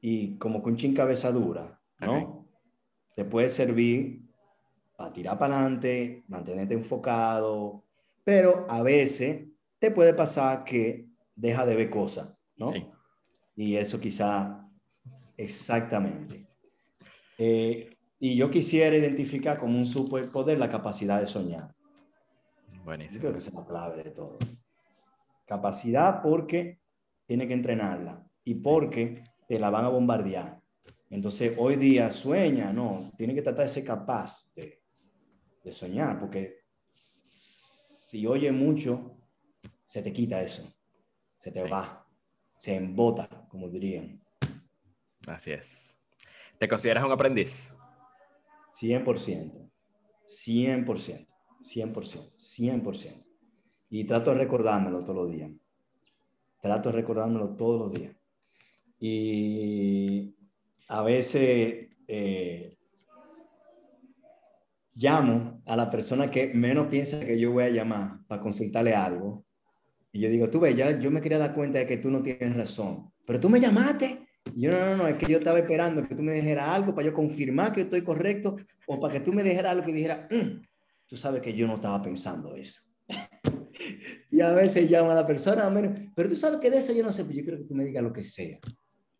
Y 0.01 0.37
como 0.37 0.61
con 0.63 0.75
chin 0.75 0.93
cabeza 0.93 1.31
dura, 1.31 1.80
¿no? 2.01 2.47
Te 3.15 3.25
puede 3.25 3.49
servir 3.49 4.21
para 4.97 5.13
tirar 5.13 5.37
para 5.37 5.59
adelante, 5.59 6.23
mantenerte 6.27 6.73
enfocado, 6.73 7.83
pero 8.23 8.65
a 8.69 8.81
veces 8.81 9.47
te 9.79 9.91
puede 9.91 10.13
pasar 10.13 10.63
que 10.63 11.07
deja 11.35 11.65
de 11.65 11.75
ver 11.75 11.89
cosas, 11.89 12.29
¿no? 12.57 12.69
Sí. 12.69 12.85
Y 13.55 13.75
eso 13.75 13.99
quizá, 13.99 14.69
exactamente. 15.37 16.47
Eh, 17.37 17.97
y 18.19 18.35
yo 18.35 18.51
quisiera 18.51 18.95
identificar 18.95 19.57
como 19.57 19.77
un 19.77 19.87
superpoder 19.87 20.59
la 20.59 20.69
capacidad 20.69 21.19
de 21.19 21.25
soñar. 21.25 21.73
Buenísimo. 22.83 23.21
creo 23.21 23.33
que 23.33 23.39
es 23.39 23.53
la 23.53 23.65
clave 23.65 24.03
de 24.03 24.11
todo. 24.11 24.37
Capacidad 25.45 26.21
porque 26.21 26.79
tiene 27.25 27.47
que 27.47 27.53
entrenarla 27.53 28.23
y 28.43 28.55
porque 28.55 29.23
te 29.47 29.59
la 29.59 29.69
van 29.69 29.85
a 29.85 29.89
bombardear. 29.89 30.60
Entonces, 31.11 31.53
hoy 31.57 31.75
día 31.75 32.09
sueña, 32.09 32.71
no, 32.71 33.11
tiene 33.17 33.35
que 33.35 33.41
tratar 33.41 33.65
de 33.65 33.71
ser 33.71 33.83
capaz 33.83 34.53
de, 34.55 34.81
de 35.61 35.73
soñar, 35.73 36.17
porque 36.17 36.61
si 36.87 38.25
oye 38.25 38.49
mucho, 38.51 39.17
se 39.83 40.01
te 40.01 40.13
quita 40.13 40.41
eso, 40.41 40.73
se 41.37 41.51
te 41.51 41.67
va, 41.67 42.07
se 42.57 42.75
embota, 42.75 43.27
como 43.49 43.67
dirían. 43.67 44.23
Así 45.27 45.51
es. 45.51 45.99
¿Te 46.57 46.69
consideras 46.69 47.03
un 47.03 47.11
aprendiz? 47.11 47.75
100%, 48.71 49.69
100%, 50.25 51.27
100%, 51.61 52.35
100%. 52.37 53.25
Y 53.89 54.05
trato 54.05 54.31
de 54.31 54.37
recordármelo 54.37 55.03
todos 55.03 55.15
los 55.15 55.31
días. 55.31 55.51
Trato 56.61 56.89
de 56.89 56.95
recordármelo 56.95 57.49
todos 57.57 57.81
los 57.81 57.93
días. 57.93 58.15
Y 58.97 60.37
a 60.91 61.01
veces 61.03 61.87
eh, 62.05 62.77
llamo 64.93 65.61
a 65.65 65.77
la 65.77 65.89
persona 65.89 66.29
que 66.29 66.53
menos 66.53 66.87
piensa 66.87 67.17
que 67.21 67.39
yo 67.39 67.53
voy 67.53 67.63
a 67.63 67.69
llamar 67.69 68.19
para 68.27 68.41
consultarle 68.41 68.93
algo. 68.93 69.45
Y 70.11 70.19
yo 70.19 70.29
digo, 70.29 70.49
tú 70.49 70.59
ves, 70.59 70.75
ya 70.75 70.99
yo 70.99 71.09
me 71.09 71.21
quería 71.21 71.37
dar 71.37 71.55
cuenta 71.55 71.79
de 71.79 71.85
que 71.85 71.95
tú 71.95 72.11
no 72.11 72.21
tienes 72.21 72.57
razón. 72.57 73.09
Pero 73.25 73.39
tú 73.39 73.49
me 73.49 73.61
llamaste. 73.61 74.27
Y 74.53 74.63
yo, 74.63 74.71
no, 74.71 74.85
no, 74.85 74.97
no, 74.97 75.07
es 75.07 75.17
que 75.17 75.31
yo 75.31 75.37
estaba 75.37 75.59
esperando 75.59 76.05
que 76.05 76.13
tú 76.13 76.23
me 76.23 76.33
dijeras 76.33 76.67
algo 76.67 76.93
para 76.93 77.07
yo 77.07 77.13
confirmar 77.13 77.71
que 77.71 77.81
estoy 77.81 78.01
correcto 78.01 78.57
o 78.85 78.99
para 78.99 79.13
que 79.13 79.19
tú 79.21 79.31
me 79.31 79.43
dijeras 79.43 79.71
algo 79.71 79.87
y 79.87 79.93
dijera, 79.93 80.27
mm, 80.29 80.61
tú 81.07 81.15
sabes 81.15 81.41
que 81.41 81.53
yo 81.53 81.67
no 81.67 81.75
estaba 81.75 82.01
pensando 82.01 82.53
eso. 82.53 82.81
y 84.29 84.41
a 84.41 84.51
veces 84.51 84.89
llama 84.89 85.13
a 85.13 85.15
la 85.15 85.25
persona, 85.25 85.71
pero 86.13 86.27
tú 86.27 86.35
sabes 86.35 86.59
que 86.59 86.69
de 86.69 86.79
eso 86.79 86.91
yo 86.91 87.01
no 87.01 87.13
sé, 87.13 87.23
pero 87.23 87.27
pues 87.27 87.37
yo 87.37 87.43
quiero 87.45 87.57
que 87.59 87.67
tú 87.69 87.75
me 87.75 87.85
digas 87.85 88.03
lo 88.03 88.11
que 88.11 88.25
sea. 88.25 88.59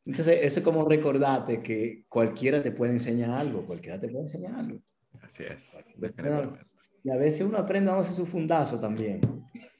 Entonces, 0.06 0.40
eso 0.42 0.60
es 0.60 0.66
como 0.66 0.88
recordarte 0.88 1.62
que 1.62 2.06
cualquiera 2.10 2.62
te 2.64 2.72
puede 2.72 2.94
enseñar 2.94 3.30
algo, 3.32 3.66
cualquiera 3.66 4.00
te 4.00 4.08
puede 4.08 4.24
enseñar 4.24 4.56
algo. 4.56 4.82
Así 5.22 5.44
es, 5.44 5.94
Y 7.04 7.10
a 7.10 7.18
veces 7.18 7.42
uno 7.42 7.58
aprende 7.58 7.92
hacer 7.92 8.14
su 8.14 8.26
fundazo 8.26 8.80
también. 8.80 9.22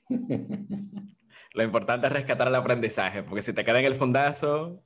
Lo 1.54 1.64
importante 1.64 2.08
es 2.08 2.14
rescatar 2.14 2.48
el 2.48 2.56
aprendizaje, 2.56 3.24
porque 3.24 3.42
si 3.42 3.54
te 3.54 3.64
queda 3.64 3.80
en 3.80 3.86
el 3.86 3.96
fundazo... 3.96 4.84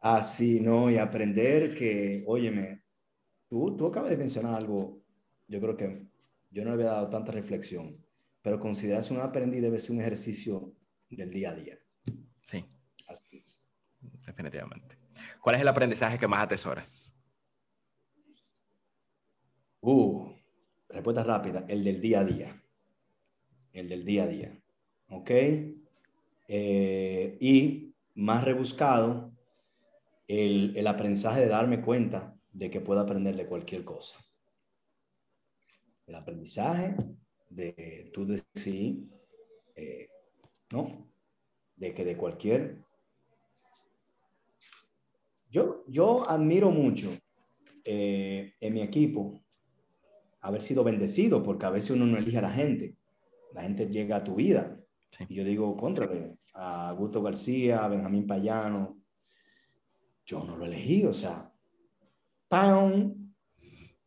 Ah, 0.00 0.22
sí, 0.22 0.60
no, 0.60 0.90
y 0.90 0.96
aprender 0.96 1.74
que, 1.74 2.22
óyeme, 2.26 2.82
tú, 3.48 3.76
tú 3.76 3.86
acabas 3.86 4.10
de 4.10 4.16
mencionar 4.16 4.54
algo, 4.54 5.02
yo 5.46 5.60
creo 5.60 5.76
que 5.76 6.06
yo 6.50 6.64
no 6.64 6.70
le 6.70 6.74
había 6.74 6.92
dado 6.92 7.08
tanta 7.08 7.32
reflexión, 7.32 7.96
pero 8.42 8.60
considerarse 8.60 9.12
un 9.12 9.20
aprendiz 9.20 9.62
debe 9.62 9.80
ser 9.80 9.92
un 9.92 10.00
ejercicio 10.00 10.74
del 11.08 11.30
día 11.30 11.50
a 11.50 11.54
día. 11.54 11.78
Sí. 12.42 12.64
Así 13.08 13.38
es. 13.38 13.57
Definitivamente. 14.28 14.98
¿Cuál 15.40 15.56
es 15.56 15.62
el 15.62 15.68
aprendizaje 15.68 16.18
que 16.18 16.28
más 16.28 16.44
atesoras? 16.44 17.14
Uh, 19.80 20.30
respuesta 20.88 21.24
rápida, 21.24 21.64
el 21.66 21.82
del 21.82 22.00
día 22.00 22.20
a 22.20 22.24
día. 22.24 22.62
El 23.72 23.88
del 23.88 24.04
día 24.04 24.24
a 24.24 24.26
día. 24.26 24.62
¿Ok? 25.08 25.30
Eh, 26.48 27.38
y 27.40 27.94
más 28.14 28.44
rebuscado, 28.44 29.32
el, 30.26 30.76
el, 30.76 30.86
aprendizaje 30.86 31.40
de 31.40 31.48
darme 31.48 31.80
cuenta 31.80 32.36
de 32.52 32.70
que 32.70 32.80
puedo 32.82 33.00
aprender 33.00 33.34
de 33.34 33.46
cualquier 33.46 33.84
cosa. 33.84 34.18
El 36.06 36.14
aprendizaje 36.16 36.96
de 37.48 38.10
tú 38.12 38.26
decir, 38.26 39.08
eh, 39.74 40.10
¿no? 40.70 41.10
De 41.76 41.94
que 41.94 42.04
de 42.04 42.16
cualquier... 42.16 42.87
Yo, 45.50 45.84
yo 45.86 46.28
admiro 46.28 46.70
mucho 46.70 47.10
eh, 47.84 48.54
en 48.60 48.74
mi 48.74 48.82
equipo 48.82 49.40
haber 50.40 50.62
sido 50.62 50.84
bendecido, 50.84 51.42
porque 51.42 51.66
a 51.66 51.70
veces 51.70 51.90
uno 51.90 52.06
no 52.06 52.18
elige 52.18 52.38
a 52.38 52.42
la 52.42 52.50
gente, 52.50 52.96
la 53.54 53.62
gente 53.62 53.86
llega 53.88 54.16
a 54.16 54.24
tu 54.24 54.34
vida. 54.34 54.78
Y 55.28 55.34
yo 55.34 55.44
digo, 55.44 55.74
contrale, 55.76 56.38
a 56.54 56.90
Augusto 56.90 57.22
García, 57.22 57.84
a 57.84 57.88
Benjamín 57.88 58.26
Payano, 58.26 58.98
yo 60.26 60.44
no 60.44 60.56
lo 60.56 60.66
elegí, 60.66 61.04
o 61.06 61.12
sea, 61.12 61.50
¡pam! 62.48 63.32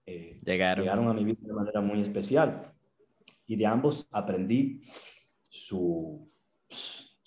Eh, 0.05 0.39
llegaron. 0.43 0.83
llegaron 0.83 1.07
a 1.07 1.13
mi 1.13 1.23
vida 1.23 1.39
de 1.41 1.53
manera 1.53 1.81
muy 1.81 2.01
especial. 2.01 2.61
Y 3.47 3.55
de 3.55 3.65
ambos 3.65 4.07
aprendí 4.11 4.81
su, 5.49 6.29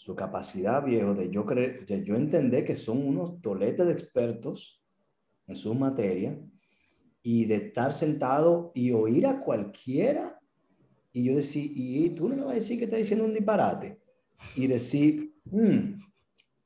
su 0.05 0.15
capacidad, 0.15 0.85
viejo, 0.85 1.15
de 1.15 1.31
yo, 1.31 1.47
creer, 1.47 1.87
de 1.87 2.05
yo 2.05 2.15
entender 2.15 2.63
que 2.63 2.75
son 2.75 3.07
unos 3.07 3.41
toletes 3.41 3.87
de 3.87 3.93
expertos 3.93 4.85
en 5.47 5.57
su 5.57 5.75
materia 5.75 6.39
y 7.23 7.47
de 7.47 7.55
estar 7.55 7.91
sentado 7.91 8.71
y 8.75 8.91
oír 8.91 9.27
a 9.27 9.41
cualquiera 9.41 10.39
y 11.11 11.25
yo 11.25 11.35
decir, 11.35 11.73
y 11.75 12.11
tú 12.11 12.29
no 12.29 12.37
me 12.37 12.43
vas 12.43 12.53
a 12.53 12.57
decir 12.57 12.79
que 12.79 12.85
está 12.85 12.99
diciendo 12.99 13.25
un 13.25 13.33
disparate 13.33 13.99
y 14.57 14.67
decir, 14.67 15.33
hmm, 15.47 15.95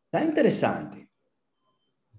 está 0.07 0.25
interesante. 0.25 1.09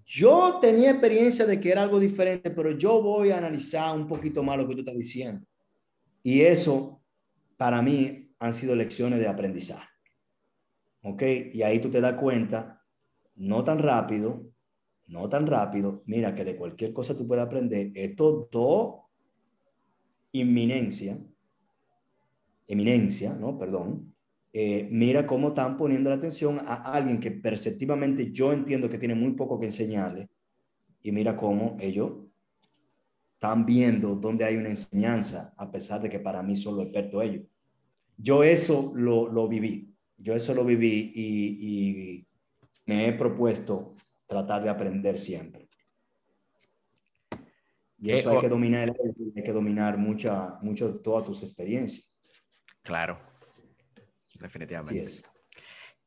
Yo 0.05 0.59
tenía 0.61 0.91
experiencia 0.91 1.45
de 1.45 1.59
que 1.59 1.69
era 1.69 1.83
algo 1.83 1.99
diferente, 1.99 2.49
pero 2.49 2.71
yo 2.71 3.01
voy 3.01 3.31
a 3.31 3.39
analizar 3.39 3.93
un 3.93 4.07
poquito 4.07 4.41
más 4.41 4.57
lo 4.57 4.65
que 4.65 4.73
tú 4.73 4.79
estás 4.79 4.95
diciendo. 4.95 5.45
Y 6.23 6.39
eso, 6.43 7.03
para 7.57 7.81
mí, 7.81 8.33
han 8.39 8.53
sido 8.53 8.73
lecciones 8.73 9.19
de 9.19 9.27
aprendizaje. 9.27 9.98
¿Ok? 11.03 11.23
Y 11.53 11.61
ahí 11.63 11.79
tú 11.79 11.89
te 11.89 12.01
das 12.01 12.15
cuenta, 12.15 12.83
no 13.35 13.63
tan 13.63 13.79
rápido, 13.79 14.51
no 15.07 15.27
tan 15.27 15.47
rápido, 15.47 16.03
mira 16.05 16.35
que 16.35 16.45
de 16.45 16.55
cualquier 16.55 16.93
cosa 16.93 17.15
tú 17.15 17.27
puedes 17.27 17.43
aprender. 17.43 17.91
Estos 17.95 18.49
dos 18.51 19.01
inminencia, 20.31 21.17
eminencia, 22.67 23.33
¿no? 23.33 23.57
Perdón. 23.57 24.13
Eh, 24.51 24.87
mira 24.91 25.27
cómo 25.27 25.49
están 25.49 25.77
poniendo 25.77 26.09
la 26.09 26.15
atención 26.15 26.59
a 26.65 26.93
alguien 26.93 27.19
que 27.19 27.31
perceptivamente 27.31 28.31
yo 28.31 28.51
entiendo 28.51 28.89
que 28.89 28.97
tiene 28.97 29.15
muy 29.15 29.33
poco 29.33 29.59
que 29.59 29.67
enseñarle. 29.67 30.29
Y 31.01 31.11
mira 31.11 31.35
cómo 31.35 31.77
ellos 31.79 32.11
están 33.35 33.65
viendo 33.65 34.15
dónde 34.15 34.45
hay 34.45 34.57
una 34.57 34.69
enseñanza, 34.69 35.53
a 35.55 35.71
pesar 35.71 36.01
de 36.01 36.09
que 36.09 36.19
para 36.19 36.43
mí 36.43 36.55
son 36.55 36.75
los 36.75 36.85
expertos 36.85 37.23
ellos. 37.23 37.45
Yo 38.17 38.43
eso 38.43 38.91
lo, 38.95 39.31
lo 39.31 39.47
viví, 39.47 39.88
yo 40.19 40.33
eso 40.33 40.53
lo 40.53 40.63
viví 40.63 41.11
y, 41.15 41.67
y 41.67 42.27
me 42.85 43.07
he 43.07 43.13
propuesto 43.13 43.95
tratar 44.27 44.61
de 44.63 44.69
aprender 44.69 45.17
siempre. 45.17 45.69
Y 47.97 48.11
eso 48.11 48.31
hay 48.31 48.39
que 48.39 48.49
dominar, 48.49 48.95
hay 49.35 49.43
que 49.43 49.51
dominar 49.51 49.97
mucha, 49.97 50.57
mucho 50.61 50.99
todas 51.01 51.25
tus 51.25 51.41
experiencias. 51.43 52.15
Claro, 52.81 53.19
definitivamente. 54.39 55.03
es. 55.03 55.25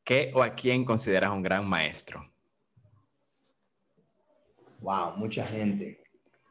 ¿Qué 0.02 0.32
o 0.34 0.42
a 0.42 0.54
quién 0.54 0.84
consideras 0.84 1.30
un 1.30 1.42
gran 1.42 1.68
maestro? 1.68 2.28
Wow, 4.80 5.16
mucha 5.16 5.46
gente, 5.46 6.02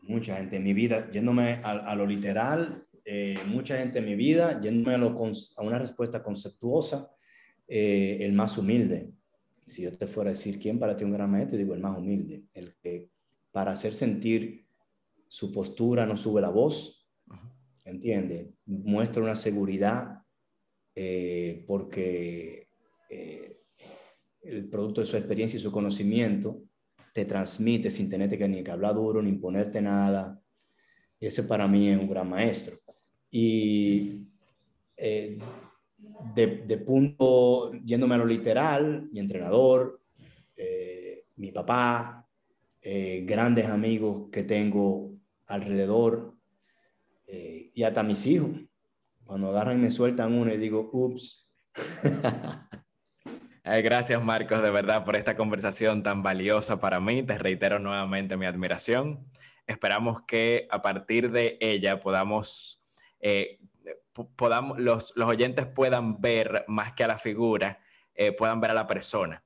mucha 0.03 0.37
gente 0.37 0.55
en 0.55 0.63
mi 0.63 0.73
vida, 0.73 1.09
yéndome 1.11 1.59
a, 1.63 1.95
lo 1.95 2.05
literal, 2.05 2.87
eh, 3.03 3.37
mucha 3.47 3.77
gente 3.77 3.99
en 3.99 4.05
mi 4.05 4.15
vida, 4.15 4.61
yéndome 4.61 4.95
a, 4.95 5.61
una 5.61 5.79
respuesta 5.79 6.23
conceptuosa, 6.23 7.11
eh, 7.73 8.25
el 8.25 8.33
más 8.33 8.57
humilde, 8.57 9.13
si 9.65 9.83
yo 9.83 9.97
te 9.97 10.05
fuera 10.05 10.29
a 10.29 10.33
decir 10.33 10.59
quién 10.59 10.77
para 10.77 10.97
ti 10.97 11.05
es 11.05 11.05
un 11.05 11.13
gran 11.13 11.31
maestro, 11.31 11.57
digo 11.57 11.73
el 11.73 11.79
más 11.79 11.97
humilde, 11.97 12.43
el 12.53 12.75
que 12.83 13.09
para 13.49 13.71
hacer 13.71 13.93
sentir 13.93 14.65
su 15.29 15.53
postura 15.53 16.05
no 16.05 16.17
sube 16.17 16.41
la 16.41 16.49
voz, 16.49 17.07
¿entiende? 17.85 18.55
Muestra 18.65 19.23
una 19.23 19.35
seguridad 19.35 20.21
eh, 20.93 21.63
porque 21.65 22.67
eh, 23.09 23.61
el 24.41 24.67
producto 24.67 24.99
de 24.99 25.07
su 25.07 25.15
experiencia 25.15 25.55
y 25.55 25.61
su 25.61 25.71
conocimiento 25.71 26.61
te 27.13 27.23
transmite 27.23 27.89
sin 27.89 28.09
tenerte 28.09 28.37
que 28.37 28.49
ni 28.49 28.65
que 28.65 28.71
hablar 28.71 28.95
duro, 28.95 29.21
ni 29.21 29.29
imponerte 29.29 29.81
nada. 29.81 30.43
Ese 31.21 31.43
para 31.43 31.69
mí 31.69 31.87
es 31.87 31.97
un 31.97 32.09
gran 32.09 32.29
maestro. 32.29 32.77
Y 33.29 34.27
eh, 34.97 35.39
de, 36.33 36.77
punto, 36.77 37.71
yéndome 37.83 38.15
a 38.15 38.19
lo 38.19 38.25
literal, 38.25 39.09
mi 39.11 39.19
entrenador, 39.19 40.01
eh, 40.55 41.25
mi 41.35 41.51
papá, 41.51 42.27
eh, 42.81 43.23
grandes 43.25 43.67
amigos 43.67 44.29
que 44.31 44.43
tengo 44.43 45.13
alrededor 45.47 46.33
eh, 47.27 47.71
y 47.73 47.83
hasta 47.83 48.03
mis 48.03 48.25
hijos. 48.25 48.51
Cuando 49.25 49.49
agarran 49.49 49.81
me 49.81 49.91
sueltan 49.91 50.33
uno 50.33 50.53
y 50.53 50.57
digo, 50.57 50.89
ups. 50.91 51.47
gracias 53.63 54.23
Marcos, 54.23 54.61
de 54.61 54.71
verdad, 54.71 55.05
por 55.05 55.15
esta 55.15 55.35
conversación 55.35 56.03
tan 56.03 56.23
valiosa 56.23 56.79
para 56.79 56.99
mí. 56.99 57.23
Te 57.23 57.37
reitero 57.37 57.79
nuevamente 57.79 58.37
mi 58.37 58.45
admiración. 58.45 59.25
Esperamos 59.67 60.23
que 60.23 60.67
a 60.69 60.81
partir 60.81 61.31
de 61.31 61.57
ella 61.61 61.99
podamos 61.99 62.81
podamos, 64.13 64.79
los, 64.79 65.13
los, 65.15 65.29
oyentes 65.29 65.65
puedan 65.65 66.19
ver 66.21 66.65
más 66.67 66.93
que 66.93 67.03
a 67.03 67.07
la 67.07 67.17
figura, 67.17 67.79
eh, 68.13 68.31
puedan 68.31 68.59
ver 68.59 68.71
a 68.71 68.75
la 68.75 68.87
persona 68.87 69.43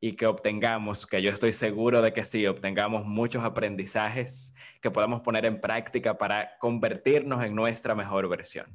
y 0.00 0.14
que 0.14 0.26
obtengamos, 0.26 1.06
que 1.06 1.22
yo 1.22 1.30
estoy 1.30 1.52
seguro 1.52 2.02
de 2.02 2.12
que 2.12 2.24
sí, 2.24 2.46
obtengamos 2.46 3.04
muchos 3.06 3.44
aprendizajes 3.44 4.54
que 4.80 4.90
podamos 4.90 5.20
poner 5.22 5.46
en 5.46 5.60
práctica 5.60 6.18
para 6.18 6.56
convertirnos 6.58 7.44
en 7.44 7.54
nuestra 7.54 7.94
mejor 7.94 8.28
versión. 8.28 8.66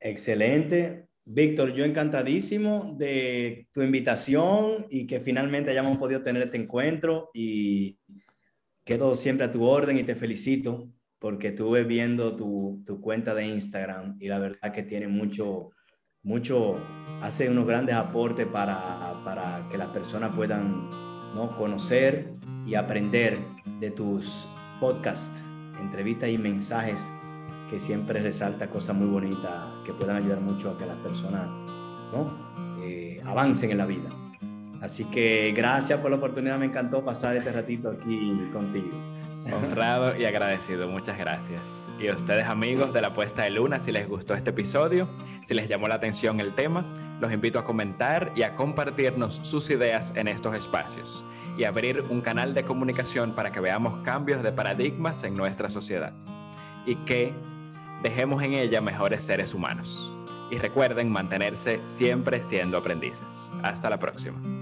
Excelente. 0.00 1.08
Víctor, 1.24 1.72
yo 1.72 1.84
encantadísimo 1.84 2.94
de 2.98 3.68
tu 3.72 3.82
invitación 3.82 4.86
y 4.90 5.06
que 5.06 5.20
finalmente 5.20 5.70
hayamos 5.70 5.96
podido 5.96 6.22
tener 6.22 6.42
este 6.42 6.56
encuentro 6.56 7.30
y 7.32 7.98
quedo 8.84 9.14
siempre 9.14 9.46
a 9.46 9.50
tu 9.52 9.64
orden 9.64 9.96
y 9.98 10.02
te 10.02 10.16
felicito 10.16 10.88
porque 11.22 11.48
estuve 11.48 11.84
viendo 11.84 12.34
tu, 12.34 12.82
tu 12.84 13.00
cuenta 13.00 13.32
de 13.32 13.46
Instagram 13.46 14.16
y 14.18 14.26
la 14.26 14.40
verdad 14.40 14.72
que 14.72 14.82
tiene 14.82 15.06
mucho, 15.06 15.70
mucho, 16.24 16.74
hace 17.22 17.48
unos 17.48 17.64
grandes 17.64 17.94
aportes 17.94 18.44
para, 18.48 19.14
para 19.24 19.64
que 19.70 19.78
las 19.78 19.90
personas 19.90 20.34
puedan 20.34 20.90
¿no? 21.36 21.56
conocer 21.56 22.34
y 22.66 22.74
aprender 22.74 23.38
de 23.78 23.92
tus 23.92 24.48
podcasts, 24.80 25.40
entrevistas 25.80 26.28
y 26.28 26.38
mensajes 26.38 27.00
que 27.70 27.78
siempre 27.78 28.20
resalta 28.20 28.68
cosas 28.68 28.96
muy 28.96 29.06
bonitas 29.06 29.72
que 29.86 29.92
puedan 29.92 30.16
ayudar 30.16 30.40
mucho 30.40 30.72
a 30.72 30.76
que 30.76 30.86
las 30.86 30.98
personas 30.98 31.46
¿no? 32.12 32.82
Eh, 32.82 33.22
avancen 33.24 33.70
en 33.70 33.78
la 33.78 33.86
vida. 33.86 34.10
Así 34.80 35.04
que 35.04 35.54
gracias 35.56 36.00
por 36.00 36.10
la 36.10 36.16
oportunidad, 36.16 36.58
me 36.58 36.66
encantó 36.66 37.04
pasar 37.04 37.36
este 37.36 37.52
ratito 37.52 37.90
aquí 37.90 38.50
contigo. 38.52 39.11
Honrado 39.50 40.16
y 40.16 40.24
agradecido, 40.24 40.88
muchas 40.88 41.18
gracias. 41.18 41.88
Y 41.98 42.08
a 42.08 42.14
ustedes 42.14 42.46
amigos 42.46 42.92
de 42.92 43.00
la 43.00 43.12
puesta 43.12 43.42
de 43.42 43.50
luna, 43.50 43.80
si 43.80 43.90
les 43.90 44.08
gustó 44.08 44.34
este 44.34 44.50
episodio, 44.50 45.08
si 45.42 45.54
les 45.54 45.68
llamó 45.68 45.88
la 45.88 45.96
atención 45.96 46.38
el 46.40 46.52
tema, 46.52 46.84
los 47.20 47.32
invito 47.32 47.58
a 47.58 47.64
comentar 47.64 48.30
y 48.36 48.42
a 48.42 48.54
compartirnos 48.54 49.40
sus 49.42 49.68
ideas 49.70 50.12
en 50.16 50.28
estos 50.28 50.54
espacios 50.54 51.24
y 51.56 51.64
abrir 51.64 52.02
un 52.08 52.20
canal 52.20 52.54
de 52.54 52.62
comunicación 52.62 53.34
para 53.34 53.50
que 53.50 53.60
veamos 53.60 54.02
cambios 54.04 54.42
de 54.42 54.52
paradigmas 54.52 55.24
en 55.24 55.36
nuestra 55.36 55.68
sociedad 55.68 56.12
y 56.86 56.96
que 56.96 57.32
dejemos 58.02 58.42
en 58.42 58.54
ella 58.54 58.80
mejores 58.80 59.22
seres 59.22 59.54
humanos. 59.54 60.12
Y 60.50 60.58
recuerden 60.58 61.10
mantenerse 61.10 61.80
siempre 61.86 62.42
siendo 62.42 62.76
aprendices. 62.76 63.50
Hasta 63.62 63.88
la 63.88 63.98
próxima. 63.98 64.61